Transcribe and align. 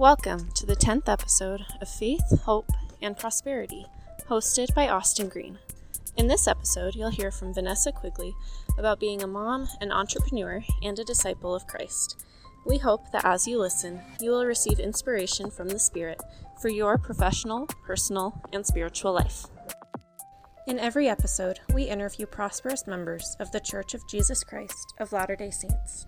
Welcome 0.00 0.48
to 0.54 0.64
the 0.64 0.76
10th 0.76 1.10
episode 1.10 1.66
of 1.82 1.86
Faith, 1.86 2.40
Hope, 2.44 2.70
and 3.02 3.18
Prosperity, 3.18 3.84
hosted 4.30 4.74
by 4.74 4.88
Austin 4.88 5.28
Green. 5.28 5.58
In 6.16 6.26
this 6.26 6.48
episode, 6.48 6.94
you'll 6.94 7.10
hear 7.10 7.30
from 7.30 7.52
Vanessa 7.52 7.92
Quigley 7.92 8.32
about 8.78 8.98
being 8.98 9.22
a 9.22 9.26
mom, 9.26 9.68
an 9.82 9.92
entrepreneur, 9.92 10.64
and 10.82 10.98
a 10.98 11.04
disciple 11.04 11.54
of 11.54 11.66
Christ. 11.66 12.24
We 12.64 12.78
hope 12.78 13.12
that 13.12 13.26
as 13.26 13.46
you 13.46 13.58
listen, 13.58 14.00
you 14.22 14.30
will 14.30 14.46
receive 14.46 14.80
inspiration 14.80 15.50
from 15.50 15.68
the 15.68 15.78
Spirit 15.78 16.22
for 16.62 16.70
your 16.70 16.96
professional, 16.96 17.66
personal, 17.84 18.40
and 18.54 18.64
spiritual 18.64 19.12
life. 19.12 19.48
In 20.66 20.78
every 20.78 21.10
episode, 21.10 21.60
we 21.74 21.82
interview 21.82 22.24
prosperous 22.24 22.86
members 22.86 23.36
of 23.38 23.52
the 23.52 23.60
Church 23.60 23.92
of 23.92 24.08
Jesus 24.08 24.44
Christ 24.44 24.94
of 24.98 25.12
Latter 25.12 25.36
day 25.36 25.50
Saints. 25.50 26.06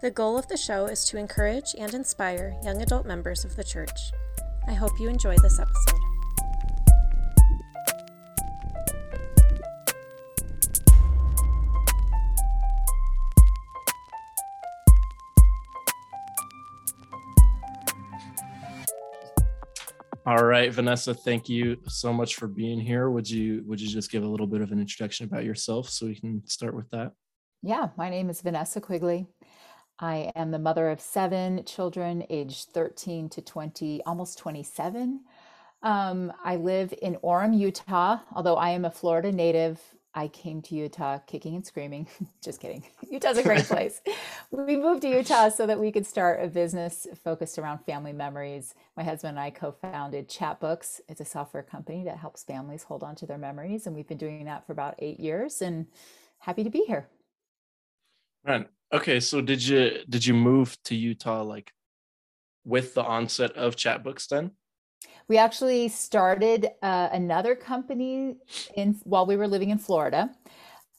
The 0.00 0.12
goal 0.12 0.38
of 0.38 0.46
the 0.46 0.56
show 0.56 0.86
is 0.86 1.04
to 1.06 1.16
encourage 1.16 1.74
and 1.76 1.92
inspire 1.92 2.56
young 2.62 2.80
adult 2.80 3.04
members 3.04 3.44
of 3.44 3.56
the 3.56 3.64
church. 3.64 3.98
I 4.68 4.72
hope 4.72 4.92
you 5.00 5.08
enjoy 5.08 5.34
this 5.42 5.58
episode. 5.58 5.98
All 20.24 20.44
right, 20.44 20.72
Vanessa, 20.72 21.12
thank 21.12 21.48
you 21.48 21.78
so 21.88 22.12
much 22.12 22.36
for 22.36 22.46
being 22.46 22.78
here. 22.78 23.10
Would 23.10 23.28
you 23.28 23.64
would 23.66 23.80
you 23.80 23.88
just 23.88 24.12
give 24.12 24.22
a 24.22 24.28
little 24.28 24.46
bit 24.46 24.60
of 24.60 24.70
an 24.70 24.78
introduction 24.78 25.26
about 25.26 25.44
yourself 25.44 25.88
so 25.88 26.06
we 26.06 26.14
can 26.14 26.46
start 26.46 26.76
with 26.76 26.88
that? 26.90 27.10
Yeah, 27.62 27.88
my 27.96 28.08
name 28.08 28.30
is 28.30 28.40
Vanessa 28.42 28.80
Quigley. 28.80 29.26
I 29.98 30.32
am 30.36 30.50
the 30.50 30.58
mother 30.58 30.90
of 30.90 31.00
seven 31.00 31.64
children, 31.64 32.24
aged 32.30 32.70
13 32.70 33.28
to 33.30 33.42
20, 33.42 34.02
almost 34.06 34.38
27. 34.38 35.20
Um, 35.82 36.32
I 36.44 36.56
live 36.56 36.94
in 37.02 37.16
Orem, 37.16 37.58
Utah. 37.58 38.18
Although 38.32 38.56
I 38.56 38.70
am 38.70 38.84
a 38.84 38.90
Florida 38.90 39.32
native, 39.32 39.80
I 40.14 40.28
came 40.28 40.62
to 40.62 40.74
Utah 40.74 41.18
kicking 41.18 41.54
and 41.56 41.66
screaming. 41.66 42.08
Just 42.42 42.60
kidding. 42.60 42.84
Utah's 43.10 43.38
a 43.38 43.42
great 43.42 43.64
place. 43.66 44.00
we 44.50 44.76
moved 44.76 45.02
to 45.02 45.08
Utah 45.08 45.48
so 45.48 45.66
that 45.66 45.80
we 45.80 45.92
could 45.92 46.06
start 46.06 46.42
a 46.42 46.48
business 46.48 47.06
focused 47.24 47.58
around 47.58 47.78
family 47.80 48.12
memories. 48.12 48.74
My 48.96 49.04
husband 49.04 49.30
and 49.38 49.40
I 49.40 49.50
co 49.50 49.72
founded 49.72 50.28
Chatbooks. 50.28 51.00
It's 51.08 51.20
a 51.20 51.24
software 51.24 51.62
company 51.64 52.04
that 52.04 52.18
helps 52.18 52.44
families 52.44 52.84
hold 52.84 53.02
on 53.02 53.16
to 53.16 53.26
their 53.26 53.38
memories. 53.38 53.86
And 53.86 53.96
we've 53.96 54.08
been 54.08 54.18
doing 54.18 54.44
that 54.46 54.66
for 54.66 54.72
about 54.72 54.94
eight 54.98 55.20
years 55.20 55.62
and 55.62 55.86
happy 56.38 56.64
to 56.64 56.70
be 56.70 56.84
here. 56.86 57.08
Right. 58.44 58.68
Okay. 58.92 59.20
So 59.20 59.40
did 59.40 59.62
you 59.62 60.00
did 60.08 60.24
you 60.24 60.34
move 60.34 60.76
to 60.84 60.94
Utah 60.94 61.42
like 61.42 61.72
with 62.64 62.94
the 62.94 63.04
onset 63.04 63.52
of 63.52 63.76
Chatbooks 63.76 64.28
then? 64.28 64.52
We 65.28 65.36
actually 65.36 65.88
started 65.88 66.70
uh, 66.82 67.08
another 67.12 67.54
company 67.54 68.36
in 68.74 68.98
while 69.04 69.26
we 69.26 69.36
were 69.36 69.46
living 69.46 69.70
in 69.70 69.78
Florida 69.78 70.30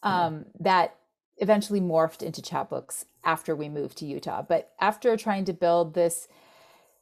um, 0.04 0.46
that 0.60 0.96
eventually 1.38 1.82
morphed 1.82 2.22
into 2.22 2.42
Chatbooks 2.42 3.06
after 3.24 3.56
we 3.56 3.70
moved 3.70 3.98
to 3.98 4.06
Utah. 4.06 4.42
But 4.42 4.72
after 4.80 5.16
trying 5.18 5.46
to 5.46 5.54
build 5.54 5.94
this 5.94 6.28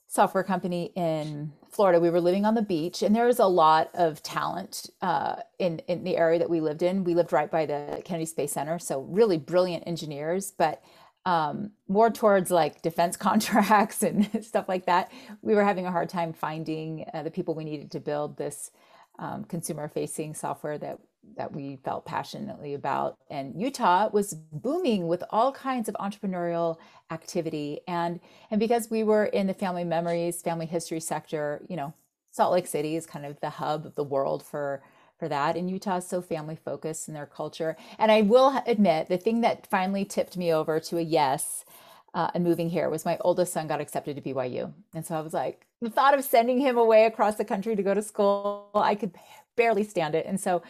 software 0.08 0.44
company 0.44 0.92
in 0.96 1.52
Florida, 1.78 2.00
we 2.00 2.10
were 2.10 2.20
living 2.20 2.44
on 2.44 2.56
the 2.56 2.62
beach, 2.64 3.04
and 3.04 3.16
there 3.16 3.28
was 3.28 3.38
a 3.38 3.46
lot 3.46 3.92
of 3.94 4.24
talent 4.24 4.90
uh, 5.04 5.36
in 5.60 5.78
in 5.88 6.04
the 6.04 6.18
area 6.18 6.40
that 6.40 6.50
we 6.50 6.60
lived 6.60 6.82
in. 6.82 7.04
We 7.04 7.14
lived 7.14 7.32
right 7.32 7.50
by 7.50 7.68
the 7.68 8.02
Kennedy 8.04 8.26
Space 8.26 8.52
Center, 8.52 8.80
so 8.80 9.02
really 9.02 9.38
brilliant 9.38 9.84
engineers, 9.86 10.52
but 10.52 10.82
um, 11.28 11.74
more 11.88 12.10
towards 12.10 12.50
like 12.50 12.82
defense 12.82 13.16
contracts 13.28 14.02
and 14.02 14.44
stuff 14.44 14.68
like 14.68 14.88
that. 14.88 15.12
We 15.44 15.54
were 15.54 15.64
having 15.64 15.86
a 15.86 15.92
hard 15.92 16.10
time 16.10 16.34
finding 16.34 17.06
uh, 17.14 17.22
the 17.22 17.32
people 17.32 17.54
we 17.54 17.64
needed 17.64 17.92
to 17.92 18.00
build 18.00 18.38
this 18.38 18.72
um, 19.20 19.44
consumer 19.46 19.88
facing 19.88 20.34
software 20.34 20.78
that 20.78 21.00
that 21.36 21.52
we 21.52 21.78
felt 21.84 22.06
passionately 22.06 22.74
about. 22.74 23.18
And 23.30 23.60
Utah 23.60 24.10
was 24.14 24.34
booming 24.34 25.08
with 25.08 25.24
all 25.30 25.52
kinds 25.52 25.90
of 25.90 25.96
entrepreneurial 25.96 26.78
activity. 27.12 27.82
And 27.88 28.20
and 28.50 28.60
because 28.60 28.90
we 28.90 29.04
were 29.04 29.26
in 29.26 29.48
the 29.48 29.54
family 29.54 29.84
memories, 29.84 30.42
family 30.42 30.66
history 30.66 31.00
sector, 31.00 31.62
you 31.68 31.76
know, 31.76 31.94
Salt 32.32 32.54
Lake 32.54 32.68
City 32.68 32.96
is 32.96 33.06
kind 33.06 33.26
of 33.26 33.40
the 33.42 33.50
hub 33.50 33.86
of 33.86 33.96
the 33.96 34.04
world 34.04 34.44
for 34.44 34.82
for 35.20 35.28
that. 35.28 35.58
And 35.58 35.70
Utah 35.70 35.98
is 35.98 36.08
so 36.08 36.22
family 36.22 36.56
focused 36.56 37.08
in 37.08 37.14
their 37.16 37.26
culture. 37.26 37.76
And 37.98 38.12
I 38.12 38.22
will 38.22 38.62
admit 38.68 39.10
the 39.10 39.18
thing 39.18 39.42
that 39.42 39.68
finally 39.68 40.06
tipped 40.06 40.38
me 40.38 40.54
over 40.54 40.80
to 40.82 40.98
a 40.98 41.02
yes 41.02 41.66
uh, 42.14 42.32
and 42.34 42.44
moving 42.44 42.70
here 42.70 42.90
was 42.90 43.06
my 43.06 43.18
oldest 43.22 43.54
son 43.54 43.68
got 43.68 43.82
accepted 43.82 44.16
to 44.16 44.22
BYU. 44.22 44.74
And 44.94 45.06
so 45.06 45.16
I 45.16 45.22
was 45.22 45.34
like, 45.34 45.66
the 45.82 45.90
thought 45.90 46.18
of 46.18 46.24
sending 46.24 46.60
him 46.60 46.78
away 46.78 47.06
across 47.06 47.36
the 47.36 47.46
country 47.46 47.76
to 47.76 47.84
go 47.84 47.94
to 47.94 48.02
school, 48.02 48.70
I 48.74 48.96
could 48.96 49.12
barely 49.56 49.84
stand 49.84 50.16
it. 50.16 50.26
And 50.26 50.40
so 50.40 50.64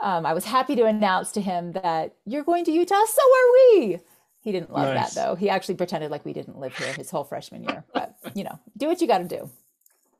um, 0.00 0.26
I 0.26 0.32
was 0.32 0.44
happy 0.44 0.76
to 0.76 0.84
announce 0.84 1.32
to 1.32 1.40
him 1.40 1.72
that 1.72 2.14
you're 2.24 2.44
going 2.44 2.64
to 2.64 2.72
Utah, 2.72 3.04
so 3.04 3.22
are 3.22 3.52
we. 3.52 3.98
He 4.40 4.52
didn't 4.52 4.72
love 4.72 4.94
nice. 4.94 5.14
that 5.14 5.20
though. 5.20 5.34
He 5.34 5.50
actually 5.50 5.74
pretended 5.74 6.10
like 6.10 6.24
we 6.24 6.32
didn't 6.32 6.58
live 6.58 6.76
here 6.76 6.92
his 6.92 7.10
whole 7.10 7.24
freshman 7.24 7.64
year. 7.64 7.84
But 7.92 8.14
you 8.34 8.44
know, 8.44 8.58
do 8.76 8.86
what 8.86 9.00
you 9.00 9.06
got 9.06 9.18
to 9.18 9.24
do. 9.24 9.50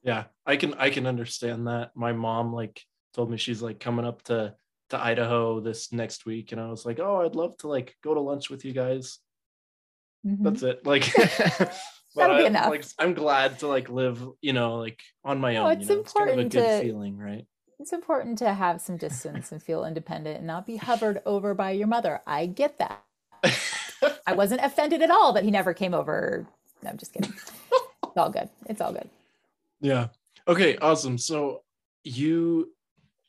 Yeah, 0.02 0.24
I 0.44 0.56
can 0.56 0.74
I 0.74 0.90
can 0.90 1.06
understand 1.06 1.66
that. 1.68 1.92
My 1.94 2.12
mom 2.12 2.52
like 2.52 2.84
told 3.14 3.30
me 3.30 3.36
she's 3.36 3.62
like 3.62 3.80
coming 3.80 4.04
up 4.04 4.22
to 4.24 4.54
to 4.90 4.98
Idaho 4.98 5.60
this 5.60 5.92
next 5.92 6.26
week, 6.26 6.52
and 6.52 6.60
I 6.60 6.68
was 6.68 6.84
like, 6.84 6.98
oh, 6.98 7.22
I'd 7.24 7.36
love 7.36 7.56
to 7.58 7.68
like 7.68 7.96
go 8.02 8.14
to 8.14 8.20
lunch 8.20 8.50
with 8.50 8.64
you 8.64 8.72
guys. 8.72 9.18
Mm-hmm. 10.26 10.44
That's 10.44 10.62
it. 10.62 10.86
Like, 10.86 11.12
but 12.14 12.30
I, 12.30 12.68
like 12.68 12.84
I'm 12.98 13.14
glad 13.14 13.60
to 13.60 13.68
like 13.68 13.88
live, 13.88 14.26
you 14.40 14.52
know, 14.52 14.76
like 14.76 15.00
on 15.24 15.40
my 15.40 15.54
no, 15.54 15.66
own. 15.66 15.72
It's 15.72 15.88
you 15.88 15.94
know? 15.94 16.00
important 16.00 16.40
it's 16.40 16.54
kind 16.54 16.66
of 16.66 16.72
a 16.72 16.76
good 16.78 16.82
to, 16.82 16.88
feeling, 16.88 17.18
right? 17.18 17.46
It's 17.78 17.92
important 17.92 18.38
to 18.38 18.52
have 18.52 18.80
some 18.80 18.96
distance 18.96 19.52
and 19.52 19.62
feel 19.62 19.84
independent 19.84 20.38
and 20.38 20.46
not 20.46 20.66
be 20.66 20.76
hovered 20.88 21.22
over 21.24 21.54
by 21.54 21.70
your 21.72 21.86
mother. 21.86 22.20
I 22.26 22.46
get 22.46 22.78
that. 22.78 23.04
I 24.26 24.34
wasn't 24.34 24.62
offended 24.62 25.00
at 25.00 25.10
all 25.10 25.32
that 25.32 25.44
he 25.44 25.50
never 25.50 25.72
came 25.72 25.94
over. 25.94 26.46
No, 26.82 26.90
I'm 26.90 26.98
just 26.98 27.12
kidding. 27.12 27.32
It's 27.32 28.16
all 28.16 28.30
good. 28.30 28.48
It's 28.66 28.80
all 28.80 28.92
good. 28.92 29.08
Yeah. 29.80 30.08
Okay. 30.46 30.76
Awesome. 30.78 31.18
So 31.18 31.62
you 32.04 32.72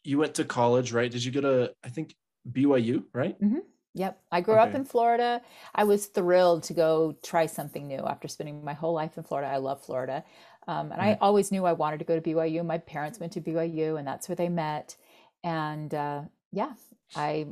you 0.04 0.18
went 0.18 0.36
to 0.36 0.46
college, 0.46 0.92
right? 0.92 1.12
Did 1.12 1.24
you 1.24 1.32
go 1.32 1.42
to 1.42 1.74
I 1.84 1.90
think 1.90 2.16
BYU, 2.52 3.04
right? 3.14 3.40
Mm-hmm. 3.40 3.60
Yep. 3.96 4.22
I 4.32 4.42
grew 4.42 4.56
okay. 4.56 4.70
up 4.70 4.76
in 4.76 4.86
Florida. 4.86 5.42
I 5.74 5.84
was 5.84 6.08
thrilled 6.08 6.64
to 6.64 6.74
go 6.74 7.16
try 7.24 7.48
something 7.48 7.88
new 7.88 8.00
after 8.00 8.28
spending 8.28 8.64
my 8.64 8.74
whole 8.74 8.94
life 8.94 9.18
in 9.18 9.24
Florida. 9.24 9.50
I 9.50 9.58
love 9.58 9.84
Florida. 9.84 10.24
Um, 10.68 10.92
and 10.92 11.02
mm-hmm. 11.02 11.10
I 11.10 11.18
always 11.22 11.52
knew 11.52 11.66
I 11.66 11.74
wanted 11.74 11.98
to 12.00 12.06
go 12.06 12.20
to 12.20 12.22
BYU. 12.22 12.64
My 12.66 12.78
parents 12.78 13.20
went 13.20 13.34
to 13.34 13.42
BYU, 13.42 13.98
and 13.98 14.08
that's 14.08 14.30
where 14.30 14.36
they 14.36 14.50
met. 14.50 14.96
And 15.44 15.94
uh, 15.94 16.22
yeah, 16.52 16.74
I 17.16 17.48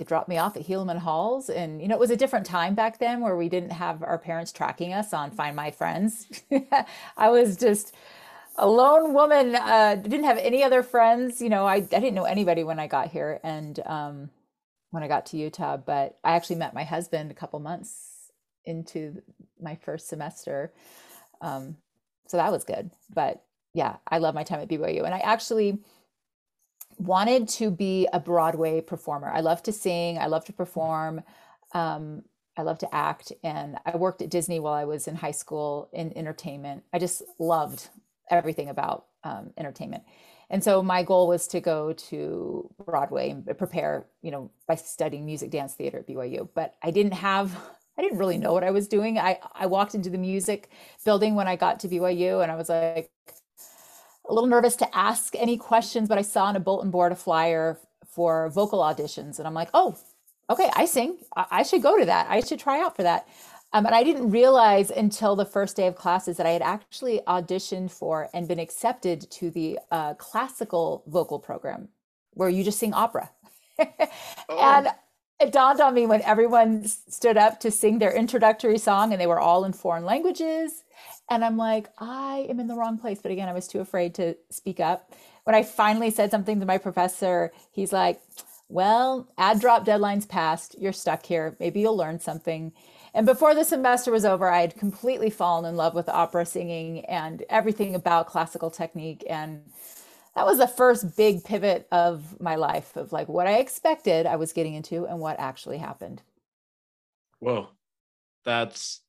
it 0.00 0.08
dropped 0.08 0.28
me 0.28 0.38
off 0.38 0.56
at 0.56 0.66
Helaman 0.66 0.98
Halls, 0.98 1.50
and 1.50 1.80
you 1.80 1.88
know 1.88 1.94
it 1.94 2.00
was 2.00 2.10
a 2.10 2.16
different 2.16 2.46
time 2.46 2.74
back 2.74 2.98
then 2.98 3.20
where 3.20 3.36
we 3.36 3.48
didn't 3.48 3.70
have 3.70 4.02
our 4.02 4.18
parents 4.18 4.52
tracking 4.52 4.92
us 4.92 5.12
on 5.12 5.30
Find 5.30 5.54
My 5.54 5.70
Friends. 5.70 6.26
I 7.16 7.28
was 7.28 7.56
just 7.56 7.94
a 8.56 8.66
lone 8.66 9.12
woman. 9.12 9.54
Uh, 9.54 9.96
didn't 9.96 10.24
have 10.24 10.38
any 10.38 10.64
other 10.64 10.82
friends. 10.82 11.40
You 11.42 11.50
know, 11.50 11.66
I 11.66 11.74
I 11.74 11.80
didn't 11.80 12.14
know 12.14 12.24
anybody 12.24 12.64
when 12.64 12.78
I 12.78 12.86
got 12.86 13.08
here, 13.10 13.38
and 13.44 13.78
um, 13.86 14.30
when 14.94 15.02
I 15.02 15.08
got 15.08 15.26
to 15.26 15.36
Utah. 15.36 15.76
But 15.76 16.18
I 16.22 16.36
actually 16.36 16.56
met 16.56 16.72
my 16.72 16.84
husband 16.84 17.32
a 17.32 17.34
couple 17.34 17.58
months 17.58 18.30
into 18.64 19.20
my 19.60 19.74
first 19.74 20.08
semester. 20.08 20.72
Um, 21.40 21.76
so 22.28 22.36
that 22.36 22.52
was 22.52 22.62
good. 22.62 22.90
But 23.12 23.42
yeah, 23.74 23.96
I 24.06 24.18
love 24.18 24.36
my 24.36 24.44
time 24.44 24.60
at 24.60 24.68
BYU. 24.68 25.04
And 25.04 25.12
I 25.12 25.18
actually 25.18 25.78
wanted 26.96 27.48
to 27.48 27.72
be 27.72 28.08
a 28.12 28.20
Broadway 28.20 28.80
performer. 28.80 29.28
I 29.28 29.40
love 29.40 29.64
to 29.64 29.72
sing, 29.72 30.16
I 30.18 30.26
love 30.26 30.44
to 30.44 30.52
perform. 30.52 31.22
Um, 31.72 32.22
I 32.56 32.62
love 32.62 32.78
to 32.78 32.94
act. 32.94 33.32
And 33.42 33.76
I 33.84 33.96
worked 33.96 34.22
at 34.22 34.30
Disney 34.30 34.60
while 34.60 34.74
I 34.74 34.84
was 34.84 35.08
in 35.08 35.16
high 35.16 35.32
school 35.32 35.88
in 35.92 36.16
entertainment. 36.16 36.84
I 36.92 37.00
just 37.00 37.22
loved 37.40 37.88
everything 38.30 38.68
about 38.68 39.06
um, 39.24 39.52
entertainment. 39.58 40.04
And 40.54 40.62
so 40.62 40.84
my 40.84 41.02
goal 41.02 41.26
was 41.26 41.48
to 41.48 41.58
go 41.58 41.94
to 41.94 42.70
Broadway 42.84 43.30
and 43.30 43.58
prepare, 43.58 44.06
you 44.22 44.30
know, 44.30 44.52
by 44.68 44.76
studying 44.76 45.26
music, 45.26 45.50
dance, 45.50 45.74
theater 45.74 45.98
at 45.98 46.06
BYU. 46.06 46.48
But 46.54 46.76
I 46.80 46.92
didn't 46.92 47.14
have 47.14 47.50
I 47.98 48.02
didn't 48.02 48.18
really 48.18 48.38
know 48.38 48.52
what 48.52 48.62
I 48.62 48.70
was 48.70 48.86
doing. 48.86 49.18
I, 49.18 49.40
I 49.52 49.66
walked 49.66 49.96
into 49.96 50.10
the 50.10 50.18
music 50.18 50.70
building 51.04 51.34
when 51.34 51.48
I 51.48 51.56
got 51.56 51.80
to 51.80 51.88
BYU 51.88 52.40
and 52.40 52.52
I 52.52 52.54
was 52.54 52.68
like 52.68 53.10
a 54.28 54.32
little 54.32 54.48
nervous 54.48 54.76
to 54.76 54.96
ask 54.96 55.34
any 55.34 55.56
questions, 55.56 56.08
but 56.08 56.18
I 56.18 56.22
saw 56.22 56.44
on 56.44 56.54
a 56.54 56.60
bulletin 56.60 56.92
board 56.92 57.10
a 57.10 57.16
flyer 57.16 57.76
for 58.06 58.48
vocal 58.50 58.78
auditions. 58.78 59.40
And 59.40 59.48
I'm 59.48 59.54
like, 59.54 59.70
oh, 59.74 59.96
okay, 60.48 60.70
I 60.76 60.84
sing. 60.84 61.18
I, 61.36 61.46
I 61.50 61.62
should 61.64 61.82
go 61.82 61.98
to 61.98 62.04
that. 62.04 62.28
I 62.30 62.38
should 62.38 62.60
try 62.60 62.80
out 62.80 62.94
for 62.94 63.02
that. 63.02 63.26
Um, 63.74 63.86
and 63.86 63.96
I 63.96 64.04
didn't 64.04 64.30
realize 64.32 64.90
until 64.90 65.36
the 65.36 65.46
first 65.46 65.76
day 65.76 65.88
of 65.88 65.96
classes 65.96 66.38
that 66.38 66.46
I 66.46 66.52
had 66.52 66.62
actually 66.62 67.22
auditioned 67.28 67.92
for 67.92 68.30
and 68.34 68.48
been 68.48 68.60
accepted 68.60 69.30
to 69.32 69.50
the 69.50 69.80
uh, 69.92 70.14
classical 70.16 71.04
vocal 71.08 71.40
program 71.40 71.90
where 72.34 72.50
you 72.50 72.64
just 72.64 72.80
sing 72.80 72.94
opera. 72.94 73.30
oh. 74.50 74.80
And 74.84 74.88
it 75.40 75.52
dawned 75.52 75.80
on 75.82 75.94
me 75.94 76.06
when 76.06 76.22
everyone 76.22 76.86
stood 76.88 77.38
up 77.38 77.60
to 77.62 77.72
sing 77.72 78.00
their 78.00 78.12
introductory 78.14 78.78
song 78.78 79.12
and 79.12 79.20
they 79.20 79.28
were 79.28 79.40
all 79.40 79.64
in 79.66 79.74
foreign 79.74 80.06
languages 80.06 80.74
And 81.30 81.44
I'm 81.44 81.58
like, 81.58 81.88
I 81.98 82.46
am 82.50 82.60
in 82.60 82.68
the 82.68 82.76
wrong 82.76 82.98
place. 82.98 83.20
But 83.22 83.32
again, 83.32 83.48
I 83.50 83.54
was 83.54 83.68
too 83.68 83.80
afraid 83.80 84.14
to 84.16 84.36
speak 84.50 84.80
up. 84.80 85.12
When 85.44 85.56
I 85.56 85.64
finally 85.64 86.10
said 86.12 86.30
something 86.32 86.60
to 86.60 86.66
my 86.66 86.78
professor, 86.78 87.52
he's 87.72 87.92
like, 87.92 88.22
Well, 88.70 89.28
add 89.38 89.60
drop 89.60 89.86
deadline's 89.86 90.26
passed. 90.26 90.76
You're 90.80 90.92
stuck 90.94 91.26
here. 91.26 91.56
Maybe 91.60 91.80
you'll 91.82 91.98
learn 91.98 92.20
something. 92.20 92.72
And 93.14 93.26
before 93.26 93.54
the 93.54 93.64
semester 93.64 94.10
was 94.10 94.24
over, 94.24 94.50
I 94.50 94.60
had 94.60 94.76
completely 94.76 95.30
fallen 95.30 95.64
in 95.64 95.76
love 95.76 95.94
with 95.94 96.08
opera 96.08 96.44
singing 96.44 97.04
and 97.04 97.44
everything 97.48 97.94
about 97.94 98.26
classical 98.26 98.70
technique. 98.70 99.24
And 99.30 99.62
that 100.34 100.44
was 100.44 100.58
the 100.58 100.66
first 100.66 101.16
big 101.16 101.44
pivot 101.44 101.86
of 101.92 102.40
my 102.40 102.56
life 102.56 102.96
of 102.96 103.12
like 103.12 103.28
what 103.28 103.46
I 103.46 103.58
expected 103.58 104.26
I 104.26 104.34
was 104.34 104.52
getting 104.52 104.74
into 104.74 105.06
and 105.06 105.20
what 105.20 105.38
actually 105.38 105.78
happened. 105.78 106.22
Whoa, 107.38 107.68
that's 108.44 109.00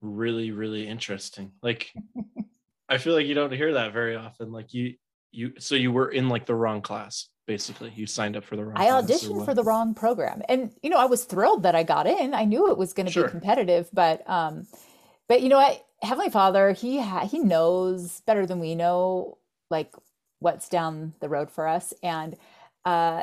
really, 0.00 0.50
really 0.50 0.88
interesting. 0.88 1.52
Like, 1.62 1.92
I 2.88 2.98
feel 2.98 3.14
like 3.14 3.26
you 3.26 3.34
don't 3.34 3.52
hear 3.52 3.74
that 3.74 3.92
very 3.92 4.16
often. 4.16 4.50
Like, 4.50 4.74
you, 4.74 4.94
you, 5.30 5.52
so 5.58 5.76
you 5.76 5.92
were 5.92 6.08
in 6.08 6.28
like 6.28 6.46
the 6.46 6.54
wrong 6.54 6.82
class 6.82 7.28
basically. 7.46 7.92
You 7.94 8.06
signed 8.06 8.36
up 8.36 8.44
for 8.44 8.56
the 8.56 8.64
wrong 8.64 8.76
i 8.76 8.86
auditioned 8.86 9.44
for 9.44 9.54
the 9.54 9.62
wrong 9.62 9.94
program. 9.94 10.42
And 10.48 10.72
you 10.82 10.90
know 10.90 10.98
i 10.98 11.06
was 11.06 11.24
thrilled 11.24 11.62
that 11.62 11.74
i 11.74 11.82
got 11.82 12.06
in. 12.06 12.34
I 12.34 12.44
knew 12.44 12.70
it 12.70 12.76
was 12.76 12.92
going 12.92 13.06
to 13.06 13.12
sure. 13.12 13.24
be 13.24 13.30
competitive 13.30 13.88
but 13.92 14.28
um 14.28 14.66
but 15.28 15.42
you 15.42 15.48
know 15.48 15.56
what 15.56 15.84
heavenly 16.02 16.30
father 16.30 16.72
he 16.72 17.00
ha- 17.00 17.26
he 17.26 17.38
knows 17.38 18.20
better 18.26 18.46
than 18.46 18.58
we 18.58 18.74
know 18.74 19.38
like 19.70 19.94
what's 20.40 20.68
down 20.68 21.14
the 21.20 21.28
road 21.28 21.50
for 21.50 21.66
us. 21.66 21.94
And 22.02 22.36
uh 22.84 23.22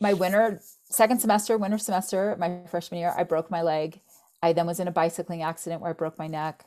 my 0.00 0.12
winter 0.12 0.60
second 0.88 1.20
semester 1.20 1.58
winter 1.58 1.78
semester 1.78 2.36
my 2.38 2.60
freshman 2.70 3.00
year 3.00 3.14
i 3.16 3.24
broke 3.24 3.50
my 3.50 3.62
leg. 3.62 4.00
I 4.40 4.52
then 4.52 4.66
was 4.66 4.78
in 4.78 4.86
a 4.86 4.92
bicycling 4.92 5.42
accident 5.42 5.82
where 5.82 5.90
i 5.90 5.94
broke 5.94 6.18
my 6.18 6.28
neck. 6.28 6.64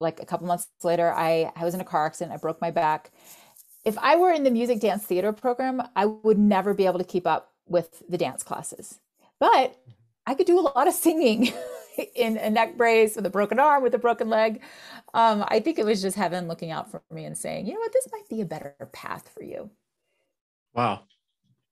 Like 0.00 0.22
a 0.22 0.26
couple 0.26 0.46
months 0.46 0.68
later 0.82 1.12
i 1.12 1.52
i 1.56 1.64
was 1.64 1.74
in 1.74 1.80
a 1.80 1.84
car 1.84 2.06
accident. 2.06 2.32
I 2.32 2.38
broke 2.38 2.60
my 2.60 2.70
back 2.70 3.10
if 3.84 3.96
I 3.98 4.16
were 4.16 4.32
in 4.32 4.44
the 4.44 4.50
music 4.50 4.80
dance 4.80 5.04
theater 5.04 5.32
program, 5.32 5.82
I 5.96 6.06
would 6.06 6.38
never 6.38 6.74
be 6.74 6.86
able 6.86 6.98
to 6.98 7.04
keep 7.04 7.26
up 7.26 7.52
with 7.66 8.02
the 8.08 8.18
dance 8.18 8.42
classes. 8.42 8.98
But 9.38 9.76
I 10.26 10.34
could 10.34 10.46
do 10.46 10.58
a 10.58 10.60
lot 10.60 10.86
of 10.86 10.94
singing 10.94 11.52
in 12.14 12.36
a 12.36 12.50
neck 12.50 12.76
brace 12.76 13.16
with 13.16 13.26
a 13.26 13.30
broken 13.30 13.58
arm, 13.58 13.82
with 13.82 13.94
a 13.94 13.98
broken 13.98 14.28
leg. 14.28 14.60
Um, 15.14 15.44
I 15.48 15.60
think 15.60 15.78
it 15.78 15.86
was 15.86 16.02
just 16.02 16.16
heaven 16.16 16.46
looking 16.48 16.70
out 16.70 16.90
for 16.90 17.02
me 17.10 17.24
and 17.24 17.36
saying, 17.36 17.66
you 17.66 17.74
know 17.74 17.80
what, 17.80 17.92
this 17.92 18.08
might 18.12 18.28
be 18.28 18.40
a 18.40 18.46
better 18.46 18.74
path 18.92 19.30
for 19.34 19.42
you. 19.42 19.70
Wow. 20.74 21.04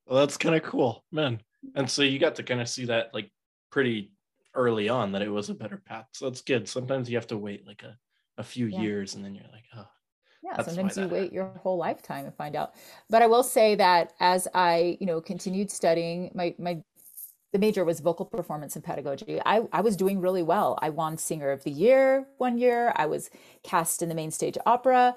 Well, 0.07 0.21
that's 0.21 0.39
kind 0.39 0.55
of 0.55 0.63
cool, 0.63 1.05
man. 1.13 1.41
And 1.75 1.91
so 1.91 2.03
you 2.03 2.19
got 2.19 2.37
to 2.37 2.43
kind 2.43 2.61
of 2.61 2.69
see 2.69 2.87
that 2.87 3.13
like 3.13 3.31
pretty 3.71 4.13
early 4.55 4.89
on 4.89 5.13
that 5.13 5.23
it 5.23 5.31
was 5.31 5.51
a 5.51 5.55
better 5.55 5.83
path. 5.85 6.07
So 6.13 6.29
that's 6.29 6.41
good. 6.41 6.69
Sometimes 6.69 7.11
you 7.11 7.17
have 7.17 7.27
to 7.29 7.37
wait 7.37 7.67
like 7.67 7.83
a, 7.83 7.97
a 8.39 8.43
few 8.43 8.67
yeah. 8.67 8.81
years 8.81 9.15
and 9.15 9.25
then 9.25 9.35
you're 9.35 9.45
like, 9.53 9.65
oh, 9.77 9.87
yeah 10.43 10.55
That's 10.57 10.67
sometimes 10.67 10.97
you 10.99 11.09
wait 11.09 11.33
your 11.33 11.47
whole 11.63 11.77
lifetime 11.79 12.27
and 12.27 12.35
find 12.35 12.57
out. 12.57 12.75
But 13.11 13.23
i 13.23 13.27
will 13.27 13.43
say 13.45 13.75
that 13.77 14.13
as 14.21 14.49
i 14.55 14.97
you 15.01 15.07
know 15.07 15.21
continued 15.21 15.71
studying 15.71 16.31
my 16.35 16.55
my 16.59 16.83
the 17.53 17.59
major 17.59 17.85
was 17.85 18.01
vocal 18.01 18.27
performance 18.27 18.77
and 18.77 18.85
pedagogy. 18.85 19.41
I 19.47 19.63
i 19.73 19.81
was 19.81 19.97
doing 19.97 20.21
really 20.21 20.43
well. 20.43 20.79
I 20.83 20.91
won 20.91 21.19
singer 21.19 21.51
of 21.51 21.65
the 21.65 21.71
year 21.71 22.27
one 22.39 22.59
year. 22.59 22.93
I 22.97 23.07
was 23.07 23.31
cast 23.63 24.03
in 24.03 24.09
the 24.09 24.15
main 24.15 24.31
stage 24.31 24.59
opera. 24.67 25.17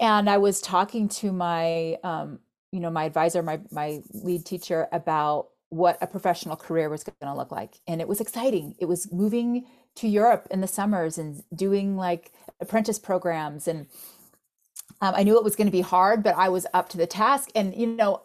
And 0.00 0.28
i 0.30 0.38
was 0.38 0.60
talking 0.60 1.08
to 1.08 1.32
my 1.32 1.98
um 2.04 2.40
you 2.72 2.80
know 2.80 2.90
my 2.90 3.04
advisor 3.04 3.42
my 3.42 3.60
my 3.70 4.02
lead 4.12 4.44
teacher 4.46 4.88
about 4.92 5.48
what 5.70 5.98
a 6.02 6.06
professional 6.06 6.56
career 6.56 6.88
was 6.88 7.04
going 7.04 7.16
to 7.22 7.34
look 7.36 7.50
like. 7.52 7.80
And 7.88 8.00
it 8.00 8.08
was 8.08 8.20
exciting. 8.20 8.76
It 8.78 8.86
was 8.86 9.12
moving 9.12 9.66
to 9.96 10.08
europe 10.08 10.46
in 10.50 10.60
the 10.60 10.66
summers 10.68 11.18
and 11.18 11.42
doing 11.54 11.96
like 11.96 12.32
apprentice 12.60 12.98
programs 12.98 13.68
and 13.68 13.86
um, 15.00 15.14
I 15.16 15.22
knew 15.22 15.36
it 15.36 15.44
was 15.44 15.56
going 15.56 15.66
to 15.66 15.72
be 15.72 15.80
hard, 15.80 16.22
but 16.22 16.36
I 16.36 16.48
was 16.48 16.66
up 16.72 16.88
to 16.90 16.96
the 16.96 17.06
task. 17.06 17.50
And, 17.54 17.74
you 17.74 17.86
know, 17.86 18.22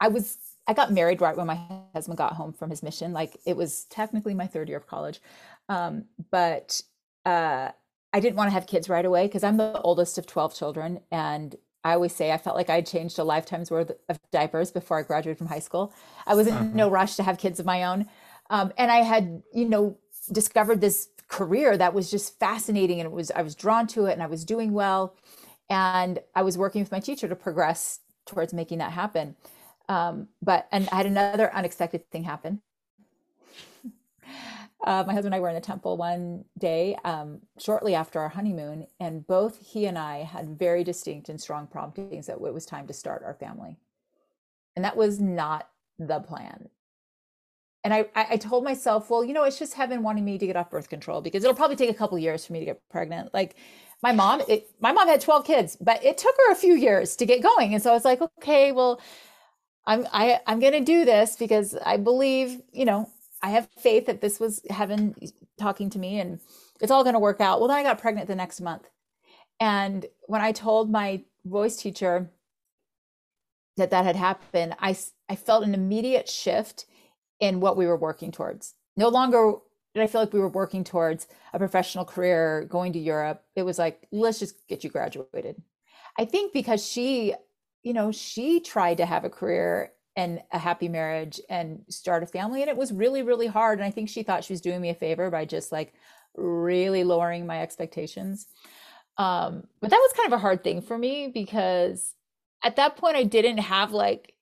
I 0.00 0.08
was, 0.08 0.38
I 0.66 0.74
got 0.74 0.92
married 0.92 1.20
right 1.20 1.36
when 1.36 1.46
my 1.46 1.60
husband 1.94 2.18
got 2.18 2.34
home 2.34 2.52
from 2.52 2.70
his 2.70 2.82
mission. 2.82 3.12
Like 3.12 3.36
it 3.46 3.56
was 3.56 3.84
technically 3.84 4.34
my 4.34 4.46
third 4.46 4.68
year 4.68 4.78
of 4.78 4.86
college. 4.86 5.20
Um, 5.68 6.04
but 6.30 6.82
uh, 7.24 7.70
I 8.12 8.20
didn't 8.20 8.36
want 8.36 8.48
to 8.48 8.54
have 8.54 8.66
kids 8.66 8.88
right 8.88 9.04
away 9.04 9.26
because 9.26 9.44
I'm 9.44 9.56
the 9.56 9.80
oldest 9.80 10.18
of 10.18 10.26
12 10.26 10.54
children. 10.54 11.00
And 11.10 11.56
I 11.84 11.94
always 11.94 12.14
say 12.14 12.32
I 12.32 12.38
felt 12.38 12.56
like 12.56 12.70
I'd 12.70 12.86
changed 12.86 13.18
a 13.18 13.24
lifetime's 13.24 13.70
worth 13.70 13.92
of 14.08 14.18
diapers 14.30 14.70
before 14.70 14.98
I 14.98 15.02
graduated 15.02 15.38
from 15.38 15.46
high 15.46 15.58
school. 15.58 15.92
I 16.26 16.34
was 16.34 16.46
in 16.46 16.54
uh-huh. 16.54 16.68
no 16.74 16.90
rush 16.90 17.16
to 17.16 17.22
have 17.22 17.38
kids 17.38 17.60
of 17.60 17.66
my 17.66 17.84
own. 17.84 18.06
Um, 18.50 18.72
and 18.76 18.90
I 18.90 18.98
had, 18.98 19.42
you 19.52 19.66
know, 19.66 19.98
discovered 20.32 20.80
this 20.80 21.08
career 21.28 21.76
that 21.76 21.92
was 21.92 22.10
just 22.10 22.38
fascinating 22.38 23.00
and 23.00 23.06
it 23.06 23.12
was, 23.12 23.30
I 23.30 23.42
was 23.42 23.54
drawn 23.54 23.86
to 23.88 24.06
it 24.06 24.12
and 24.12 24.22
I 24.22 24.26
was 24.26 24.44
doing 24.44 24.72
well 24.72 25.14
and 25.70 26.18
I 26.34 26.42
was 26.42 26.58
working 26.58 26.82
with 26.82 26.92
my 26.92 27.00
teacher 27.00 27.28
to 27.28 27.36
progress 27.36 28.00
towards 28.26 28.52
making 28.52 28.78
that 28.78 28.92
happen. 28.92 29.36
Um, 29.88 30.28
but 30.42 30.68
and 30.70 30.88
I 30.92 30.96
had 30.96 31.06
another 31.06 31.52
unexpected 31.54 32.10
thing 32.10 32.24
happen. 32.24 32.60
Uh, 34.86 35.02
my 35.06 35.12
husband 35.12 35.34
and 35.34 35.34
I 35.34 35.40
were 35.40 35.48
in 35.48 35.56
a 35.56 35.60
temple 35.60 35.96
one 35.96 36.44
day 36.56 36.96
um, 37.04 37.40
shortly 37.58 37.94
after 37.94 38.20
our 38.20 38.28
honeymoon, 38.28 38.86
and 39.00 39.26
both 39.26 39.58
he 39.60 39.86
and 39.86 39.98
I 39.98 40.18
had 40.22 40.58
very 40.58 40.84
distinct 40.84 41.28
and 41.28 41.40
strong 41.40 41.66
promptings 41.66 42.26
that 42.26 42.34
it 42.34 42.54
was 42.54 42.64
time 42.64 42.86
to 42.86 42.92
start 42.92 43.22
our 43.24 43.34
family. 43.34 43.76
And 44.76 44.84
that 44.84 44.96
was 44.96 45.20
not 45.20 45.68
the 45.98 46.20
plan. 46.20 46.68
And 47.82 47.92
I, 47.92 48.06
I 48.14 48.36
told 48.36 48.64
myself, 48.64 49.10
well, 49.10 49.24
you 49.24 49.32
know, 49.32 49.44
it's 49.44 49.58
just 49.58 49.74
heaven 49.74 50.02
wanting 50.02 50.24
me 50.24 50.38
to 50.38 50.46
get 50.46 50.56
off 50.56 50.70
birth 50.70 50.88
control 50.88 51.22
because 51.22 51.42
it'll 51.42 51.56
probably 51.56 51.76
take 51.76 51.90
a 51.90 51.94
couple 51.94 52.18
years 52.18 52.46
for 52.46 52.52
me 52.52 52.60
to 52.60 52.64
get 52.64 52.80
pregnant. 52.88 53.34
Like, 53.34 53.56
my 54.02 54.12
mom 54.12 54.42
it, 54.48 54.70
my 54.80 54.92
mom 54.92 55.08
had 55.08 55.20
12 55.20 55.44
kids 55.44 55.76
but 55.80 56.04
it 56.04 56.18
took 56.18 56.34
her 56.36 56.52
a 56.52 56.56
few 56.56 56.74
years 56.74 57.16
to 57.16 57.26
get 57.26 57.42
going. 57.42 57.74
And 57.74 57.82
so 57.82 57.90
i 57.90 57.94
was 57.94 58.04
like 58.04 58.20
okay 58.20 58.72
well 58.72 59.00
i'm 59.86 60.06
I, 60.12 60.40
i'm 60.46 60.60
going 60.60 60.72
to 60.72 60.80
do 60.80 61.04
this 61.04 61.36
because 61.36 61.76
i 61.84 61.96
believe 61.96 62.60
you 62.72 62.84
know 62.84 63.10
i 63.42 63.50
have 63.50 63.68
faith 63.78 64.06
that 64.06 64.20
this 64.20 64.38
was 64.40 64.62
heaven 64.70 65.14
talking 65.58 65.90
to 65.90 65.98
me 65.98 66.20
and 66.20 66.40
it's 66.80 66.92
all 66.92 67.02
going 67.02 67.14
to 67.14 67.18
work 67.18 67.40
out. 67.40 67.58
Well 67.58 67.68
then 67.68 67.78
i 67.78 67.82
got 67.82 67.98
pregnant 67.98 68.28
the 68.28 68.36
next 68.36 68.60
month. 68.60 68.88
And 69.60 70.06
when 70.26 70.40
i 70.40 70.52
told 70.52 70.90
my 70.90 71.22
voice 71.44 71.76
teacher 71.76 72.30
that 73.76 73.90
that 73.90 74.04
had 74.04 74.16
happened 74.16 74.74
i 74.80 74.96
i 75.28 75.36
felt 75.36 75.64
an 75.64 75.72
immediate 75.72 76.28
shift 76.28 76.84
in 77.40 77.60
what 77.60 77.76
we 77.76 77.86
were 77.86 77.96
working 77.96 78.32
towards. 78.32 78.74
No 78.96 79.08
longer 79.08 79.54
did 79.98 80.04
I 80.04 80.06
feel 80.06 80.20
like 80.20 80.32
we 80.32 80.40
were 80.40 80.48
working 80.48 80.84
towards 80.84 81.26
a 81.52 81.58
professional 81.58 82.04
career, 82.04 82.64
going 82.68 82.92
to 82.94 82.98
Europe. 82.98 83.42
It 83.54 83.64
was 83.64 83.78
like, 83.78 84.06
let's 84.10 84.38
just 84.38 84.66
get 84.68 84.84
you 84.84 84.90
graduated. 84.90 85.62
I 86.18 86.24
think 86.24 86.52
because 86.52 86.86
she, 86.86 87.34
you 87.82 87.92
know, 87.92 88.10
she 88.12 88.60
tried 88.60 88.96
to 88.98 89.06
have 89.06 89.24
a 89.24 89.30
career 89.30 89.92
and 90.16 90.42
a 90.50 90.58
happy 90.58 90.88
marriage 90.88 91.40
and 91.48 91.82
start 91.88 92.22
a 92.22 92.26
family. 92.26 92.60
And 92.60 92.70
it 92.70 92.76
was 92.76 92.92
really, 92.92 93.22
really 93.22 93.46
hard. 93.46 93.78
And 93.78 93.86
I 93.86 93.90
think 93.90 94.08
she 94.08 94.22
thought 94.22 94.42
she 94.42 94.52
was 94.52 94.60
doing 94.60 94.80
me 94.80 94.90
a 94.90 94.94
favor 94.94 95.30
by 95.30 95.44
just 95.44 95.70
like 95.70 95.92
really 96.36 97.04
lowering 97.04 97.46
my 97.46 97.62
expectations. 97.62 98.46
Um, 99.16 99.64
but 99.80 99.90
that 99.90 99.96
was 99.96 100.12
kind 100.16 100.32
of 100.32 100.36
a 100.36 100.40
hard 100.40 100.64
thing 100.64 100.80
for 100.82 100.96
me 100.96 101.28
because 101.28 102.14
at 102.64 102.76
that 102.76 102.96
point 102.96 103.16
I 103.16 103.24
didn't 103.24 103.58
have 103.58 103.92
like 103.92 104.34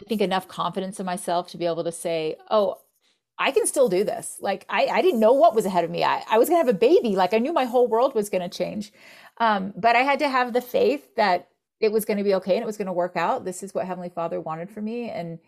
I 0.00 0.04
think 0.08 0.20
enough 0.20 0.48
confidence 0.48 0.98
in 0.98 1.06
myself 1.06 1.48
to 1.48 1.58
be 1.58 1.66
able 1.66 1.84
to 1.84 1.92
say, 1.92 2.36
oh, 2.50 2.78
I 3.38 3.50
can 3.50 3.66
still 3.66 3.88
do 3.88 4.04
this. 4.04 4.38
Like 4.40 4.64
I, 4.68 4.86
I 4.86 5.02
didn't 5.02 5.20
know 5.20 5.32
what 5.32 5.54
was 5.54 5.66
ahead 5.66 5.84
of 5.84 5.90
me. 5.90 6.04
I, 6.04 6.22
I 6.28 6.38
was 6.38 6.48
gonna 6.48 6.58
have 6.58 6.68
a 6.68 6.78
baby. 6.78 7.16
Like 7.16 7.34
I 7.34 7.38
knew 7.38 7.52
my 7.52 7.64
whole 7.64 7.88
world 7.88 8.14
was 8.14 8.30
gonna 8.30 8.48
change. 8.48 8.92
Um, 9.38 9.72
but 9.76 9.96
I 9.96 10.00
had 10.00 10.20
to 10.20 10.28
have 10.28 10.52
the 10.52 10.60
faith 10.60 11.14
that 11.16 11.48
it 11.80 11.90
was 11.90 12.04
gonna 12.04 12.24
be 12.24 12.34
okay 12.34 12.54
and 12.54 12.62
it 12.62 12.66
was 12.66 12.76
gonna 12.76 12.92
work 12.92 13.16
out. 13.16 13.44
This 13.44 13.62
is 13.62 13.74
what 13.74 13.86
Heavenly 13.86 14.08
Father 14.08 14.40
wanted 14.40 14.70
for 14.70 14.80
me. 14.80 15.10
And 15.10 15.38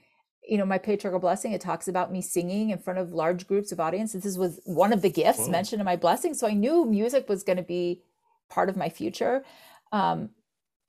you 0.48 0.58
know, 0.58 0.66
my 0.66 0.78
patriarchal 0.78 1.20
blessing, 1.20 1.52
it 1.52 1.60
talks 1.60 1.88
about 1.88 2.12
me 2.12 2.22
singing 2.22 2.70
in 2.70 2.78
front 2.78 2.98
of 3.00 3.12
large 3.12 3.46
groups 3.48 3.72
of 3.72 3.80
audiences. 3.80 4.22
This 4.22 4.36
was 4.36 4.60
one 4.64 4.92
of 4.92 5.02
the 5.02 5.10
gifts 5.10 5.40
Whoa. 5.40 5.50
mentioned 5.50 5.80
in 5.80 5.84
my 5.84 5.96
blessing. 5.96 6.34
So 6.34 6.46
I 6.46 6.54
knew 6.54 6.84
music 6.84 7.28
was 7.28 7.42
gonna 7.42 7.62
be 7.62 8.02
part 8.48 8.68
of 8.68 8.76
my 8.76 8.88
future. 8.88 9.44
Um, 9.92 10.30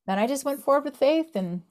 and 0.07 0.19
I 0.19 0.27
just 0.27 0.45
went 0.45 0.61
forward 0.63 0.85
with 0.85 0.97
faith 0.97 1.35
and 1.35 1.61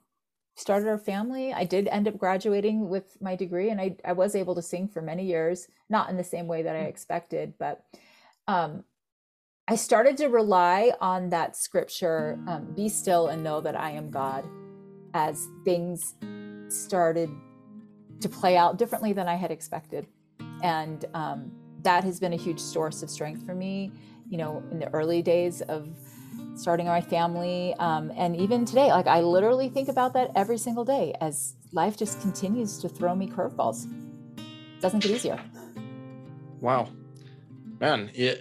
started 0.57 0.89
our 0.89 0.99
family. 0.99 1.53
I 1.53 1.65
did 1.65 1.87
end 1.89 2.09
up 2.09 2.19
graduating 2.19 2.89
with 2.89 3.17
my 3.21 3.37
degree 3.37 3.71
and 3.71 3.81
I, 3.81 3.97
I 4.05 4.13
was 4.13 4.35
able 4.35 4.55
to 4.55 4.63
sing 4.63 4.89
for 4.89 5.03
many 5.03 5.25
years, 5.25 5.69
not 5.89 6.09
in 6.09 6.17
the 6.17 6.25
same 6.25 6.47
way 6.47 6.63
that 6.63 6.75
I 6.75 6.81
mm. 6.81 6.89
expected, 6.89 7.55
but 7.59 7.85
um, 8.49 8.85
I 9.69 9.77
started 9.77 10.17
to 10.19 10.29
rely 10.29 10.93
on 11.01 11.31
that 11.31 11.57
scripture, 11.57 12.39
um, 12.47 12.73
be 12.75 12.89
still 12.89 13.29
and 13.29 13.45
know 13.45 13.61
that 13.61 13.77
I 13.77 13.91
am 13.91 14.11
God, 14.11 14.45
as 15.13 15.47
things 15.65 16.15
started 16.69 17.29
to 18.21 18.29
play 18.29 18.57
out 18.57 18.79
differently 18.79 19.13
than 19.13 19.29
I 19.29 19.35
had 19.35 19.51
expected. 19.51 20.07
And 20.63 21.05
um, 21.13 21.53
that 21.83 22.03
has 22.05 22.19
been 22.19 22.33
a 22.33 22.37
huge 22.37 22.61
source 22.61 23.03
of 23.03 23.11
strength 23.11 23.45
for 23.45 23.55
me, 23.55 23.93
you 24.29 24.39
know, 24.39 24.63
in 24.71 24.79
the 24.79 24.89
early 24.95 25.21
days 25.21 25.61
of 25.63 25.89
starting 26.57 26.87
my 26.87 27.01
family. 27.01 27.75
Um, 27.79 28.13
and 28.17 28.37
even 28.37 28.65
today, 28.65 28.89
like 28.89 29.07
I 29.07 29.21
literally 29.21 29.69
think 29.69 29.89
about 29.89 30.13
that 30.15 30.31
every 30.35 30.59
single 30.59 30.85
day 30.85 31.15
as 31.21 31.55
life 31.73 31.97
just 31.97 32.21
continues 32.21 32.79
to 32.79 32.89
throw 32.89 33.15
me 33.15 33.29
curveballs. 33.29 33.87
Doesn't 34.81 35.01
get 35.01 35.13
easier. 35.13 35.41
Wow. 36.61 36.89
Man, 37.81 38.11
it, 38.15 38.41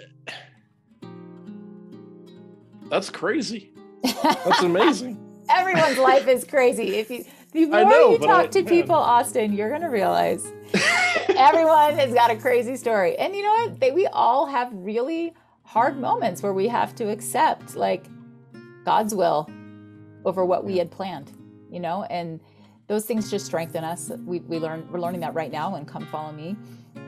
That's 2.89 3.09
crazy. 3.09 3.73
That's 4.03 4.63
amazing. 4.63 5.21
Everyone's 5.49 5.97
life 5.97 6.27
is 6.27 6.43
crazy. 6.43 6.95
If 6.95 7.09
you 7.09 7.25
the 7.53 7.67
more 7.67 7.85
know, 7.85 8.11
you 8.11 8.19
talk 8.19 8.45
I, 8.45 8.47
to 8.47 8.63
people, 8.63 8.95
Austin, 8.95 9.53
you're 9.53 9.69
gonna 9.69 9.89
realize 9.89 10.45
everyone 11.29 11.93
has 11.95 12.13
got 12.13 12.31
a 12.31 12.35
crazy 12.35 12.75
story. 12.75 13.15
And 13.17 13.35
you 13.35 13.43
know 13.43 13.53
what? 13.53 13.79
They, 13.79 13.91
we 13.91 14.07
all 14.07 14.45
have 14.45 14.69
really 14.73 15.33
hard 15.65 15.99
moments 15.99 16.41
where 16.41 16.53
we 16.53 16.67
have 16.67 16.95
to 16.95 17.09
accept 17.09 17.75
like 17.75 18.07
God's 18.85 19.13
will 19.13 19.49
over 20.23 20.45
what 20.45 20.63
we 20.63 20.77
had 20.77 20.89
planned, 20.91 21.31
you 21.69 21.79
know, 21.79 22.03
and 22.03 22.39
those 22.87 23.05
things 23.05 23.29
just 23.29 23.45
strengthen 23.45 23.83
us. 23.83 24.11
We, 24.25 24.39
we 24.39 24.59
learn, 24.59 24.87
we're 24.91 24.99
learning 24.99 25.21
that 25.21 25.33
right 25.33 25.51
now 25.51 25.75
and 25.75 25.87
come 25.87 26.05
follow 26.07 26.31
me. 26.31 26.55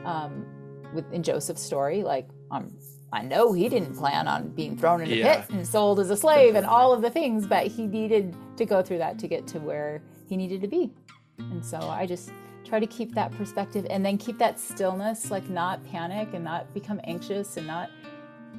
Um, 0.04 0.46
with 0.94 1.10
in 1.12 1.22
Joseph's 1.22 1.62
story, 1.62 2.02
like 2.02 2.28
um, 2.50 2.74
I 3.12 3.22
know 3.22 3.52
he 3.52 3.68
didn't 3.68 3.94
plan 3.94 4.26
on 4.26 4.48
being 4.48 4.76
thrown 4.76 5.00
in 5.02 5.10
a 5.10 5.14
yeah. 5.14 5.40
pit 5.40 5.50
and 5.50 5.66
sold 5.66 6.00
as 6.00 6.10
a 6.10 6.16
slave 6.16 6.54
and 6.54 6.66
all 6.66 6.92
of 6.92 7.02
the 7.02 7.10
things, 7.10 7.46
but 7.46 7.66
he 7.66 7.86
needed 7.86 8.34
to 8.56 8.64
go 8.64 8.82
through 8.82 8.98
that 8.98 9.18
to 9.20 9.28
get 9.28 9.46
to 9.48 9.60
where 9.60 10.02
he 10.28 10.36
needed 10.36 10.60
to 10.62 10.68
be. 10.68 10.92
And 11.38 11.64
so 11.64 11.78
I 11.78 12.06
just 12.06 12.32
try 12.64 12.80
to 12.80 12.86
keep 12.86 13.14
that 13.14 13.32
perspective 13.32 13.86
and 13.88 14.04
then 14.04 14.18
keep 14.18 14.38
that 14.38 14.58
stillness, 14.60 15.30
like 15.30 15.48
not 15.48 15.84
panic 15.90 16.28
and 16.34 16.44
not 16.44 16.72
become 16.74 17.00
anxious 17.04 17.56
and 17.56 17.66
not 17.66 17.90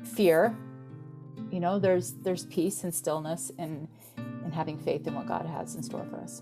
fear. 0.03 0.55
You 1.51 1.59
know, 1.59 1.79
there's 1.79 2.13
there's 2.13 2.45
peace 2.45 2.83
and 2.83 2.93
stillness 2.93 3.51
and 3.57 3.87
and 4.17 4.53
having 4.53 4.77
faith 4.77 5.07
in 5.07 5.15
what 5.15 5.27
God 5.27 5.45
has 5.45 5.75
in 5.75 5.83
store 5.83 6.05
for 6.09 6.17
us. 6.17 6.41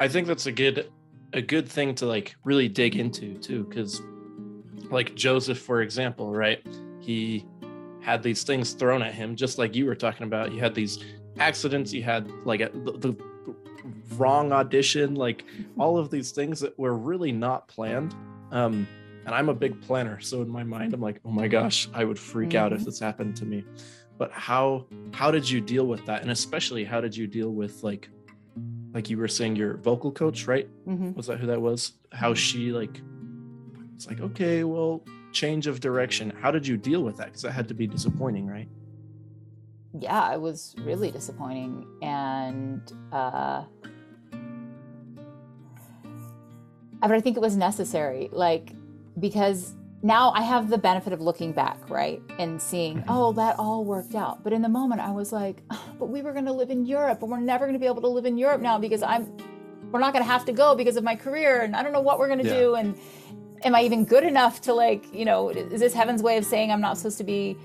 I 0.00 0.08
think 0.08 0.26
that's 0.26 0.46
a 0.46 0.52
good 0.52 0.90
a 1.32 1.42
good 1.42 1.68
thing 1.68 1.94
to 1.96 2.06
like 2.06 2.36
really 2.44 2.68
dig 2.68 2.96
into 2.96 3.34
too, 3.38 3.64
because 3.64 4.02
like 4.90 5.14
Joseph, 5.14 5.58
for 5.58 5.82
example, 5.82 6.32
right? 6.32 6.64
He 7.00 7.46
had 8.00 8.22
these 8.22 8.44
things 8.44 8.72
thrown 8.72 9.02
at 9.02 9.14
him, 9.14 9.36
just 9.36 9.58
like 9.58 9.74
you 9.74 9.86
were 9.86 9.94
talking 9.94 10.26
about. 10.26 10.50
He 10.50 10.58
had 10.58 10.74
these 10.74 11.04
accidents. 11.38 11.90
He 11.90 12.00
had 12.00 12.30
like 12.44 12.60
a, 12.60 12.70
the, 12.72 12.92
the 12.92 13.16
wrong 14.16 14.52
audition, 14.52 15.14
like 15.14 15.44
all 15.78 15.98
of 15.98 16.10
these 16.10 16.30
things 16.30 16.60
that 16.60 16.78
were 16.78 16.96
really 16.96 17.32
not 17.32 17.68
planned. 17.68 18.14
Um, 18.52 18.86
and 19.26 19.34
I'm 19.34 19.48
a 19.48 19.54
big 19.54 19.82
planner, 19.82 20.20
so 20.20 20.40
in 20.40 20.48
my 20.48 20.62
mind, 20.62 20.94
I'm 20.94 21.00
like, 21.00 21.20
oh 21.24 21.30
my 21.30 21.48
gosh, 21.48 21.88
I 21.92 22.04
would 22.04 22.18
freak 22.18 22.50
mm-hmm. 22.50 22.58
out 22.58 22.72
if 22.72 22.78
mm-hmm. 22.78 22.86
this 22.86 23.00
happened 23.00 23.36
to 23.38 23.44
me. 23.44 23.64
But 24.18 24.30
how 24.32 24.86
how 25.12 25.32
did 25.32 25.50
you 25.50 25.60
deal 25.60 25.86
with 25.86 26.06
that? 26.06 26.22
And 26.22 26.30
especially, 26.30 26.84
how 26.84 27.00
did 27.00 27.14
you 27.14 27.26
deal 27.26 27.50
with 27.50 27.82
like 27.82 28.08
like 28.94 29.10
you 29.10 29.18
were 29.18 29.28
saying 29.28 29.56
your 29.56 29.78
vocal 29.78 30.12
coach, 30.12 30.46
right? 30.46 30.68
Mm-hmm. 30.86 31.14
Was 31.14 31.26
that 31.26 31.40
who 31.40 31.46
that 31.48 31.60
was? 31.60 31.92
How 32.12 32.34
she 32.34 32.70
like 32.70 33.02
it's 33.96 34.06
like, 34.06 34.20
okay, 34.20 34.62
well, 34.62 35.02
change 35.32 35.66
of 35.66 35.80
direction. 35.80 36.32
How 36.40 36.52
did 36.52 36.66
you 36.66 36.76
deal 36.76 37.02
with 37.02 37.16
that? 37.16 37.26
Because 37.26 37.42
that 37.42 37.52
had 37.52 37.66
to 37.68 37.74
be 37.74 37.88
disappointing, 37.88 38.46
right? 38.46 38.68
Yeah, 39.98 40.32
it 40.32 40.40
was 40.40 40.76
really 40.78 41.10
disappointing. 41.10 41.84
And 42.00 42.80
uh 43.12 43.64
but 47.00 47.12
I 47.12 47.20
think 47.20 47.36
it 47.36 47.40
was 47.40 47.56
necessary. 47.56 48.28
Like 48.32 48.72
because 49.18 49.74
now 50.02 50.30
I 50.32 50.42
have 50.42 50.68
the 50.68 50.78
benefit 50.78 51.12
of 51.12 51.20
looking 51.20 51.52
back, 51.52 51.90
right? 51.90 52.22
And 52.38 52.60
seeing, 52.60 52.98
mm-hmm. 52.98 53.10
oh, 53.10 53.32
that 53.32 53.58
all 53.58 53.84
worked 53.84 54.14
out. 54.14 54.44
But 54.44 54.52
in 54.52 54.62
the 54.62 54.68
moment 54.68 55.00
I 55.00 55.10
was 55.10 55.32
like, 55.32 55.62
oh, 55.70 55.92
but 55.98 56.06
we 56.06 56.22
were 56.22 56.32
going 56.32 56.44
to 56.44 56.52
live 56.52 56.70
in 56.70 56.84
Europe 56.86 57.22
and 57.22 57.30
we're 57.30 57.40
never 57.40 57.64
going 57.64 57.74
to 57.74 57.80
be 57.80 57.86
able 57.86 58.02
to 58.02 58.08
live 58.08 58.26
in 58.26 58.38
Europe 58.38 58.60
now 58.60 58.78
because 58.78 59.02
I'm 59.02 59.36
we're 59.92 60.00
not 60.00 60.12
going 60.12 60.24
to 60.24 60.30
have 60.30 60.44
to 60.46 60.52
go 60.52 60.74
because 60.74 60.96
of 60.96 61.04
my 61.04 61.14
career 61.14 61.62
and 61.62 61.76
I 61.76 61.82
don't 61.82 61.92
know 61.92 62.00
what 62.00 62.18
we're 62.18 62.26
going 62.26 62.40
to 62.40 62.46
yeah. 62.46 62.58
do 62.58 62.74
and 62.74 62.98
am 63.62 63.74
I 63.74 63.82
even 63.82 64.04
good 64.04 64.24
enough 64.24 64.60
to 64.62 64.74
like, 64.74 65.12
you 65.14 65.24
know, 65.24 65.48
is 65.48 65.80
this 65.80 65.94
heaven's 65.94 66.22
way 66.22 66.36
of 66.36 66.44
saying 66.44 66.70
I'm 66.70 66.80
not 66.80 66.98
supposed 66.98 67.18
to 67.18 67.24
be 67.24 67.56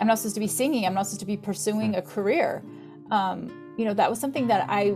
I'm 0.00 0.06
not 0.06 0.18
supposed 0.18 0.34
to 0.34 0.40
be 0.40 0.46
singing, 0.46 0.86
I'm 0.86 0.94
not 0.94 1.06
supposed 1.06 1.20
to 1.20 1.26
be 1.26 1.36
pursuing 1.36 1.96
a 1.96 2.02
career. 2.02 2.62
Um, 3.10 3.74
you 3.76 3.84
know, 3.84 3.94
that 3.94 4.10
was 4.10 4.18
something 4.20 4.46
that 4.48 4.66
I 4.68 4.94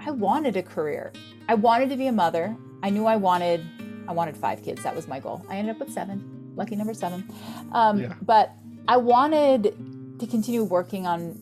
I 0.00 0.10
wanted 0.10 0.56
a 0.56 0.62
career. 0.62 1.12
I 1.48 1.54
wanted 1.54 1.90
to 1.90 1.96
be 1.96 2.06
a 2.06 2.12
mother. 2.12 2.56
I 2.82 2.90
knew 2.90 3.06
I 3.06 3.16
wanted 3.16 3.64
I 4.08 4.12
wanted 4.12 4.36
five 4.36 4.62
kids. 4.62 4.82
That 4.82 4.94
was 4.94 5.08
my 5.08 5.20
goal. 5.20 5.44
I 5.48 5.56
ended 5.56 5.74
up 5.74 5.80
with 5.80 5.92
seven. 5.92 6.52
Lucky 6.56 6.76
number 6.76 6.94
seven. 6.94 7.28
Um, 7.72 8.00
yeah. 8.00 8.14
But 8.22 8.52
I 8.88 8.96
wanted 8.96 9.74
to 10.18 10.26
continue 10.26 10.64
working 10.64 11.06
on 11.06 11.40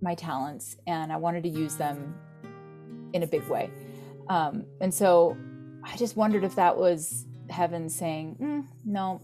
my 0.00 0.14
talents 0.14 0.76
and 0.86 1.12
I 1.12 1.16
wanted 1.16 1.42
to 1.44 1.48
use 1.48 1.76
them 1.76 2.14
in 3.12 3.22
a 3.22 3.26
big 3.26 3.42
way. 3.48 3.70
Um, 4.28 4.64
and 4.80 4.92
so 4.92 5.36
I 5.82 5.96
just 5.96 6.16
wondered 6.16 6.44
if 6.44 6.54
that 6.56 6.76
was 6.76 7.26
heaven 7.50 7.88
saying, 7.88 8.36
mm, 8.40 8.66
"No, 8.84 9.22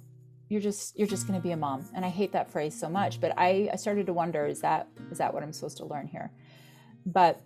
you're 0.48 0.60
just 0.60 0.98
you're 0.98 1.08
just 1.08 1.26
going 1.26 1.38
to 1.38 1.42
be 1.42 1.52
a 1.52 1.56
mom." 1.56 1.86
And 1.94 2.04
I 2.04 2.08
hate 2.08 2.32
that 2.32 2.50
phrase 2.50 2.78
so 2.78 2.88
much, 2.88 3.20
but 3.20 3.32
I, 3.36 3.70
I 3.72 3.76
started 3.76 4.06
to 4.06 4.12
wonder: 4.12 4.46
is 4.46 4.60
that 4.60 4.88
is 5.10 5.18
that 5.18 5.32
what 5.32 5.42
I'm 5.42 5.52
supposed 5.52 5.78
to 5.78 5.84
learn 5.86 6.06
here? 6.06 6.30
But 7.06 7.40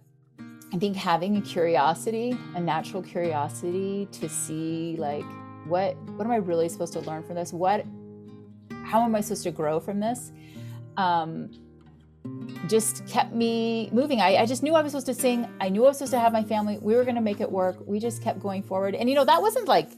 I 0.73 0.79
think 0.79 0.97
having 0.97 1.37
a 1.37 1.41
curiosity, 1.41 2.37
a 2.55 2.61
natural 2.61 3.03
curiosity 3.03 4.09
to 4.13 4.29
see 4.29 4.97
like 4.99 5.25
what 5.67 5.97
what 6.17 6.25
am 6.25 6.33
I 6.33 6.37
really 6.37 6.69
supposed 6.69 6.93
to 6.95 7.01
learn 7.01 7.23
from 7.23 7.37
this? 7.37 7.53
What 7.53 7.85
how 8.85 9.03
am 9.03 9.15
I 9.15 9.21
supposed 9.21 9.45
to 9.45 9.51
grow 9.51 9.81
from 9.81 10.01
this? 10.01 10.33
Um, 10.97 11.51
just 12.69 13.07
kept 13.07 13.33
me 13.33 13.91
moving. 13.93 14.21
I, 14.21 14.37
I, 14.37 14.47
just 14.47 14.63
knew 14.63 14.75
I 14.75 14.81
was 14.81 14.93
supposed 14.93 15.07
to 15.07 15.15
sing. 15.15 15.47
I 15.61 15.69
knew 15.69 15.85
I 15.85 15.89
was 15.89 15.99
supposed 15.99 16.13
to 16.13 16.21
have 16.21 16.33
my 16.33 16.43
family. 16.43 16.79
We 16.81 16.95
were 16.95 17.05
going 17.05 17.17
to 17.17 17.21
make 17.21 17.41
it 17.41 17.51
work. 17.51 17.77
We 17.87 17.99
just 17.99 18.23
kept 18.23 18.41
going 18.41 18.63
forward. 18.63 18.95
And, 18.95 19.09
you 19.09 19.15
know, 19.15 19.25
that 19.25 19.43
wasn't 19.43 19.69
like 19.69 19.91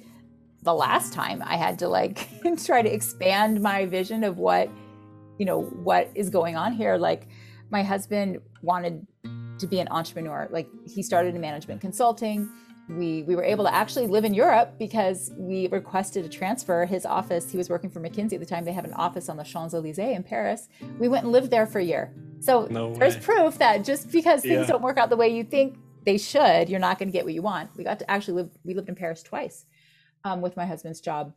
the 0.62 0.74
last 0.74 1.12
time 1.12 1.42
I 1.44 1.56
had 1.56 1.78
to 1.80 1.88
like 1.88 2.28
try 2.64 2.82
to 2.82 2.92
expand 2.92 3.60
my 3.60 3.86
vision 3.86 4.24
of 4.24 4.38
what, 4.38 4.68
you 5.38 5.46
know, 5.46 5.62
what 5.62 6.10
is 6.14 6.30
going 6.30 6.56
on 6.56 6.72
here. 6.72 6.96
Like, 6.96 7.28
my 7.70 7.82
husband 7.82 8.38
wanted 8.62 9.06
to 9.58 9.66
be 9.66 9.80
an 9.80 9.88
entrepreneur. 9.90 10.48
Like, 10.50 10.68
he 10.86 11.02
started 11.02 11.34
in 11.34 11.40
management 11.40 11.80
consulting. 11.80 12.48
We, 12.88 13.24
we 13.24 13.34
were 13.34 13.42
able 13.42 13.64
to 13.64 13.74
actually 13.74 14.06
live 14.06 14.24
in 14.24 14.32
Europe 14.32 14.74
because 14.78 15.32
we 15.36 15.66
requested 15.68 16.24
a 16.24 16.28
transfer. 16.28 16.86
His 16.86 17.04
office, 17.04 17.50
he 17.50 17.58
was 17.58 17.68
working 17.68 17.90
for 17.90 18.00
McKinsey 18.00 18.34
at 18.34 18.40
the 18.40 18.46
time. 18.46 18.64
They 18.64 18.72
have 18.72 18.84
an 18.84 18.94
office 18.94 19.28
on 19.28 19.36
the 19.36 19.42
Champs 19.42 19.74
Elysees 19.74 19.98
in 19.98 20.22
Paris. 20.22 20.68
We 21.00 21.08
went 21.08 21.24
and 21.24 21.32
lived 21.32 21.50
there 21.50 21.66
for 21.66 21.80
a 21.80 21.84
year 21.84 22.14
so 22.40 22.66
no 22.70 22.94
there's 22.94 23.16
proof 23.16 23.58
that 23.58 23.84
just 23.84 24.10
because 24.10 24.42
things 24.42 24.52
yeah. 24.52 24.66
don't 24.66 24.82
work 24.82 24.98
out 24.98 25.10
the 25.10 25.16
way 25.16 25.28
you 25.28 25.44
think 25.44 25.78
they 26.04 26.18
should, 26.18 26.68
you're 26.68 26.78
not 26.78 26.98
going 27.00 27.08
to 27.08 27.12
get 27.12 27.24
what 27.24 27.34
you 27.34 27.42
want. 27.42 27.70
We 27.76 27.82
got 27.82 27.98
to 27.98 28.08
actually 28.08 28.34
live. 28.34 28.50
We 28.64 28.74
lived 28.74 28.88
in 28.88 28.94
Paris 28.94 29.24
twice 29.24 29.66
um, 30.24 30.40
with 30.40 30.56
my 30.56 30.64
husband's 30.64 31.00
job, 31.00 31.32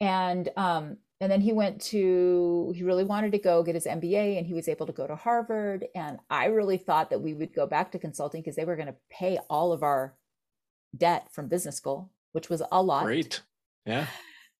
and 0.00 0.48
um, 0.56 0.96
and 1.20 1.30
then 1.30 1.40
he 1.40 1.52
went 1.52 1.80
to. 1.82 2.72
He 2.74 2.82
really 2.82 3.04
wanted 3.04 3.32
to 3.32 3.38
go 3.38 3.62
get 3.62 3.74
his 3.74 3.86
MBA, 3.86 4.38
and 4.38 4.46
he 4.46 4.54
was 4.54 4.68
able 4.68 4.86
to 4.86 4.92
go 4.92 5.06
to 5.06 5.16
Harvard. 5.16 5.86
And 5.94 6.18
I 6.30 6.46
really 6.46 6.78
thought 6.78 7.10
that 7.10 7.20
we 7.20 7.34
would 7.34 7.54
go 7.54 7.66
back 7.66 7.92
to 7.92 7.98
consulting 7.98 8.40
because 8.40 8.56
they 8.56 8.64
were 8.64 8.76
going 8.76 8.88
to 8.88 8.96
pay 9.10 9.38
all 9.50 9.72
of 9.72 9.82
our 9.82 10.14
debt 10.96 11.28
from 11.32 11.48
business 11.48 11.76
school, 11.76 12.10
which 12.32 12.48
was 12.48 12.62
a 12.70 12.82
lot. 12.82 13.04
Great. 13.04 13.42
Yeah 13.84 14.06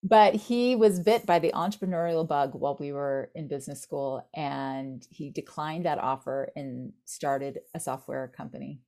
but 0.02 0.34
he 0.34 0.76
was 0.76 1.00
bit 1.00 1.26
by 1.26 1.38
the 1.38 1.52
entrepreneurial 1.52 2.26
bug 2.26 2.54
while 2.54 2.76
we 2.78 2.92
were 2.92 3.30
in 3.34 3.48
business 3.48 3.80
school 3.80 4.28
and 4.34 5.06
he 5.10 5.30
declined 5.30 5.84
that 5.84 5.98
offer 5.98 6.50
and 6.54 6.92
started 7.04 7.60
a 7.74 7.80
software 7.80 8.28
company 8.28 8.80